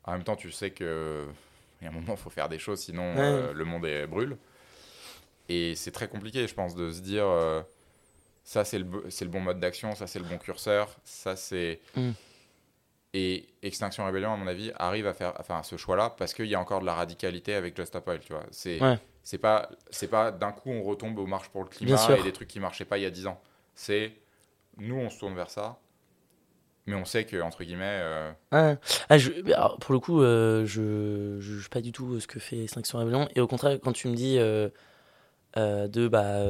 [0.05, 1.27] En même temps, tu sais que
[1.81, 3.21] il y a un moment, il faut faire des choses, sinon Ouais.
[3.21, 4.37] euh, le monde est, brûle.
[5.49, 7.63] Et c'est très compliqué, je pense, de se dire euh,
[8.45, 11.81] ça, c'est le, le bon mode d'action, ça, c'est le bon curseur, ça, c'est.
[11.97, 12.11] Mm.
[13.15, 16.55] Et Extinction Rebellion, à mon avis, arrive à faire enfin, ce choix-là parce qu'il y
[16.55, 18.45] a encore de la radicalité avec Just Oil, tu vois.
[18.51, 18.99] C'est Ouais.
[19.39, 19.69] pas,
[20.11, 22.87] pas d'un coup on retombe aux marches pour le climat et des trucs qui marchaient
[22.87, 23.39] pas il y a 10 ans.
[23.75, 24.13] C'est
[24.79, 25.79] nous, on se tourne vers ça,
[26.87, 28.77] mais on sait que, entre guillemets, euh, Ah,
[29.11, 30.81] ah, je, mais alors, pour le coup, euh, je
[31.37, 33.29] ne juge pas du tout euh, ce que fait Extinction Rebellion.
[33.37, 34.71] Et au contraire, quand tu me dis euh,
[35.59, 36.41] euh, de bah,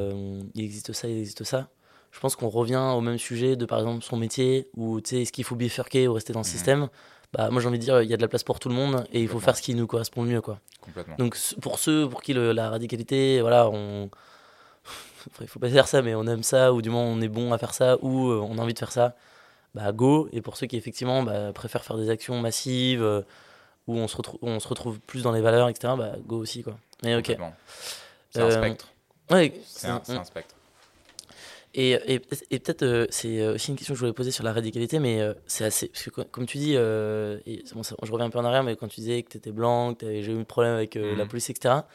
[0.55, 1.69] il existe ça, il existe ça,
[2.13, 5.23] je pense qu'on revient au même sujet de par exemple son métier ou tu sais,
[5.23, 6.51] est-ce qu'il faut bifurquer ou rester dans le Mhm.
[6.51, 6.89] système
[7.33, 8.75] bah, Moi j'ai envie de dire, il y a de la place pour tout le
[8.75, 10.41] monde et il faut faire ce qui nous correspond le mieux.
[10.41, 10.59] Quoi.
[10.81, 11.17] complètement.
[11.19, 14.11] Donc pour ceux pour qui le- la radicalité, voilà, on.
[15.41, 17.53] Il faut pas dire ça, mais on aime ça, ou du moins on est bon
[17.53, 19.15] à faire ça, ou euh, on a envie de faire ça,
[19.75, 20.29] bah go.
[20.33, 23.23] Et pour ceux qui effectivement bah, préfèrent faire des actions massives, euh,
[23.87, 26.63] où on se, retrouve, on se retrouve plus dans les valeurs, etc., bah go aussi
[26.65, 26.77] quoi.
[27.05, 27.37] Mais ok.
[28.31, 28.89] C'est un Euh, spectre.
[29.31, 30.55] Ouais, C'est un, c'est un spectre.
[31.75, 34.31] Et, et, peut-être- et peut-être, euh, c'est euh, aussi une question que je voulais poser
[34.31, 35.89] sur la radicalité, mais euh, c'est assez.
[35.89, 38.45] Parce que, co- comme tu dis, euh, et bon, ça- je reviens un peu en
[38.45, 40.75] arrière, mais quand tu disais que tu étais blanc, que tu avais eu de problème
[40.75, 41.89] avec la police, etc.,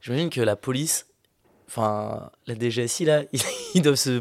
[0.00, 1.06] j'imagine que la police,
[1.68, 3.40] enfin, la DGSI, là, ils,
[3.74, 4.20] ils doivent se,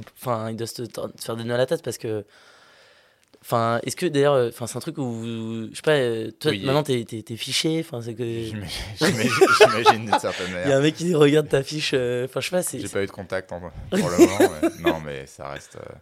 [0.49, 2.25] ils doivent se, te faire des nœuds à la tête parce que.
[3.47, 5.21] Enfin, est-ce que d'ailleurs, euh, enfin, c'est un truc où,
[5.69, 6.65] je sais pas, euh, toi, Oui.
[6.65, 8.23] maintenant, t'es es, fiché, enfin, c'est que.
[8.23, 9.31] Il J'imagine
[9.61, 10.77] j'imagine- d'une certaine y a manière.
[10.77, 12.79] un mec qui regarde ta fiche, euh, enfin, je sais pas, c'est.
[12.79, 13.59] J'ai pas eu de contact en-
[13.91, 14.51] pour le moment.
[14.63, 15.75] mais- Non, mais ça reste.
[15.75, 15.93] euh,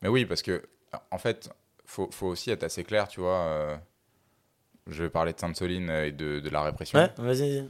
[0.00, 0.62] Mais oui, parce que,
[1.10, 1.50] en fait,
[1.86, 3.34] faut, faut aussi être assez clair, tu vois.
[3.46, 3.76] euh,
[4.88, 6.98] Je vais parler de Sainte-Soline et de, de la répression.
[7.00, 7.58] Ouais, vas-y.
[7.60, 7.68] vas-y.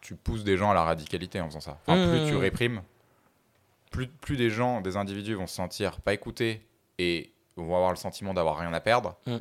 [0.00, 1.78] tu pousses des gens à la radicalité en faisant ça.
[1.86, 2.10] Enfin, Mmh.
[2.22, 2.82] plus tu réprimes,
[3.90, 6.64] plus, plus des gens, des individus vont se sentir pas écoutés
[6.98, 7.32] et
[7.64, 9.16] vont avoir le sentiment d'avoir rien à perdre.
[9.26, 9.36] Mmh.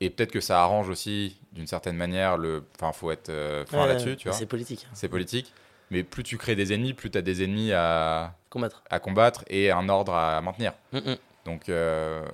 [0.00, 2.64] Et peut-être que ça arrange aussi, d'une certaine manière, le.
[2.76, 4.36] Enfin, faut être euh, fin Ouais, là-dessus, tu vois.
[4.36, 4.86] C'est politique.
[4.92, 5.52] C'est politique.
[5.90, 8.82] Mais plus tu crées des ennemis, plus tu as des ennemis à, Combattre.
[8.90, 10.74] à combattre et un ordre à maintenir.
[10.92, 11.16] Mm, mm.
[11.46, 12.24] Donc, euh,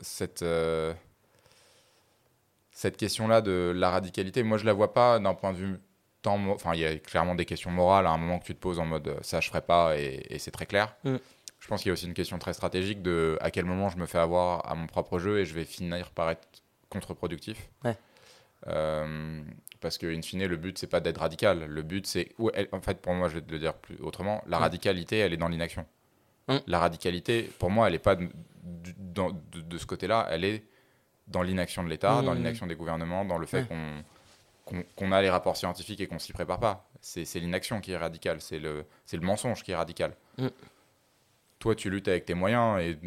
[0.00, 0.94] cette, euh,
[2.70, 5.80] cette question-là de la radicalité, moi, je la vois pas d'un point de vue
[6.22, 6.38] tant.
[6.50, 8.78] Enfin, il y a clairement des questions morales à un moment que tu te poses
[8.78, 10.94] en mode ça, je ferai pas, et, et c'est très clair.
[11.04, 11.16] Mm.
[11.60, 13.98] Je pense qu'il y a aussi une question très stratégique de à quel moment je
[13.98, 16.48] me fais avoir à mon propre jeu et je vais finir par être
[16.88, 17.68] contre-productif.
[17.84, 17.96] Ouais.
[18.66, 19.42] Euh,
[19.80, 21.64] parce que, in fine, le but, c'est pas d'être radical.
[21.66, 22.34] Le but, c'est.
[22.72, 25.36] En fait, pour moi, je vais te le dire plus autrement, la radicalité, elle est
[25.38, 25.86] dans l'inaction.
[26.66, 28.28] La radicalité, pour moi, elle n'est pas de,
[28.64, 30.64] de- de ce côté-là, elle est
[31.28, 34.02] dans l'inaction de l'État, dans l'inaction des gouvernements, dans le fait Ouais.
[34.64, 36.88] qu'on qu'on a les rapports scientifiques et qu'on s'y prépare pas.
[37.00, 40.14] C'est l'inaction qui est radicale, c'est le, le mensonge qui est radical.
[41.60, 42.98] Toi, tu luttes avec tes moyens et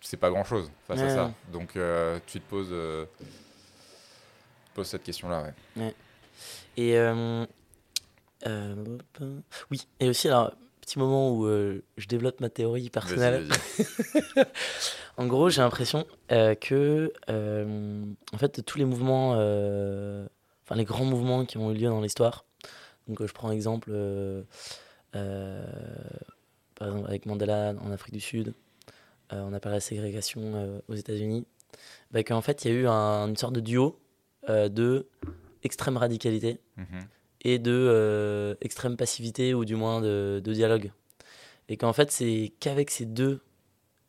[0.00, 1.34] c'est pas grand-chose face à ça.
[1.52, 3.06] Donc, euh, tu te poses, euh,
[4.74, 5.52] poses cette question-là.
[5.76, 5.94] Ouais.
[6.76, 7.44] Et euh,
[9.70, 13.48] oui, et aussi alors petit moment où je développe ma théorie personnelle.
[15.16, 21.58] En gros, j'ai l'impression que en fait tous les mouvements, enfin les grands mouvements qui
[21.58, 22.44] ont eu lieu dans l'histoire.
[23.08, 23.90] Donc je prends exemple
[25.16, 25.82] euh,
[26.78, 28.54] par exemple avec Mandela en Afrique du Sud.
[29.32, 31.46] euh, on appelle la ségrégation euh, aux États-Unis.
[32.12, 33.98] Bah, qu'en fait il y a eu un- une sorte de duo
[34.48, 35.06] euh, de
[35.62, 37.00] extrême radicalité Mhm.
[37.42, 40.92] et de euh, extrême passivité ou du moins de, de dialogue.
[41.68, 43.40] Et qu'en fait, c'est qu'avec ces deux,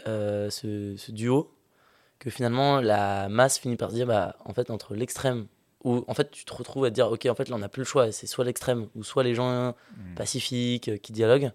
[0.05, 1.53] ce, ce duo,
[2.19, 5.47] que finalement la masse finit par se dire, bah, en fait, entre l'extrême,
[5.83, 7.69] où en fait tu te retrouves à te dire, ok, en fait là on n'a
[7.69, 10.15] plus le choix, c'est soit l'extrême ou soit les gens Mhm.
[10.15, 11.51] pacifiques qui dialoguent.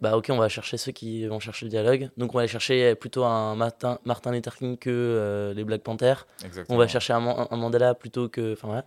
[0.00, 2.08] Bah ok, on va chercher ceux qui vont chercher le dialogue.
[2.16, 5.82] Donc on va aller chercher plutôt un Martin, Martin Luther King que euh, les Black
[5.82, 6.26] Panthers.
[6.44, 6.76] Exactement.
[6.76, 8.52] On va chercher un, Man- un Mandela plutôt que.
[8.52, 8.86] Enfin, voilà.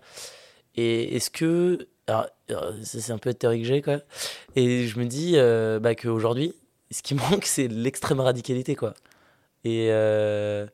[0.76, 1.88] Et est-ce que.
[2.07, 3.99] Alors, euh, c'est un peu la théorie que j'ai, quoi.
[4.55, 6.53] Et je me dis euh, bah, qu'aujourd'hui,
[6.91, 8.93] ce qui manque, c'est l'extrême radicalité, quoi.
[9.66, 9.88] Et.
[9.91, 10.66] euh,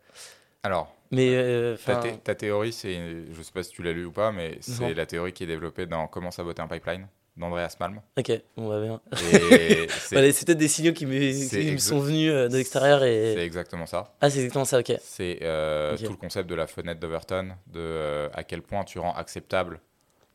[0.62, 1.30] Alors, mais.
[1.34, 4.32] euh, ta, thé- ta théorie, c'est, je sais pas si tu l'as lu ou pas,
[4.32, 7.08] mais c'est la théorie qui est développée dans Comment saboter un pipeline?
[7.38, 8.02] d'Andreas Malm.
[8.18, 9.02] ok, on va bien.
[9.32, 12.48] Et c'est, c'est peut-être des signaux qui me, c'est qui me exa- sont venus euh,
[12.50, 13.00] de l'extérieur.
[13.02, 13.40] c'est Et...
[13.44, 14.16] exactement ça.
[14.22, 14.94] Ah, c'est exactement ça, ok.
[15.02, 19.00] C'est euh, tout le concept de la fenêtre d'Overton, de euh, à quel point tu
[19.00, 19.80] rends acceptable.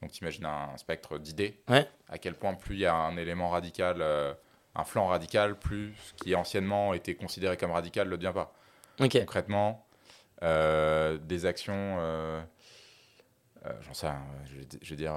[0.01, 1.61] Donc, tu imagines un spectre d'idées.
[1.69, 1.87] Ouais.
[2.09, 4.33] À quel point plus il y a un élément radical, euh,
[4.75, 8.53] un flanc radical, plus ce qui anciennement était considéré comme radical ne le devient pas.
[9.01, 9.19] Ok.
[9.21, 9.87] Concrètement,
[10.41, 11.99] des actions,
[13.83, 14.09] j'en sais,
[14.47, 15.15] je vais, je vais dire,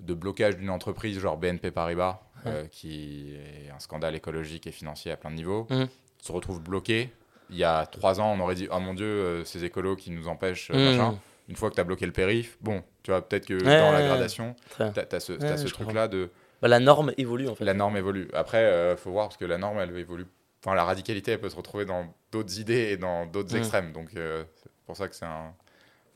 [0.00, 5.12] de blocage d'une entreprise genre BNP Paribas, euh, qui est un scandale écologique et financier
[5.12, 5.88] à plein de niveaux, Mhm.
[6.20, 7.12] se retrouve bloqué.
[7.50, 10.10] Il y a trois ans, on aurait dit Oh mon Dieu, euh, ces écolos qui
[10.10, 10.84] nous empêchent, euh, Mhm.
[10.84, 11.18] machin.
[11.48, 13.90] Une fois que tu as bloqué le périph, bon, tu vois, peut-être que Ouais, dans
[13.90, 16.30] la ouais, gradation, tu as, ce, truc-là de
[16.62, 17.64] Bah, la norme évolue, en fait.
[17.64, 18.28] la norme évolue.
[18.34, 20.26] Après, euh, faut voir parce que la norme, elle évolue.
[20.64, 23.58] Enfin, la radicalité, elle peut se retrouver dans d'autres idées et dans d'autres Mm.
[23.58, 23.92] extrêmes.
[23.92, 24.46] Donc, c'est
[24.86, 25.52] pour ça que c'est un.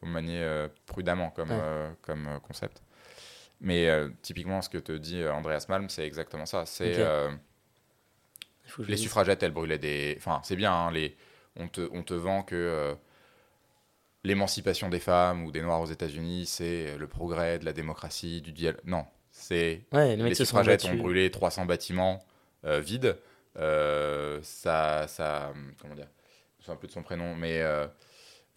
[0.01, 1.53] faut manier prudemment comme,
[2.03, 2.83] comme concept.
[3.61, 6.67] Mais euh, typiquement, ce que te dit euh, Andreas Malm, c'est exactement ça.
[6.67, 7.31] C'est euh,
[8.79, 10.15] les suffragettes, elles brûlaient des.
[10.19, 10.73] Enfin, c'est bien.
[10.73, 11.17] hein, les...
[11.57, 12.95] on, te, on te vend que euh,
[14.23, 18.53] l'émancipation des femmes ou des noirs aux États-Unis, c'est le progrès de la démocratie, du
[18.53, 18.81] dialogue.
[18.85, 22.25] Non, c'est Ouais, les suffragettes ont brûlé 300 bâtiments
[22.65, 23.19] vides.
[23.57, 26.09] Ça, ça, comment dire,
[26.59, 27.63] je me souviens plus de son prénom, mais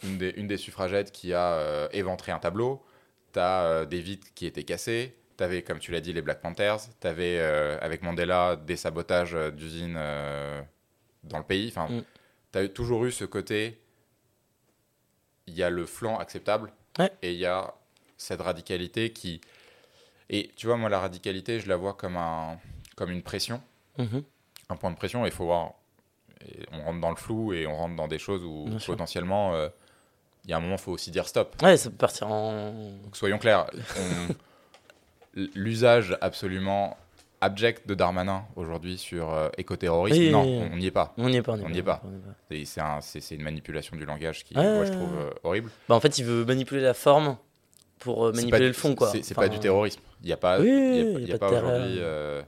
[0.04, 2.84] une, des, une des suffragettes qui a éventré un tableau.
[3.32, 5.16] T'as euh, des vitres qui étaient cassées.
[5.36, 6.80] T'avais, comme tu l'as dit, les Black Panthers.
[7.00, 10.00] T'avais, euh, avec Mandela, des sabotages euh, d'usines
[11.24, 11.68] dans le pays.
[11.76, 12.04] Enfin, Mm.
[12.52, 13.80] t'as toujours eu ce côté.
[15.46, 17.12] Il y a le flanc acceptable Ouais.
[17.22, 17.74] et il y a
[18.18, 19.40] cette radicalité qui.
[20.30, 22.60] Et tu vois, moi, la radicalité, je la vois comme, un,
[22.96, 23.62] comme une pression,
[23.98, 24.24] Mhm.
[24.70, 25.24] un point de pression.
[25.26, 25.74] Et il faut voir.
[26.42, 29.56] et on rentre dans le flou et on rentre dans des choses où Bien potentiellement,
[29.56, 29.70] euh,
[30.48, 31.56] il y a un moment, il faut aussi dire stop.
[31.62, 32.72] Ouais, ça peut partir en.
[33.04, 33.68] Donc, soyons clairs,
[34.00, 34.34] on-
[35.56, 36.98] l'usage absolument
[37.42, 40.70] abject de Darmanin aujourd'hui sur euh, écoterrorisme, Oui, non, oui, oui.
[40.74, 41.14] on n'y est pas.
[41.18, 41.54] On n'y est pas.
[41.64, 42.02] On n'y est pas.
[42.50, 45.70] est C'est un- c'est- c'est une manipulation du langage qui, moi, je trouve euh, horrible.
[45.88, 47.38] Bah, en fait, il veut manipuler la forme
[48.00, 49.10] pour euh, manipuler le fond, quoi.
[49.12, 50.02] C'est Enfin, pas du terrorisme.
[50.24, 51.98] Il n'y a pas, y a, pas- pas aujourd'hui.
[52.00, 52.42] euh,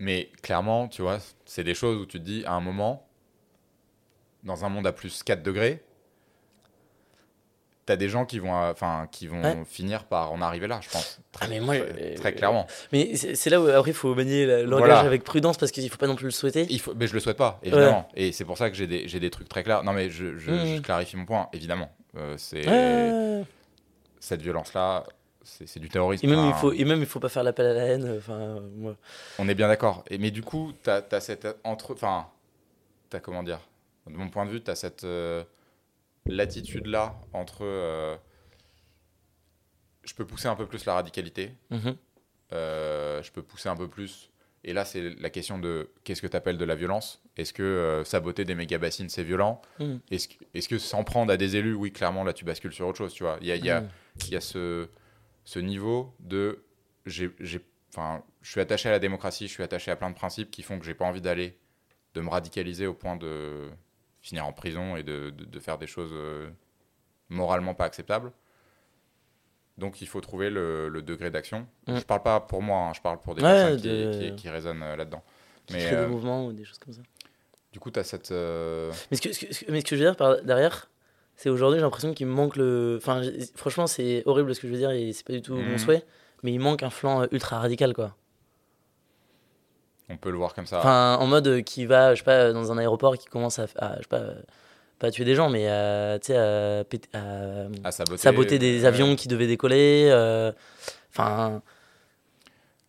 [0.00, 3.06] Mais clairement, tu vois, c'est des choses où tu te dis, à un moment,
[4.42, 5.80] dans un monde à plus 4 degrés,
[7.84, 9.56] t'as des gens qui vont, euh, enfin, qui vont Ouais.
[9.66, 11.20] finir par en arriver là, je pense.
[11.32, 12.66] Très, Ah, mais moi, très, euh, très clairement.
[12.92, 15.00] Mais c'est là où après il faut manier le langage Voilà.
[15.00, 16.66] avec prudence parce qu'il faut pas non plus le souhaiter.
[16.70, 18.08] Il faut, mais je le souhaite pas, évidemment.
[18.14, 19.82] Et c'est pour ça que j'ai des, des trucs très clairs.
[19.82, 21.90] Non, mais je, je- je clarifie mon point, évidemment.
[22.16, 23.44] Euh, c'est Ouais.
[24.20, 25.04] cette violence-là,
[25.42, 26.24] c'est c'est du terrorisme.
[26.24, 28.14] Et même, il faut, et même il faut pas faire l'appel à la haine.
[28.18, 28.94] Enfin, moi.
[29.40, 30.04] On est bien d'accord.
[30.08, 32.26] Et mais du coup, t'as as cette entre, enfin,
[33.10, 33.58] t'as comment dire
[34.06, 35.42] De mon point de vue, t'as cette euh,
[36.26, 38.16] l'attitude là entre euh,
[40.04, 41.96] je peux pousser un peu plus la radicalité, Mhm.
[42.52, 44.30] euh, je peux pousser un peu plus.
[44.64, 47.20] Et là, c'est la question de qu'est-ce que tu appelles de la violence?
[47.36, 49.60] Est-ce que euh, saboter des méga bassines, c'est violent?
[49.80, 50.00] Mhm.
[50.10, 51.74] Est-ce que, est que s'en prendre à des élus?
[51.74, 53.38] Oui, clairement, là, tu bascules sur autre chose, tu vois.
[53.40, 53.88] Il y a, y a, Mhm.
[54.30, 54.88] y a ce,
[55.44, 56.62] ce niveau de.
[57.06, 57.26] je
[58.42, 60.84] suis attaché à la démocratie, je suis attaché à plein de principes qui font que
[60.84, 61.58] j'ai pas envie d'aller,
[62.14, 63.68] de me radicaliser au point de
[64.22, 66.48] finir en prison et de, de- de faire des choses euh,
[67.28, 68.32] moralement pas acceptables.
[69.78, 71.66] Donc il faut trouver le, le degré d'action.
[71.86, 71.96] Mm.
[71.96, 74.48] Je parle pas pour moi, hein, je parle pour des Ouais, personnes qui, qui- qui
[74.48, 75.22] résonnent euh, là-dedans.
[75.72, 77.00] Mais euh, des mouvements ou des choses comme ça.
[77.72, 78.30] du coup, tu as cette.
[78.32, 80.90] euh, Mais ce que, ce que- mais ce que je veux dire par derrière,
[81.36, 82.96] c'est aujourd'hui, j'ai l'impression qu'il me manque le.
[83.00, 83.22] Enfin,
[83.56, 85.78] franchement, c'est horrible ce que je veux dire et c'est pas du tout mon Mhm.
[85.78, 86.04] souhait,
[86.42, 88.14] mais il manque un flanc ultra radical, quoi.
[90.12, 90.78] On peut le voir comme ça.
[90.78, 93.66] Enfin, en mode euh, qui va, je sais pas, dans un aéroport qui commence à,
[93.76, 94.34] à, je sais pas, euh,
[94.98, 96.84] pas à tuer des gens, mais à, à, à
[97.84, 100.08] à saboter, saboter des avions qui devaient décoller.
[100.10, 100.52] euh,
[101.10, 101.62] Enfin,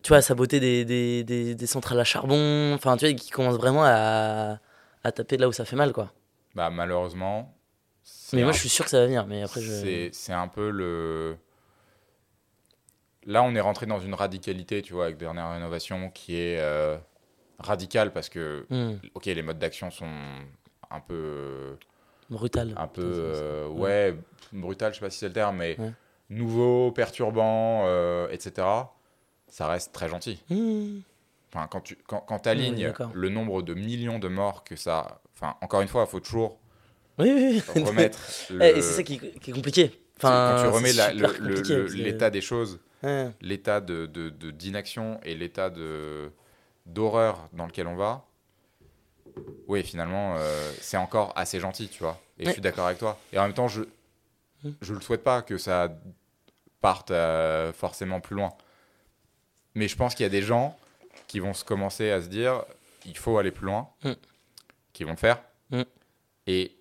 [0.02, 2.72] tu vois, saboter des, des, des, des centrales à charbon.
[2.74, 4.58] Enfin, tu vois, qui commence vraiment à,
[5.02, 6.12] à taper là où ça fait mal, quoi.
[6.54, 7.54] Bah, malheureusement.
[8.32, 9.26] Mais moi, un- je suis sûr que ça va venir.
[9.26, 9.72] Mais après, je.
[9.72, 11.36] C'est c'est un peu le.
[13.26, 16.96] Là, on est rentré dans une radicalité, tu vois, avec Dernière Rénovation, qui est euh,
[17.58, 20.08] radicale parce que, Hmm, ok, les modes d'action sont
[20.90, 21.76] un peu.
[22.30, 22.74] brutal.
[22.76, 23.02] Un peu.
[23.04, 24.16] Euh, ouais,
[24.52, 25.92] brutal, je sais pas si c'est le terme, mais Ouais.
[26.30, 28.66] nouveau, perturbant, euh, etc.
[29.48, 30.42] Ça reste très gentil.
[30.50, 31.00] Hmm.
[31.52, 35.20] Enfin, quand tu quand, quand alignes le nombre de millions de morts que ça.
[35.36, 36.58] Enfin, encore une fois, il faut toujours
[37.18, 37.82] Oui, oui, oui.
[37.84, 38.18] remettre.
[38.50, 40.00] Eh, le- Et c'est ça qui, qui est compliqué.
[40.16, 40.92] Enfin, quand tu remets
[42.02, 43.30] l'état des choses, Ouais.
[43.42, 44.06] l'état de-
[44.50, 46.30] d'inaction et l'état de,
[46.86, 48.24] d'horreur dans lequel on va,
[49.66, 52.20] oui, finalement, euh, c'est encore assez gentil, tu vois.
[52.38, 53.18] Et je suis d'accord avec toi.
[53.32, 53.82] Et en même temps, je
[54.62, 54.70] Mm.
[54.80, 55.90] je le souhaite pas que ça
[56.80, 58.54] parte euh, forcément plus loin.
[59.74, 60.74] Mais je pense qu'il y a des gens
[61.26, 62.64] qui vont se commencer à se dire,
[63.04, 64.12] il faut aller plus loin, Mm.
[64.94, 65.42] qui vont le faire.
[65.70, 65.82] Mm.
[66.46, 66.74] Et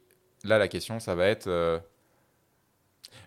[0.46, 1.48] là, la question, ça va être...
[1.48, 1.78] euh,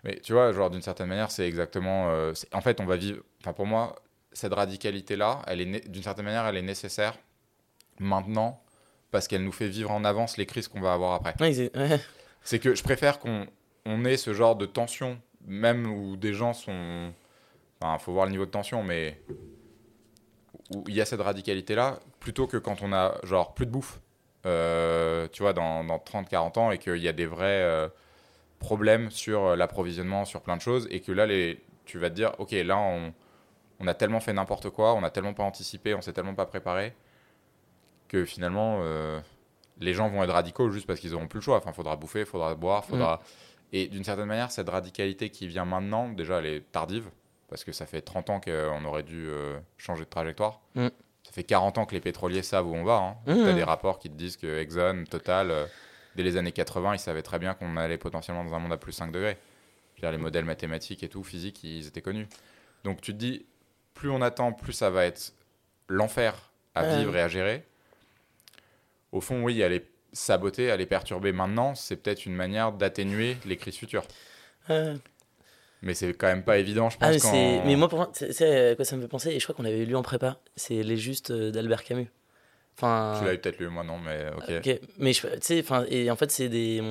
[0.03, 2.07] mais tu vois, genre d'une certaine manière, c'est exactement.
[2.53, 3.21] en fait, on va vivre.
[3.41, 3.95] Enfin, pour moi,
[4.37, 7.17] cette radicalité-là, elle est d'une certaine manière, elle est nécessaire
[7.99, 8.61] maintenant
[9.09, 11.33] parce qu'elle nous fait vivre en avance les crises qu'on va avoir après.
[11.39, 11.99] Ouais, c'est- ouais.
[12.43, 13.47] C'est que je préfère qu'on
[13.85, 17.11] on ait ce genre de tension, même où des gens sont.
[17.81, 19.19] Enfin, faut voir le niveau de tension, mais
[20.75, 23.99] où il y a cette radicalité-là, plutôt que quand on a genre plus de bouffe,
[24.45, 27.87] euh, tu vois, dans, dans 30-40 ans, et qu'il y a des vrais euh,
[28.59, 32.15] problèmes sur euh, l'approvisionnement, sur plein de choses, et que là, les, tu vas te
[32.15, 33.13] dire, ok, là, on,
[33.79, 36.45] on a tellement fait n'importe quoi, on a tellement pas anticipé, on s'est tellement pas
[36.45, 36.93] préparé,
[38.07, 39.19] que finalement, euh,
[39.79, 41.57] les gens vont être radicaux juste parce qu'ils auront plus le choix.
[41.57, 43.21] Enfin, faudra bouffer, faudra boire, faudra.
[43.73, 47.09] Et d'une certaine manière, cette radicalité qui vient maintenant, déjà, elle est tardive,
[47.49, 50.61] parce que ça fait 30 ans qu'on aurait dû euh, changer de trajectoire.
[50.75, 50.87] Mm.
[51.23, 52.97] Ça fait 40 ans que les pétroliers savent où on va.
[52.97, 53.15] Hein.
[53.27, 53.43] Mm.
[53.43, 55.65] Tu as des rapports qui te disent que Exxon, Total, euh,
[56.15, 58.77] dès les années 80, ils savaient très bien qu'on allait potentiellement dans un monde à
[58.77, 59.37] plus 5 degrés.
[60.01, 62.27] Les modèles mathématiques et tout, physiques, ils étaient connus.
[62.83, 63.45] Donc tu te dis,
[63.97, 65.33] plus on attend, plus ça va être
[65.89, 66.35] l'enfer
[66.75, 66.97] à Ouais.
[66.97, 67.63] vivre et à gérer.
[69.11, 73.77] Au fond, oui, aller saboter, aller perturber maintenant, c'est peut-être une manière d'atténuer les crises
[73.77, 74.03] futures.
[74.69, 74.93] Ouais.
[75.81, 77.07] Mais c'est quand même pas évident, je pense.
[77.07, 79.39] Ah, mais, quand- c'est- mais moi, pour moi, c'est quoi ça me fait penser, et
[79.39, 82.07] je crois qu'on l'avait lu en prépa, c'est Les Justes d'Albert Camus.
[82.75, 84.65] Enfin, Tu l'avais peut-être lu, moi non, mais ok.
[84.65, 84.79] ok.
[84.97, 86.81] Mais tu sais, et en fait, c'est des,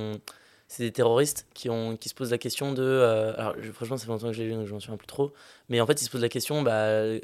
[0.69, 2.83] c'est des terroristes qui, ont, qui se posent la question de.
[2.83, 4.97] euh, alors, je- franchement, ça fait longtemps que je l'ai lu, donc je m'en souviens
[4.97, 5.33] plus trop.
[5.69, 7.21] Mais en fait, ils se posent la question bah, euh,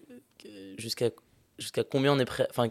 [0.79, 1.11] jusqu'à
[1.59, 2.47] jusqu'à combien on est prêt.
[2.51, 2.69] Enfin,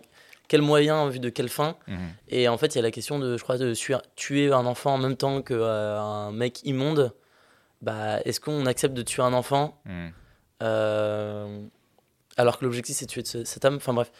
[0.48, 1.98] quel moyen en vue de quelle fin Mhm.
[2.30, 3.74] Et en fait, il y a la question de, je crois, de
[4.16, 7.14] tuer, un enfant en même temps qu'un mec immonde.
[7.82, 10.12] Bah, est-ce qu'on accepte de tuer un enfant Mhm.
[10.64, 11.62] euh,
[12.38, 14.12] alors que l'objectif c'est de tuer ce- cette âme Enfin bref.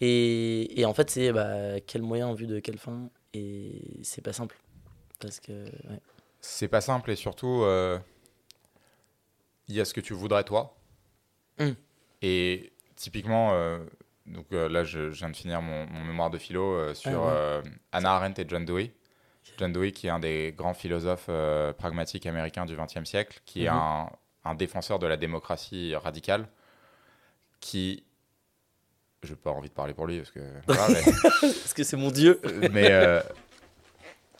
[0.00, 4.20] Et, et en fait, c'est bah, quel moyen en vue de quelle fin Et c'est
[4.22, 4.58] pas simple.
[5.22, 5.52] Parce que.
[5.52, 6.00] ouais.
[6.40, 7.98] C'est pas simple et surtout, euh,
[9.68, 10.76] il y a ce que tu voudrais toi.
[11.58, 11.70] Mm.
[12.22, 13.78] Et typiquement, euh,
[14.26, 17.22] donc euh, là, je, je viens de finir mon, mon mémoire de philo euh, sur
[17.24, 17.70] Ah ouais.
[17.92, 18.92] Hannah Arendt et John Dewey.
[19.58, 23.64] John Dewey, qui est un des grands philosophes euh, pragmatiques américains du XXe siècle, qui
[23.64, 23.76] est Mhm.
[23.76, 24.10] un,
[24.44, 26.48] un défenseur de la démocratie radicale,
[27.60, 28.02] qui.
[29.22, 30.40] Je n'ai pas envie de parler pour lui parce que.
[30.40, 32.40] mais- Parce que c'est mon dieu.
[32.72, 33.22] mais euh,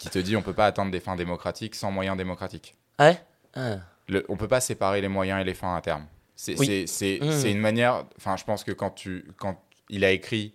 [0.02, 2.74] qui te dit on peut pas atteindre des fins démocratiques sans moyens démocratiques.
[2.98, 3.20] Ah ouais?
[3.54, 3.76] Ah.
[4.08, 6.06] Le, on peut pas séparer les moyens et les fins à terme.
[6.34, 6.84] C'est Oui.
[6.84, 6.86] Mmh.
[6.86, 8.04] c'est une manière.
[8.16, 10.54] Enfin, je pense que quand tu quand il a écrit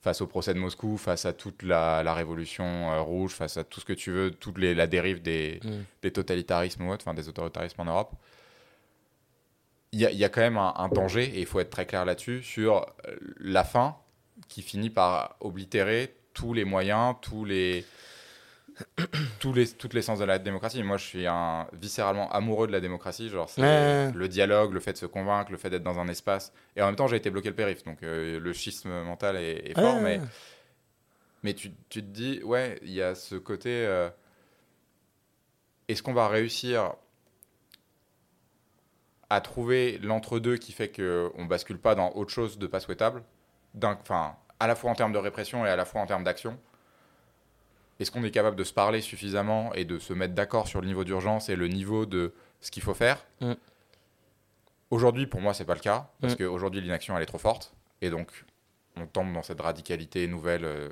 [0.00, 3.64] face au procès de Moscou, face à toute la, la révolution euh, rouge, face à
[3.64, 5.70] tout ce que tu veux, toute les, la dérive des, Mm.
[6.02, 8.12] des totalitarismes ou autres, enfin des autoritarismes en Europe,
[9.92, 11.70] il y a, il y a quand même un, un danger, et il faut être
[11.70, 13.96] très clair là-dessus, sur euh, la fin
[14.48, 17.86] qui finit par oblitérer tous les moyens, tous les,
[19.40, 20.82] tous les, toutes les sens de la démocratie.
[20.82, 23.28] Moi, je suis un, viscéralement amoureux de la démocratie.
[23.28, 24.10] Genre, c'est Ouais.
[24.12, 26.52] le dialogue, le fait de se convaincre, le fait d'être dans un espace.
[26.76, 29.70] Et en même temps, j'ai été bloqué le périph', donc euh, le schisme mental est,
[29.70, 30.18] est fort, Ouais.
[30.18, 30.20] mais,
[31.42, 33.70] mais tu, tu te dis, ouais, il y a ce côté.
[33.70, 34.08] euh,
[35.88, 36.94] Est-ce qu'on va réussir
[39.30, 43.22] à trouver l'entre-deux qui fait qu'on bascule pas dans autre chose de pas souhaitable?
[43.74, 46.24] D'un- Enfin, à la fois en termes de répression et à la fois en termes
[46.24, 46.58] d'action
[48.00, 50.86] Est-ce qu'on est capable de se parler suffisamment et de se mettre d'accord sur le
[50.86, 53.52] niveau d'urgence et le niveau de ce qu'il faut faire Mm.
[54.90, 56.36] Aujourd'hui, pour moi, c'est pas le cas parce Mm.
[56.38, 58.44] qu'aujourd'hui, l'inaction elle est trop forte et donc
[58.96, 60.64] on tombe dans cette radicalité nouvelle.
[60.64, 60.88] euh,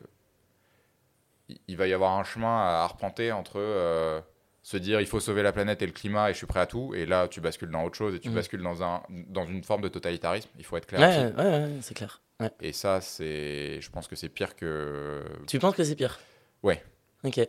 [1.68, 4.20] il- va y avoir un chemin à arpenter entre euh,
[4.62, 6.66] se dire il faut sauver la planète et le climat et je suis prêt à
[6.66, 8.34] tout et là tu bascules dans autre chose et tu Mm.
[8.34, 10.48] bascules dans un dans une forme de totalitarisme.
[10.58, 11.00] Il faut être clair.
[11.00, 12.20] Ouais, ouais, ouais, c'est clair.
[12.60, 15.22] Et ça, c'est, je pense que c'est pire que.
[15.46, 16.18] Tu penses que c'est pire?
[16.64, 16.82] Ouais.
[17.24, 17.40] Ok.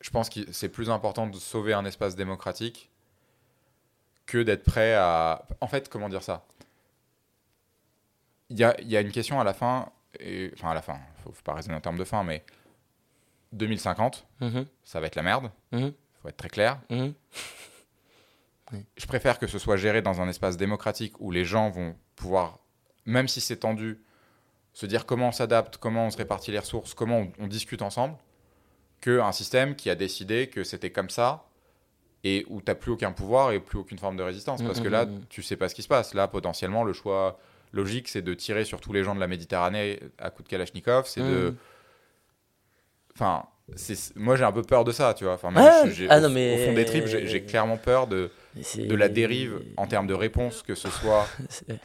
[0.00, 2.90] Je pense que c'est plus important de sauver un espace démocratique
[4.26, 5.46] que d'être prêt à.
[5.60, 6.44] En fait, comment dire ça?
[8.50, 10.50] Il y a, y a une question à la fin, et...
[10.54, 12.44] enfin à la fin, faut, faut pas raisonner en termes de fin, mais
[13.52, 15.50] 2050, Mhm, ça va être la merde.
[15.72, 16.80] mhm, Faut être très clair.
[16.90, 17.14] mhm.
[18.96, 22.58] Je préfère que ce soit géré dans un espace démocratique où les gens vont pouvoir,
[23.04, 24.00] même si c'est tendu,
[24.72, 27.82] se dire comment on s'adapte, comment on se répartit les ressources, comment on, on discute
[27.82, 28.16] ensemble,
[29.02, 31.44] qu'un système qui a décidé que c'était comme ça
[32.24, 34.62] et où tu n'as plus aucun pouvoir et plus aucune forme de résistance.
[34.62, 35.22] Parce que là, Mhm.
[35.28, 36.14] tu sais pas ce qui se passe.
[36.14, 37.38] Là, potentiellement, le choix
[37.72, 41.06] logique, c'est de tirer sur tous les gens de la Méditerranée à coup de Kalachnikov.
[41.08, 41.54] C'est de.
[43.14, 43.44] Enfin,
[44.16, 45.34] moi j'ai un peu peur de ça, tu vois.
[45.34, 45.90] Enfin, même, Ouais.
[45.90, 48.30] je- j'ai- Ah au, non, mais- au fond des tripes, j'ai j'ai clairement peur de,
[48.76, 51.26] de la dérive en termes de réponse, que ce soit.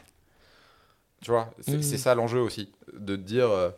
[1.20, 2.70] Tu vois, c'est c'est ça l'enjeu aussi.
[2.92, 3.70] De te dire, euh,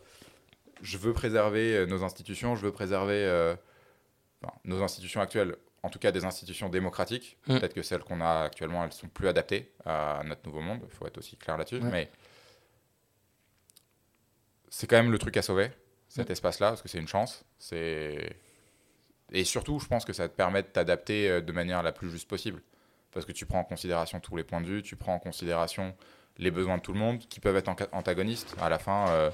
[0.81, 3.55] je veux préserver euh, nos institutions, je veux préserver euh,
[4.43, 7.37] enfin, nos institutions actuelles, en tout cas des institutions démocratiques.
[7.47, 7.59] Mhm.
[7.59, 10.81] Peut-être que celles qu'on a actuellement, elles sont plus adaptées à notre nouveau monde.
[10.83, 11.79] Il faut être aussi clair là-dessus.
[11.79, 11.89] Ouais.
[11.91, 12.11] Mais
[14.69, 15.71] c'est quand même le truc à sauver,
[16.07, 16.33] cet Mhm.
[16.33, 17.43] espace-là, parce que c'est une chance.
[17.59, 18.35] C'est
[19.33, 22.09] et surtout, je pense que ça te permet de t'adapter euh, de manière la plus
[22.11, 22.61] juste possible.
[23.13, 25.95] Parce que tu prends en considération tous les points de vue, tu prends en considération
[26.37, 28.55] les besoins de tout le monde qui peuvent être antagonistes.
[28.59, 29.29] À la fin, euh,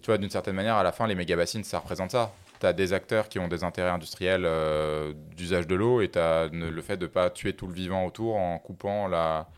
[0.00, 2.32] tu vois, d'une certaine manière, à la fin, les méga-bassines, ça représente ça.
[2.60, 6.18] Tu as des acteurs qui ont des intérêts industriels euh, d'usage de l'eau et tu
[6.18, 9.48] as le fait de ne pas tuer tout le vivant autour en coupant la,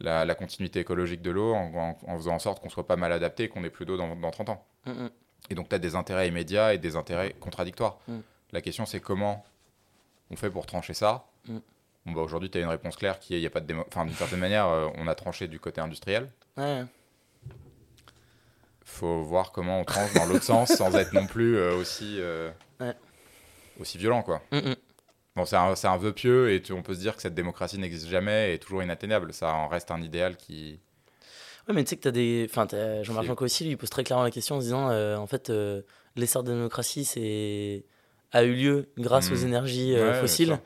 [0.00, 2.96] la, la continuité écologique de l'eau, en, en- en faisant en sorte qu'on soit pas
[2.96, 4.64] mal adapté et qu'on ait plus d'eau dans, dans 30 ans.
[4.86, 5.10] Mhm.
[5.50, 7.98] Et donc, tu as des intérêts immédiats et des intérêts contradictoires.
[8.08, 8.18] Mm.
[8.52, 9.44] La question, c'est comment
[10.30, 11.58] on fait pour trancher ça Mm.
[12.06, 13.66] Bon, bah, Aujourd'hui, tu as une réponse claire qui est il y a pas de
[13.70, 16.30] démo- Enfin, d'une certaine manière, euh, on a tranché du côté industriel.
[16.56, 16.84] Ouais.
[18.84, 22.50] Faut voir comment on tranche dans l'autre sens sans être non plus euh, aussi, euh,
[22.80, 22.94] Ouais.
[23.80, 24.22] aussi violent.
[24.22, 24.42] Quoi.
[24.52, 24.74] Mhm.
[25.36, 27.34] Bon, c'est un, c'est un vœu pieux et tu- on peut se dire que cette
[27.34, 29.32] démocratie n'existe jamais et est toujours inatteignable.
[29.32, 30.80] Ça en reste un idéal qui.
[31.66, 32.46] Ouais, mais tu sais que t'as des.
[32.48, 32.66] Enfin,
[33.02, 35.26] Jean-Marc Janco aussi, lui, il pose très clairement la question en se disant euh, en
[35.26, 35.82] fait, euh,
[36.14, 37.84] l'essor de la démocratie c'est...
[38.32, 39.46] a eu lieu grâce aux Mhm.
[39.46, 40.58] énergies euh, Ouais, fossiles.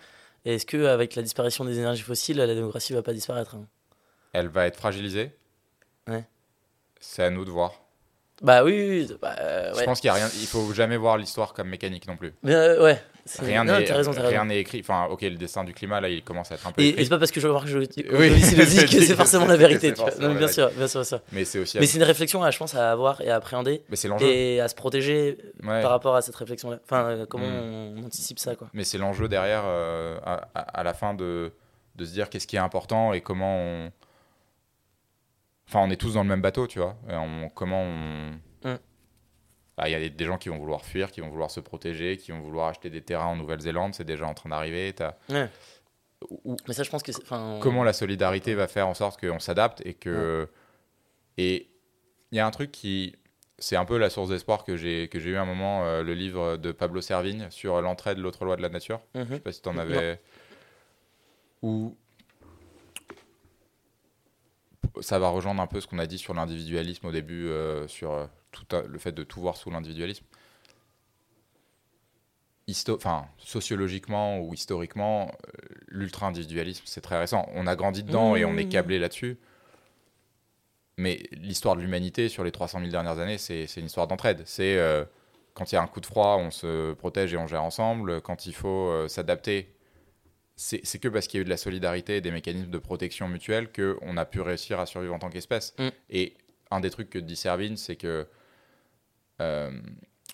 [0.45, 3.66] Et est-ce qu'avec la disparition des énergies fossiles, la démocratie va pas disparaître hein?
[4.32, 5.31] Elle va être fragilisée?
[6.09, 6.24] Ouais.
[7.01, 7.73] C'est à nous de voir.
[8.43, 10.28] Bah oui, oui, oui, bah, euh, Je pense qu'il y a rien.
[10.40, 12.32] Il faut jamais voir l'histoire comme mécanique non plus.
[12.43, 13.02] Mais, euh, ouais.
[13.40, 14.81] Rien n'est écrit.
[14.81, 17.05] Enfin, ok, le destin du climat là, il commence à être un peu Et, et
[17.05, 19.15] c'est pas parce que Jean-Marc Janco Oui, c'est je le dit dis que c'est que
[19.16, 19.93] forcément la vérité.
[19.94, 20.10] tu vois.
[20.19, 21.20] Non, bien sûr, bien sûr, sûr.
[21.32, 21.78] Mais c'est aussi.
[21.78, 24.27] Mais c'est une réflexion, à, je pense, à avoir et à appréhender Mais c'est l'enjeu.
[24.27, 25.82] et à se protéger Ouais.
[25.82, 26.78] par rapport à cette réflexion-là.
[26.85, 27.98] Enfin, euh, comment Mm.
[27.98, 28.69] on anticipe ça, quoi.
[28.73, 31.52] Mais c'est l'enjeu derrière, euh, à, à- à la fin, de,
[31.97, 33.90] de se dire qu'est-ce qui est important et comment on.
[35.69, 36.97] Enfin, on est tous dans le même bateau, tu vois.
[37.09, 38.31] On- comment on.
[38.65, 38.78] Mm.
[39.77, 41.61] Ah, Il y a des, des gens qui vont vouloir fuir, qui vont vouloir se
[41.61, 44.93] protéger, qui vont vouloir acheter des terrains en Nouvelle-Zélande, c'est déjà en train d'arriver.
[46.45, 47.12] Ou- Mais ça, je pense que
[47.61, 50.49] comment la solidarité va faire en sorte qu'on s'adapte et que.
[51.36, 51.69] Et
[52.32, 53.15] il y a un truc qui.
[53.61, 56.03] C'est un peu la source d'espoir que j'ai que j'ai eu à un moment, euh,
[56.03, 59.01] le livre de Pablo Servigne sur l'entraide, l'autre loi de la nature.
[59.15, 59.27] mhm.
[59.28, 60.20] Je sais pas si tu en avais.
[61.62, 61.97] Ou.
[65.01, 68.12] Ça va rejoindre un peu ce qu'on a dit sur l'individualisme au début, euh, sur
[68.12, 70.24] euh, tout le fait de tout voir sous l'individualisme.
[72.90, 77.48] Enfin, sociologiquement ou historiquement, euh, l'ultra-individualisme, c'est très récent.
[77.55, 78.69] On a grandi dedans et on est Mmh.
[78.69, 79.39] câblé là-dessus.
[80.97, 84.43] mais l'histoire de l'humanité sur les 300 000 dernières années, c'est c'est une histoire d'entraide.
[84.47, 85.05] C'est euh,
[85.55, 88.20] quand il y a un coup de froid, on se protège et on gère ensemble.
[88.20, 89.73] Quand il faut euh, s'adapter,
[90.61, 93.29] c'est que parce qu'il y a eu de la solidarité et des mécanismes de protection
[93.29, 95.73] mutuelle qu'on a pu réussir à survivre en tant qu'espèce.
[95.79, 95.89] Mm.
[96.11, 96.35] Et
[96.73, 98.27] un des trucs que dit Servine, c'est que
[99.41, 99.71] euh,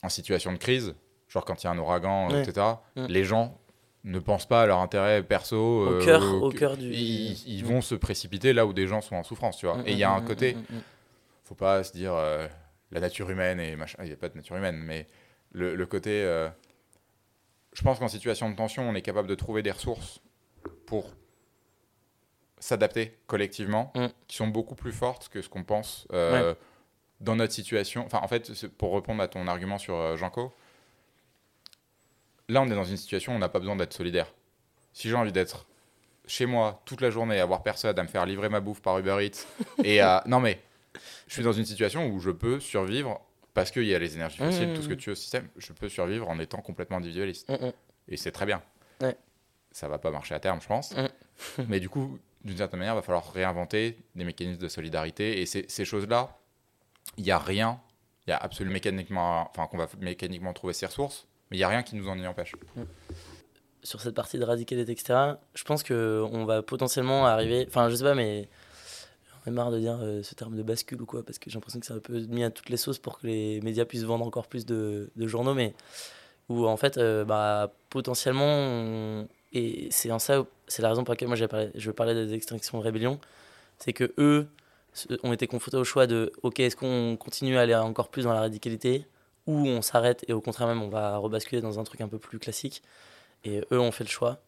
[0.03, 0.95] en situation de crise,
[1.29, 2.43] genre quand il y a un ouragan, Ouais.
[2.43, 3.07] etc., Mm.
[3.09, 3.59] les gens
[4.05, 5.57] ne pensent pas à leur intérêt perso.
[5.57, 6.89] Au euh, cœur, au- au cœur du.
[6.91, 7.67] Ils, ils Mm.
[7.67, 9.79] vont se précipiter là où des gens sont en souffrance, tu vois.
[9.87, 10.57] Et il y a un côté,
[11.45, 12.47] faut pas se dire euh,
[12.93, 13.99] la nature humaine et machin.
[14.03, 15.07] Il n'y a pas de nature humaine, mais
[15.53, 16.23] le, le côté.
[17.75, 20.21] Je pense qu'en situation de tension, on est capable de trouver des ressources
[20.87, 21.13] pour
[22.59, 24.07] s'adapter collectivement, Mm.
[24.27, 26.55] qui sont beaucoup plus fortes que ce qu'on pense euh,
[27.21, 28.05] dans notre situation.
[28.07, 30.53] Enfin, en fait, pour répondre à ton argument sur euh, Janko,
[32.49, 34.33] là, on est dans une situation où on n'a pas besoin d'être solidaire.
[34.93, 35.67] Si j'ai envie d'être
[36.27, 38.99] chez moi toute la journée, à voir personne, à me faire livrer ma bouffe par
[38.99, 39.47] Uber Eats,
[39.83, 40.23] et à...
[40.27, 40.61] Non mais,
[41.27, 43.21] je suis dans une situation où je peux survivre,
[43.55, 45.17] parce qu'il y a les énergies Mmh, fossiles, mmh, tout ce que tu veux au
[45.17, 47.51] système, je peux survivre en étant complètement individualiste.
[48.09, 48.63] Et c'est très bien.
[49.01, 49.17] Ouais.
[49.71, 50.95] Ça va pas marcher à terme, je pense.
[51.69, 55.41] Mais du coup, d'une certaine manière, il va falloir réinventer des mécanismes de solidarité.
[55.41, 56.37] Et ces, ces choses-là,
[57.17, 57.81] il n'y a rien,
[58.27, 61.65] il y a absolument mécaniquement, enfin, qu'on va mécaniquement trouver ces ressources, mais il n'y
[61.65, 62.53] a rien qui nous en y empêche.
[63.83, 65.15] sur cette partie de radicalité, etc.,
[65.55, 67.65] je pense qu'on va potentiellement arriver.
[67.69, 68.49] Enfin, je sais pas, mais
[69.47, 71.81] ai marre de dire euh, ce terme de bascule ou quoi, parce que j'ai l'impression
[71.81, 74.27] que c'est un peu mis à toutes les sauces pour que les médias puissent vendre
[74.27, 75.75] encore plus de, journaux, mais
[76.49, 81.29] où en fait, euh, bah, potentiellement, et c'est en ça, c'est la raison pour laquelle
[81.29, 83.19] moi je parler des extinctions de rébellion,
[83.79, 84.47] c'est que eux
[85.23, 88.33] ont été confrontés au choix de, ok, est-ce qu'on continue à aller encore plus dans
[88.33, 89.07] la radicalité,
[89.47, 92.19] ou on s'arrête et au contraire même on va rebasculer dans un truc un peu
[92.19, 92.83] plus classique.
[93.45, 94.41] Et eux ont fait le choix.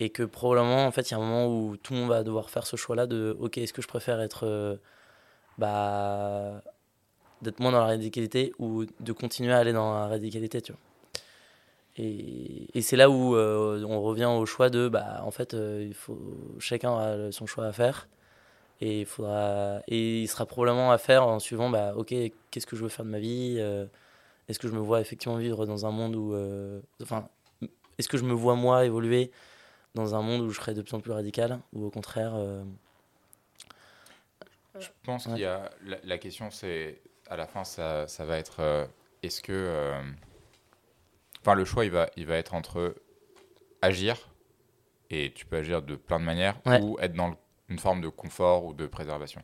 [0.00, 2.24] Et que probablement, en fait, il y a un moment où tout le monde va
[2.24, 4.46] devoir faire ce choix-là de ok, est-ce que je préfère être.
[4.46, 4.76] euh,
[5.58, 6.62] bah.
[7.42, 10.80] d'être moins dans la radicalité ou de continuer à aller dans la radicalité, tu vois.
[11.98, 15.94] Et, c'est là où euh, on revient au choix de bah, en fait, euh, il
[15.94, 16.18] faut,
[16.58, 18.08] chacun a son choix à faire.
[18.80, 22.14] Et il, faudra, et il sera probablement à faire en suivant bah, ok,
[22.50, 23.58] qu'est-ce que je veux faire de ma vie
[24.48, 26.34] Est-ce que je me vois effectivement vivre dans un monde où.
[27.02, 27.28] enfin,
[27.98, 29.30] est-ce que je me vois moi évoluer
[29.94, 32.62] dans un monde où je serais de plus en plus radical ou au contraire euh,
[34.78, 35.32] Je pense Ouais.
[35.34, 38.86] qu'il y a la, la question, c'est à la fin, ça, ça va être euh,
[39.22, 40.00] est-ce que, euh,
[41.40, 42.94] enfin, le choix, il va, il va être entre
[43.82, 44.16] agir
[45.10, 46.80] et tu peux agir de plein de manières Ouais.
[46.80, 47.36] ou être dans le-
[47.68, 49.42] une forme de confort ou de préservation.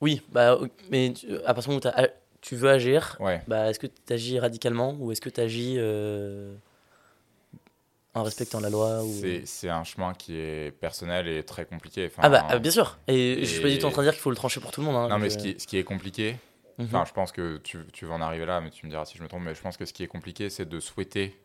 [0.00, 0.58] Oui, bah,
[0.90, 2.06] mais tu- à partir du moment où
[2.42, 3.42] tu veux agir, Ouais.
[3.48, 5.76] bah, est-ce que tu agis radicalement ou est-ce que tu agis
[8.14, 9.12] en respectant la loi ou...
[9.44, 12.06] C'est un chemin qui est personnel et très compliqué.
[12.06, 12.98] Enfin, Ah bah ah, bien sûr.
[13.08, 14.70] Et, je suis pas du tout en train de dire qu'il faut le trancher pour
[14.70, 14.96] tout le monde.
[14.96, 16.36] hein, Non, mais je- ce qui, ce qui est compliqué,
[16.78, 16.86] Mhm.
[16.86, 19.18] enfin, je pense que tu, tu vas en arriver là, mais tu me diras si
[19.18, 21.36] je me trompe, mais je pense que ce qui est compliqué, c'est de souhaiter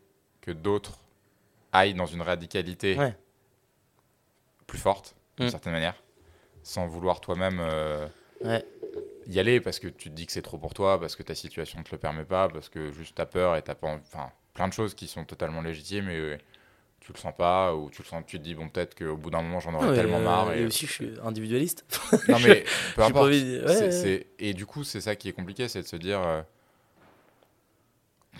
[0.42, 1.00] que d'autres
[1.72, 3.16] aillent dans une radicalité Ouais.
[4.68, 5.52] plus forte, d'une Mm.
[5.52, 5.96] certaine manière,
[6.64, 8.08] sans vouloir toi-même euh,
[8.44, 8.64] Ouais.
[9.28, 11.36] y aller parce que tu te dis que c'est trop pour toi, parce que ta
[11.36, 14.04] situation ne te le permet pas, parce que juste t'as peur et t'as pas envie-
[14.06, 16.38] Enfin, plein de choses qui sont totalement légitimes et euh,
[17.10, 19.32] tu le sens pas, ou tu le sens, tu te dis, bon, peut-être qu'au bout
[19.32, 20.54] d'un moment, j'en aurais Ouais, tellement euh, marre.
[20.54, 21.84] Et Et, aussi, je suis individualiste.
[22.28, 22.64] non, mais
[22.96, 23.26] peu importe.
[23.28, 23.92] envie de- ouais, C'est- ouais.
[23.92, 26.42] c'est- Et du coup, c'est ça qui est compliqué, c'est de se dire euh,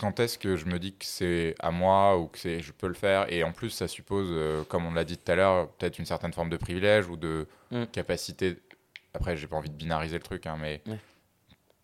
[0.00, 2.86] quand est-ce que je me dis que c'est à moi ou que c'est je peux
[2.86, 3.30] le faire.
[3.32, 6.06] Et en plus, ça suppose, euh, comme on l'a dit tout à l'heure, peut-être une
[6.06, 7.84] certaine forme de privilège ou de Mm.
[7.92, 8.56] capacité.
[9.14, 10.80] Après, j'ai pas envie de binariser le truc, hein, mais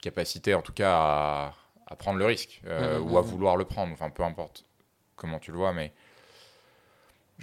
[0.01, 1.55] capacité en tout cas à,
[1.87, 3.93] à prendre le risque euh, ou à vouloir le prendre.
[3.93, 4.65] Enfin, peu importe
[5.17, 5.93] comment tu le vois, mais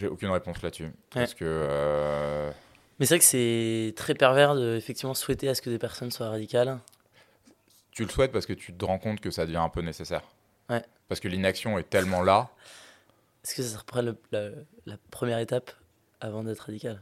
[0.04, 0.92] j'ai aucune réponse là-dessus.
[1.12, 1.46] Parce que.
[1.46, 2.52] euh,
[3.00, 6.12] Mais c'est vrai que c'est très pervers de effectivement souhaiter à ce que des personnes
[6.12, 6.80] soient radicales.
[7.92, 10.24] Tu le souhaites parce que tu te rends compte que ça devient un peu nécessaire.
[10.70, 10.84] Ouais.
[11.08, 12.50] Parce que l'inaction est tellement là.
[13.44, 14.50] Est-ce que ça serait le- la,
[14.86, 15.72] la première étape
[16.22, 17.02] avant d'être radical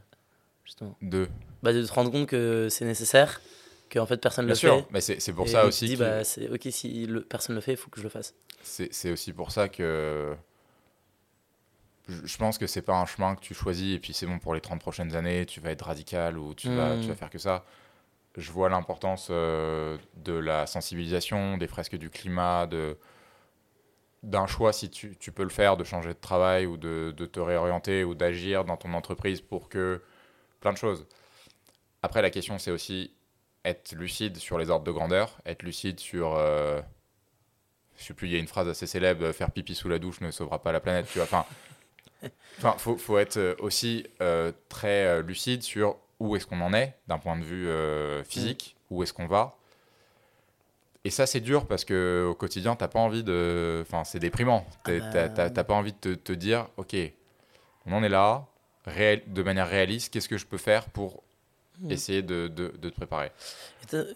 [0.64, 0.96] Justement?
[1.00, 1.28] De...
[1.62, 3.40] Bah, de te rendre compte que c'est nécessaire,
[3.88, 4.86] que en fait personne Bien le sûr, fait.
[4.90, 5.86] mais c'est c'est pour et ça tu aussi.
[5.86, 6.20] dis, qu'il- bah,
[6.52, 8.34] ok, si le, personne le fait, il faut que je le fasse.
[8.62, 10.34] C'est c'est aussi pour ça que.
[12.08, 14.54] Je pense que c'est pas un chemin que tu choisis et puis c'est bon pour
[14.54, 17.00] les 30 prochaines années, tu vas être radical ou tu, vas, Mm.
[17.00, 17.64] tu vas faire que ça.
[18.36, 22.96] Je vois l'importance euh, de la sensibilisation, des fresques du climat, de
[24.22, 27.26] d'un choix si tu, tu peux le faire, de changer de travail ou de, de
[27.26, 30.00] te réorienter ou d'agir dans ton entreprise pour que
[30.60, 31.06] plein de choses.
[32.02, 33.12] Après, la question, c'est aussi
[33.64, 36.34] être lucide sur les ordres de grandeur, être lucide sur.
[36.36, 36.80] euh,
[37.98, 40.20] je sais plus, il y a une phrase assez célèbre faire pipi sous la douche
[40.20, 41.24] ne sauvera pas la planète, tu vois.
[41.24, 41.44] Enfin,
[42.58, 46.72] enfin faut, faut être euh, aussi euh, très euh, lucide sur où est-ce qu'on en
[46.72, 49.56] est d'un point de vue euh, physique, où est-ce qu'on va.
[51.04, 53.80] Et ça, c'est dur parce que au quotidien, t'as pas envie de.
[53.82, 54.64] Enfin, c'est déprimant.
[54.84, 55.28] T'as Ah bah.
[55.30, 56.94] t'as- t'as pas envie de te, te dire, ok,
[57.86, 58.46] on en est là,
[58.86, 61.22] réel, de manière réaliste, qu'est-ce que je peux faire pour
[61.80, 61.90] Mm.
[61.90, 63.32] essayer de, de, de te préparer?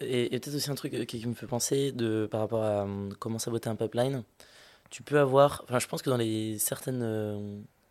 [0.01, 2.63] Et, et- peut-être aussi un truc euh, qui, qui me fait penser de, par rapport
[2.63, 4.23] à hum, comment saboter un pipeline.
[4.91, 5.63] Tu peux avoir.
[5.65, 7.03] Enfin, je pense que dans les certaines.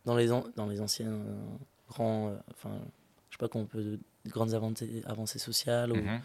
[0.06, 1.36] Euh, dans, les an- dans les anciens euh,
[1.90, 2.30] grands.
[2.30, 2.78] euh, Enfin,
[3.30, 4.00] je sais pas comment on peut.
[4.28, 5.92] grandes avancées, avancées sociales.
[5.92, 6.20] ou- Mhm.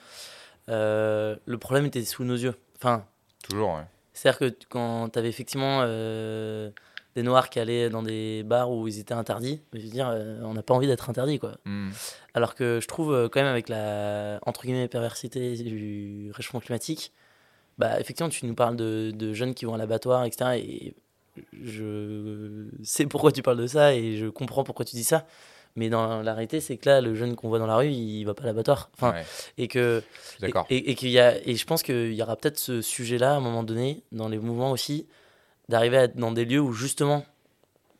[0.68, 2.54] euh, le problème était sous nos yeux.
[2.76, 3.04] Enfin,
[3.42, 3.84] Toujours, ouais.
[4.12, 6.70] c'est-à-dire que quand tu avais effectivement euh,
[7.16, 10.40] des noirs qui allaient dans des bars où ils étaient interdits, je veux dire, euh,
[10.44, 11.56] on n'a pas envie d'être interdit, quoi.
[11.64, 11.90] Mm.
[12.34, 17.12] Alors que je trouve euh, quand même avec la entre guillemets perversité du réchauffement climatique,
[17.78, 20.58] bah effectivement tu nous parles de, de jeunes qui vont à l'abattoir, etc.
[20.58, 20.94] Et
[21.62, 25.26] je sais pourquoi tu parles de ça et je comprends pourquoi tu dis ça.
[25.76, 28.24] Mais dans la réalité, c'est que là, le jeune qu'on voit dans la rue, il
[28.24, 28.90] va pas à l'abattoir.
[28.94, 29.24] Enfin, Ouais,
[29.56, 30.02] et que
[30.40, 32.82] je et, et, et qu'il y a, et je pense qu'il y aura peut-être ce
[32.82, 35.06] sujet-là à un moment donné, dans les mouvements aussi,
[35.68, 37.24] d'arriver à être dans des lieux où justement,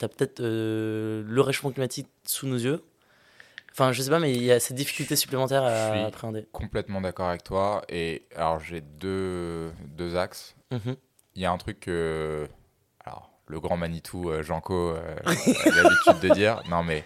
[0.01, 2.83] tu as peut-être euh, le réchauffement climatique sous nos yeux.
[3.73, 6.47] Enfin, je sais pas, mais il y a cette difficulté supplémentaire Je à suis- appréhender.
[6.51, 7.83] Complètement d'accord avec toi.
[7.89, 10.57] Et alors, j'ai deux, deux axes.
[10.73, 10.97] Mhm.
[11.37, 12.49] Il y a un truc que.
[13.51, 16.63] Le grand Manitou, euh, Janko, euh, a l'habitude de dire.
[16.71, 17.05] Non, mais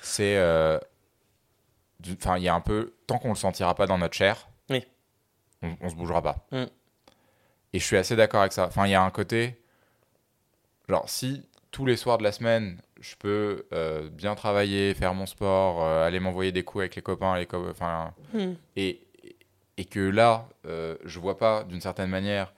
[0.00, 0.36] c'est.
[0.36, 0.78] euh,
[2.12, 2.92] Enfin, il y a un peu.
[3.06, 4.84] Tant qu'on le sentira pas dans notre chair, Oui.
[5.62, 6.46] on, on se bougera pas.
[6.52, 6.64] Mm.
[7.72, 8.66] Et je suis assez d'accord avec ça.
[8.66, 9.60] Enfin, il y a un côté.
[10.88, 15.26] Genre, si tous les soirs de la semaine, je peux euh, bien travailler, faire mon
[15.26, 17.72] sport, euh, aller m'envoyer des coups avec les copains, les co-
[18.34, 18.56] Mhm.
[18.76, 19.00] et,
[19.78, 22.52] et que là, euh, je vois pas d'une certaine manière.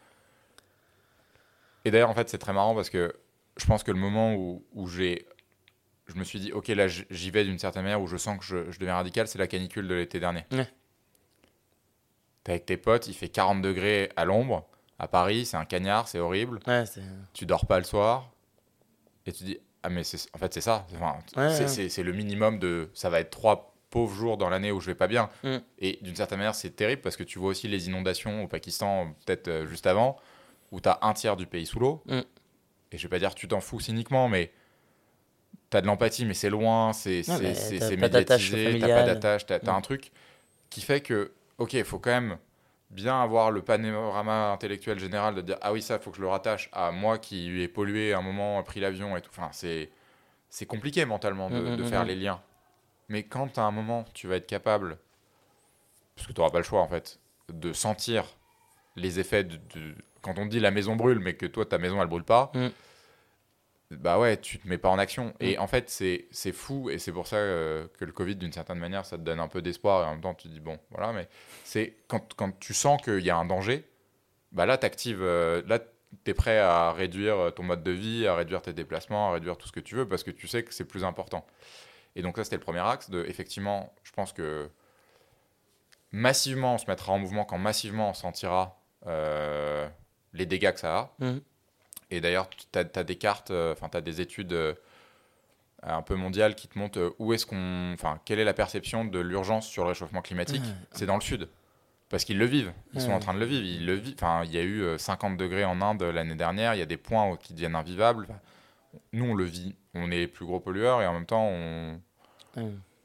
[1.89, 3.15] Et d'ailleurs, en fait, c'est très marrant parce que
[3.57, 5.27] je pense que le moment où, où j'ai.
[6.07, 8.45] Je me suis dit, ok, là, j'y vais d'une certaine manière, où je sens que
[8.45, 10.45] je, je deviens radical, c'est la canicule de l'été dernier.
[10.53, 10.69] Ouais.
[12.45, 14.67] T'es avec tes potes, il fait 40 degrés à l'ombre,
[14.99, 17.03] à Paris, c'est un cagnard, c'est horrible, Ouais, c'est-
[17.35, 18.31] tu dors pas le soir,
[19.27, 20.03] et tu dis, ah, mais
[20.35, 20.87] en fait, c'est ça.
[20.95, 21.69] Enfin, Ouais, c'est- ouais.
[21.69, 22.89] c'est c'est le minimum de.
[22.95, 25.31] Ça va être trois pauvres jours dans l'année où je vais pas bien.
[25.45, 25.57] Mm.
[25.79, 29.15] Et d'une certaine manière, c'est terrible parce que tu vois aussi les inondations au Pakistan,
[29.25, 30.17] peut-être euh, juste avant,
[30.73, 32.03] où tu as un tiers du pays sous l'eau.
[32.07, 32.21] Mm.
[32.93, 34.53] Et je vais pas dire tu t'en fous cyniquement, mais
[35.71, 37.23] tu as de l'empathie, mais c'est loin, c'est
[37.97, 39.77] médiatisé, t'as pas d'attache, t'as as Mm.
[39.77, 40.11] un truc
[40.71, 42.39] qui fait que, ok, il faut quand même
[42.91, 46.23] bien avoir le panorama intellectuel général de dire ah oui, ça, il faut que je
[46.23, 49.31] le rattache à moi qui ai pollué à un moment, pris l'avion et tout.
[49.31, 49.91] Enfin, c'est
[50.51, 52.41] c'est compliqué mentalement de, Mm, de faire les liens.
[53.11, 54.99] Mais quand à un moment, tu vas être capable,
[56.17, 57.19] parce que tu n'auras pas le choix en fait,
[57.53, 58.25] de sentir
[58.97, 62.01] les effets de, de- Quand on dit la maison brûle, mais que toi, ta maison,
[62.03, 62.69] elle brûle pas, Mm.
[63.91, 65.33] bah ouais, tu te mets pas en action.
[65.41, 68.79] Et en fait, c'est fou, et c'est pour ça euh, que le Covid, d'une certaine
[68.79, 70.79] manière, ça te donne un peu d'espoir, et en même temps, tu te dis, bon,
[70.91, 71.29] voilà, mais
[71.65, 73.85] c'est quand, quand tu sens qu'il y a un danger,
[74.53, 75.79] bah là, tu actives, là,
[76.25, 79.33] tu es prêt à réduire euh, ton mode de vie, à réduire tes déplacements, à
[79.35, 81.47] réduire tout ce que tu veux, parce que tu sais que c'est plus important.
[82.17, 83.11] Et donc, ça, c'était le premier axe.
[83.11, 84.69] De, effectivement, je pense que
[86.13, 89.87] massivement, on se mettra en mouvement quand massivement on sentira euh,
[90.33, 91.15] les dégâts que ça a.
[91.19, 91.41] Mhm.
[92.11, 94.75] Et d'ailleurs, tu as, des cartes, euh, enfin, tu as des études euh,
[95.83, 97.93] un peu mondiales qui te montrent euh, où est-ce qu'on.
[97.93, 100.63] Enfin, quelle est la perception de l'urgence sur le réchauffement climatique.
[100.93, 101.49] C'est dans le sud.
[102.09, 102.73] Parce qu'ils le vivent.
[102.95, 103.67] Ils sont en train de le vivre.
[103.67, 104.15] Ils le vivent.
[104.17, 106.75] Enfin, il y a eu euh, 50 degrés en Inde l'année dernière.
[106.75, 108.29] Il y a des points qui deviennent invivables.
[109.13, 109.75] Nous, on le vit.
[109.93, 112.01] On est les plus gros pollueurs et en même temps, on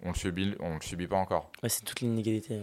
[0.04, 1.52] on le subit, on le subit pas encore.
[1.62, 2.60] Ouais, c'est toute l'inégalité.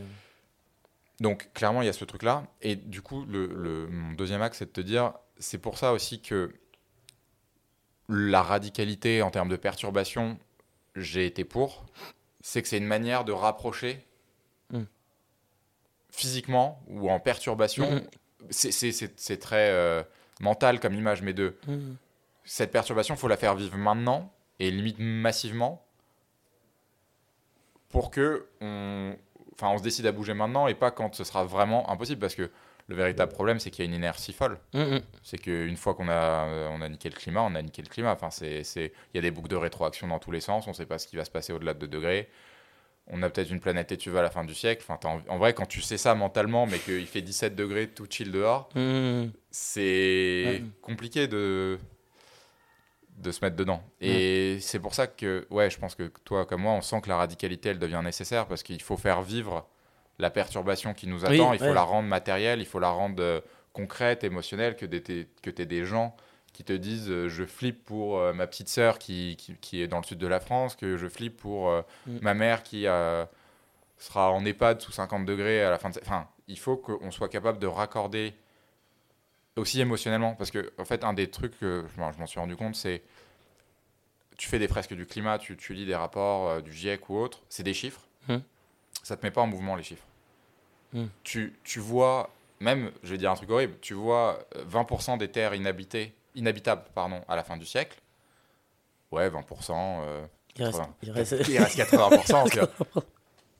[1.20, 2.46] Donc clairement, il y a ce truc-là.
[2.62, 5.92] Et du coup, le, le- mon deuxième axe, c'est de te dire, c'est pour ça
[5.92, 6.52] aussi que
[8.08, 10.38] la radicalité en termes de perturbation,
[10.96, 11.84] j'ai été pour.
[12.40, 14.04] C'est que c'est une manière de rapprocher
[14.72, 14.84] Mm.
[16.10, 17.90] physiquement ou en perturbation.
[17.90, 18.02] Mhm.
[18.50, 20.02] C'est- très euh,
[20.40, 21.96] mental comme image, mais de Mhm.
[22.44, 25.84] cette perturbation, faut la faire vivre maintenant et limite massivement
[27.90, 29.16] pour que on,
[29.62, 32.34] enfin, on se décide à bouger maintenant et pas quand ce sera vraiment impossible parce
[32.34, 32.50] que
[32.88, 34.58] le véritable problème c'est qu'il y a une inertie folle.
[34.74, 35.00] Mhm.
[35.22, 38.12] C'est qu'une fois qu'on a, on a niqué le climat, on a niqué le climat.
[38.12, 40.66] Enfin, c'est, c'est, il y a des boucles de rétroaction dans tous les sens.
[40.66, 42.28] On ne sait pas ce qui va se passer au-delà de 2 degrés.
[43.12, 44.84] On a peut-être une planète étuve à la fin du siècle.
[44.88, 48.06] Enfin, envie- en vrai, quand tu sais ça mentalement, mais qu'il fait 17 degrés tout
[48.08, 49.32] chill dehors, Mhm.
[49.50, 50.62] c'est Ouais.
[50.82, 51.78] compliqué de
[53.20, 53.82] de se mettre dedans.
[54.00, 57.08] Et c'est pour ça que, ouais, je pense que toi comme moi, on sent que
[57.08, 59.66] la radicalité, elle devient nécessaire parce qu'il faut faire vivre
[60.18, 61.52] la perturbation qui nous Oui, attend.
[61.52, 61.74] il faut ouais.
[61.74, 63.40] la rendre matérielle, il faut la rendre euh,
[63.72, 66.14] concrète, émotionnelle, que tu aies des gens
[66.52, 69.88] qui te disent euh, je flippe pour euh, ma petite sœur qui, qui, qui est
[69.88, 71.70] dans le sud de la France, que je flippe pour
[72.06, 72.18] Mm.
[72.22, 72.86] ma mère qui
[73.98, 75.98] sera en EHPAD sous 50 degrés à la fin de.
[76.02, 78.34] Enfin, il faut qu'on soit capable de raccorder
[79.56, 80.34] aussi émotionnellement.
[80.34, 83.02] Parce que, en fait, un des trucs que je m'en suis rendu compte, c'est.
[84.36, 87.18] Tu fais des fresques du climat, tu, tu lis des rapports euh, du GIEC ou
[87.18, 88.00] autre, c'est des chiffres.
[88.26, 88.38] Hmm.
[89.02, 90.04] Ça te met pas en mouvement, les chiffres.
[90.94, 91.06] Hmm.
[91.24, 95.28] Tu, tu vois, même, je vais dire un truc horrible, tu vois euh, 20% des
[95.30, 97.98] terres inhabitées, inhabitables pardon, à la fin du siècle.
[99.12, 99.42] Ouais, 20%.
[99.72, 100.94] euh, Il reste, 80.
[101.02, 102.50] il reste- il reste 80%.
[102.50, 102.58] tu
[102.94, 103.02] vois.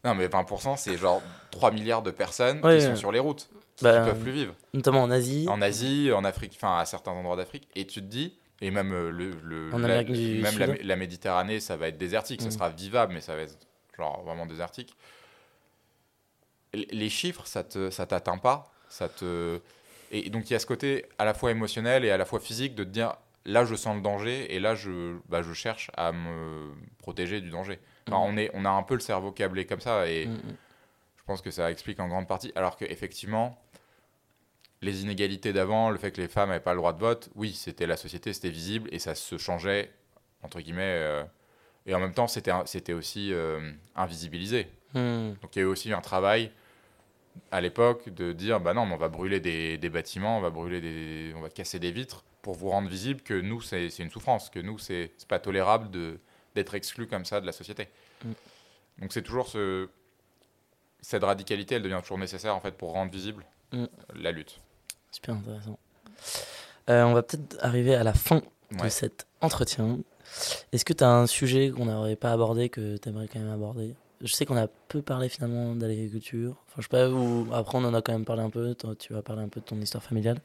[0.03, 2.91] Non, mais 20%, c'est genre 3 milliards de personnes Ouais, qui ouais.
[2.91, 3.51] sont sur les routes,
[3.81, 4.55] qui Bah, peuvent plus vivre.
[4.75, 5.47] notamment en Asie.
[5.49, 8.93] En Asie, en Afrique, enfin à certains endroits d'Afrique, et tu te dis, et même,
[8.93, 9.89] euh, le, la,
[10.53, 12.53] même la, Méditerranée, ça va être désertique, ça Mm.
[12.53, 13.57] sera vivable, mais ça va être
[13.97, 14.95] genre vraiment désertique.
[16.73, 19.61] L- Les chiffres, ça te, ça t'atteint pas, ça te,
[20.11, 22.41] et donc il y a ce côté à la fois émotionnel et à la fois
[22.41, 23.15] physique de te dire,
[23.47, 27.51] là je sens le danger et là je, bah, je cherche à me protéger du
[27.51, 27.79] danger.
[28.09, 28.35] Enfin, Mm.
[28.35, 30.39] on, est, on a un peu le cerveau câblé comme ça et mm.
[31.19, 32.53] je pense que ça explique en grande partie.
[32.55, 33.59] Alors qu'effectivement,
[34.83, 37.53] les inégalités d'avant, le fait que les femmes n'avaient pas le droit de vote, oui,
[37.53, 39.91] c'était la société, c'était visible et ça se changeait,
[40.43, 40.83] entre guillemets.
[40.83, 41.23] euh,
[41.87, 44.69] et en même temps, c'était aussi euh, invisibilisé.
[44.95, 45.33] Mm.
[45.43, 46.51] Donc il y a eu aussi un travail
[47.51, 50.51] à l'époque de dire bah non, mais on va brûler des, des bâtiments, on va
[50.51, 54.11] brûler des, on va casser des vitres pour vous rendre visible que nous c'est une
[54.11, 55.89] souffrance, que nous c'est pas tolérable
[56.55, 57.89] d'être exclu comme ça de la société.
[58.25, 58.33] Mm.
[58.99, 59.89] Donc c'est toujours ce
[61.03, 63.85] cette radicalité, elle devient toujours nécessaire en fait pour rendre visible Mm.
[64.17, 64.61] la lutte.
[65.11, 65.79] Super intéressant.
[66.89, 68.43] Euh, on va peut-être arriver à la fin
[68.83, 69.99] de cet entretien.
[70.73, 73.51] Est-ce que tu as un sujet qu'on n'aurait pas abordé que tu aimerais quand même
[73.53, 73.95] aborder?
[74.23, 76.57] Je sais qu'on a peu parlé finalement de l'agriculture.
[76.67, 78.75] Enfin, je sais pas, ou après on en a quand même parlé un peu.
[78.75, 80.39] Toi, tu vas parler un peu de ton histoire familiale.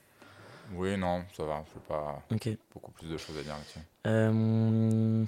[0.74, 2.50] Oui, non, ça va, je pas Ok.
[2.74, 3.80] beaucoup plus de choses à dire là-dessus.
[4.08, 5.26] Euh,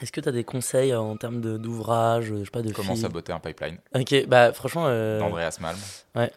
[0.00, 1.40] Est-ce que tu as des conseils en termes
[2.22, 4.84] je sais pas, de Comment saboter un pipeline Ok, bah franchement.
[4.86, 5.78] euh, d'Andreas Malm.
[6.14, 6.32] ouais.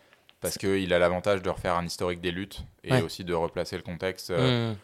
[0.45, 3.01] Parce qu'il a l'avantage de refaire un historique des luttes et Ouais.
[3.01, 4.29] aussi de replacer le contexte.
[4.29, 4.77] euh, hmm,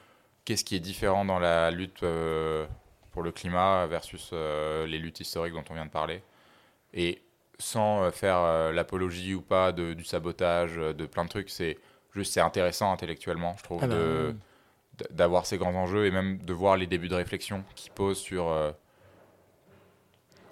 [0.45, 2.65] qu'est-ce qui est différent dans la lutte euh,
[3.11, 6.21] pour le climat versus euh, les luttes historiques dont on vient de parler.
[6.93, 7.21] Et
[7.59, 11.77] sans faire l'apologie ou pas de, du sabotage, de plein de trucs, c'est
[12.15, 16.53] juste c'est intéressant intellectuellement, je trouve, ah bah, d'avoir ces grands enjeux et même de
[16.53, 18.51] voir les débuts de réflexion qui posent sur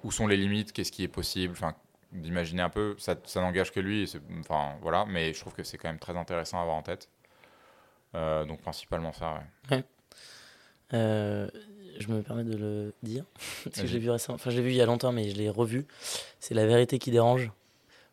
[0.03, 1.73] où sont les limites, qu'est-ce qui est possible, enfin
[2.11, 5.77] d'imaginer un peu, ça, ça n'engage que lui, enfin voilà, mais je trouve que c'est
[5.77, 7.09] quand même très intéressant à avoir en tête.
[8.15, 9.39] Euh, donc principalement ça,
[9.71, 9.83] ouais.
[10.93, 11.47] Euh,
[11.99, 13.23] je me permets de le dire.
[13.65, 15.49] Parce que j'ai vu récemment, enfin j'ai vu il y a longtemps, mais je l'ai
[15.49, 15.85] revu.
[16.39, 17.51] C'est La vérité qui dérange.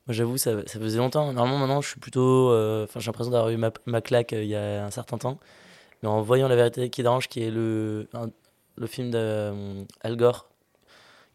[0.06, 1.32] Moi j'avoue, ça, ça faisait longtemps.
[1.32, 2.50] Normalement maintenant je suis plutôt.
[2.50, 5.38] euh, Enfin j'ai l'impression d'avoir eu ma, ma claque il y a un certain temps.
[6.02, 8.30] Mais en voyant La vérité qui dérange, qui est le, un-
[8.76, 10.48] le film de euh, Al Gore,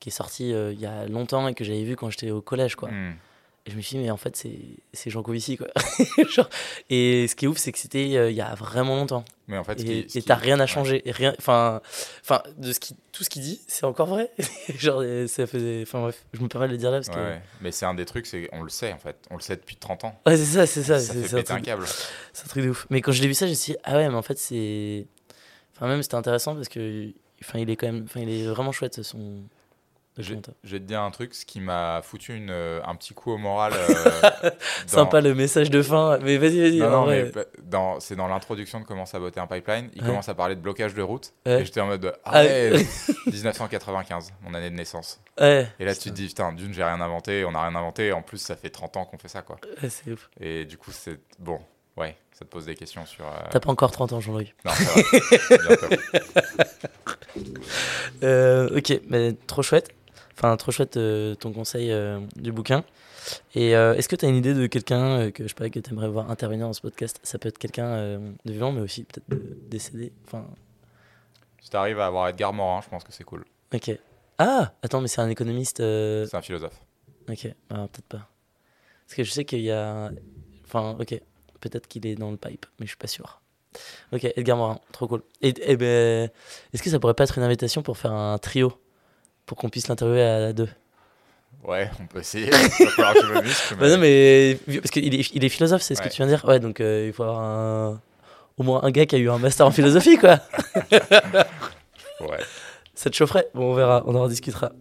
[0.02, 2.42] qui est sorti euh, il y a longtemps et que j'avais vu quand j'étais au
[2.42, 2.90] collège, quoi.
[2.90, 3.14] Hmm.
[3.68, 4.58] Et je me suis dit, mais en fait, c'est
[4.92, 5.68] c'est Jean Covici, quoi.
[6.30, 6.50] Genre,
[6.90, 9.24] et ce qui est ouf, c'est que c'était euh, il y a vraiment longtemps.
[9.48, 11.04] Mais en fait, ce Et et qui- t'as rien à changer.
[11.06, 11.80] Rien, enfin,
[12.24, 14.32] enfin, de ce qui, tout ce qu'il dit, c'est encore vrai.
[14.80, 17.20] Genre, ça faisait, enfin bref, je me permets de le dire là parce Ouais, que.
[17.20, 17.42] ouais.
[17.62, 19.76] Mais c'est un des trucs, c'est on le sait en fait, on le sait depuis
[19.76, 20.20] 30 ans.
[20.26, 21.86] Ouais, c'est ça, c'est ça, ça fait un, un truc- câble.
[22.34, 22.88] c'est un truc de ouf.
[22.90, 24.40] Mais quand je l'ai vu ça, je me suis dit, ah ouais, mais en fait,
[24.40, 25.06] c'est.
[25.76, 27.10] Enfin, même c'était intéressant parce que.
[27.44, 28.06] Enfin, il est quand même.
[28.06, 29.44] Enfin, il est vraiment chouette son.
[30.22, 33.14] Je, je vais te dire un truc, ce qui m'a foutu une, euh, un petit
[33.14, 33.74] coup au moral.
[33.74, 34.52] euh, dans-
[34.88, 36.18] Sympa le message de fin.
[36.20, 36.78] Mais vas-y, vas-y.
[36.80, 37.32] Non, non, vrai.
[38.00, 39.90] c'est dans l'introduction de comment saboter un pipeline.
[39.96, 40.08] Il Ouais.
[40.10, 41.34] commence à parler de blocage de route.
[41.46, 41.62] Ouais.
[41.62, 42.72] Et j'étais en mode, ah, Ah ouais,
[43.28, 45.20] 1995, mon année de naissance.
[45.40, 48.12] Et là, tu te dis, putain, d'une, j'ai rien inventé, on n'a rien inventé.
[48.14, 49.58] En plus, ça fait 30 ans qu'on fait ça, quoi.
[49.90, 50.30] C'est ouf.
[50.40, 51.60] Et du coup, c'est bon,
[51.98, 53.26] ouais, ça te pose des questions sur.
[53.26, 54.54] euh, T'as pas encore 30 ans, Jean-Louis.
[54.66, 54.72] Non.
[58.24, 59.90] Euh, ok, mais trop chouette.
[60.44, 62.84] Enfin, trop chouette euh, ton conseil euh, du bouquin.
[63.54, 65.80] Et euh, est-ce que tu as une idée de quelqu'un que je sais pas que
[65.80, 67.20] tu aimerais voir intervenir dans ce podcast?
[67.22, 69.28] Ça peut être quelqu'un de vivant, mais aussi peut-être
[69.70, 70.12] décédé.
[70.26, 70.48] Enfin,
[71.62, 73.46] Si t'arrives à avoir Edgar Morin, je pense que c'est cool.
[73.72, 73.92] ok.
[74.40, 75.78] Ah, attends, mais c'est un économiste.
[75.78, 76.82] C'est un philosophe.
[77.30, 78.28] Ok, ah, peut-être pas.
[79.06, 80.10] Parce que je sais qu'il y a.
[80.66, 81.22] Enfin, ok,
[81.60, 83.42] peut-être qu'il est dans le pipe, mais je suis pas sûr.
[84.12, 85.22] Ok, Edgar Morin, trop cool.
[85.44, 86.32] Et, et ben,
[86.74, 88.74] est-ce que ça pourrait pas être une invitation pour faire un trio?
[89.46, 90.70] Pour qu'on puisse l'interviewer à deux
[91.64, 92.48] Ouais, on peut essayer.
[92.52, 93.76] Je.
[93.80, 96.08] Bah non, mais parce qu'il est, il est philosophe, c'est ce Ouais.
[96.08, 96.44] que tu viens de dire.
[96.46, 98.02] Ouais, donc euh, il faut avoir un-
[98.58, 100.40] au moins un gars qui a eu un master en philosophie, quoi.
[102.22, 102.40] Ouais.
[102.94, 104.72] Ça te chaufferait Bon, on verra, on en rediscutera.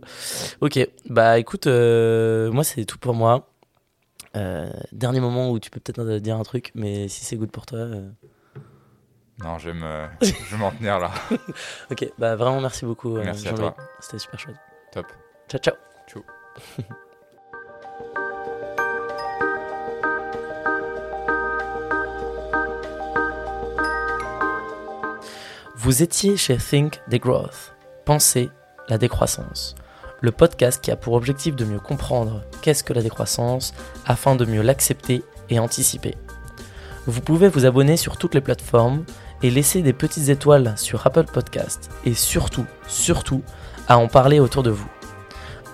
[0.61, 0.79] Ok,
[1.09, 3.49] bah écoute, euh, moi c'est tout pour moi.
[4.37, 7.67] Euh, dernier moment où tu peux peut-être dire un truc, mais si c'est good pour
[7.67, 7.79] toi.
[9.43, 11.11] Non, je vais me, je m'en tenir là.
[11.91, 13.17] ok, bah vraiment merci beaucoup.
[13.17, 13.75] Euh, merci à toi.
[14.01, 14.57] C'était super chouette.
[14.93, 15.07] Top.
[15.49, 15.75] Ciao, ciao.
[16.07, 16.23] Ciao.
[25.77, 28.51] Vous étiez chez Think Degrowth, Pensez
[28.89, 29.75] la décroissance,
[30.21, 33.73] le podcast qui a pour objectif de mieux comprendre qu'est-ce que la décroissance
[34.05, 36.17] afin de mieux l'accepter et anticiper.
[37.07, 39.05] Vous pouvez vous abonner sur toutes les plateformes
[39.43, 43.43] et laisser des petites étoiles sur Apple Podcast et surtout, surtout,
[43.89, 44.89] à en parler autour de vous.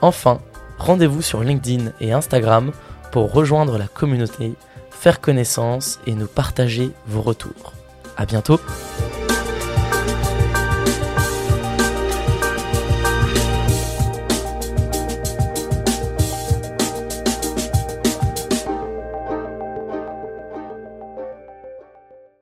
[0.01, 0.41] Enfin,
[0.79, 2.73] rendez-vous sur LinkedIn et Instagram
[3.13, 4.55] pour rejoindre la communauté,
[4.91, 7.73] faire connaissance et nous partager vos retours.
[8.17, 8.61] À bientôt!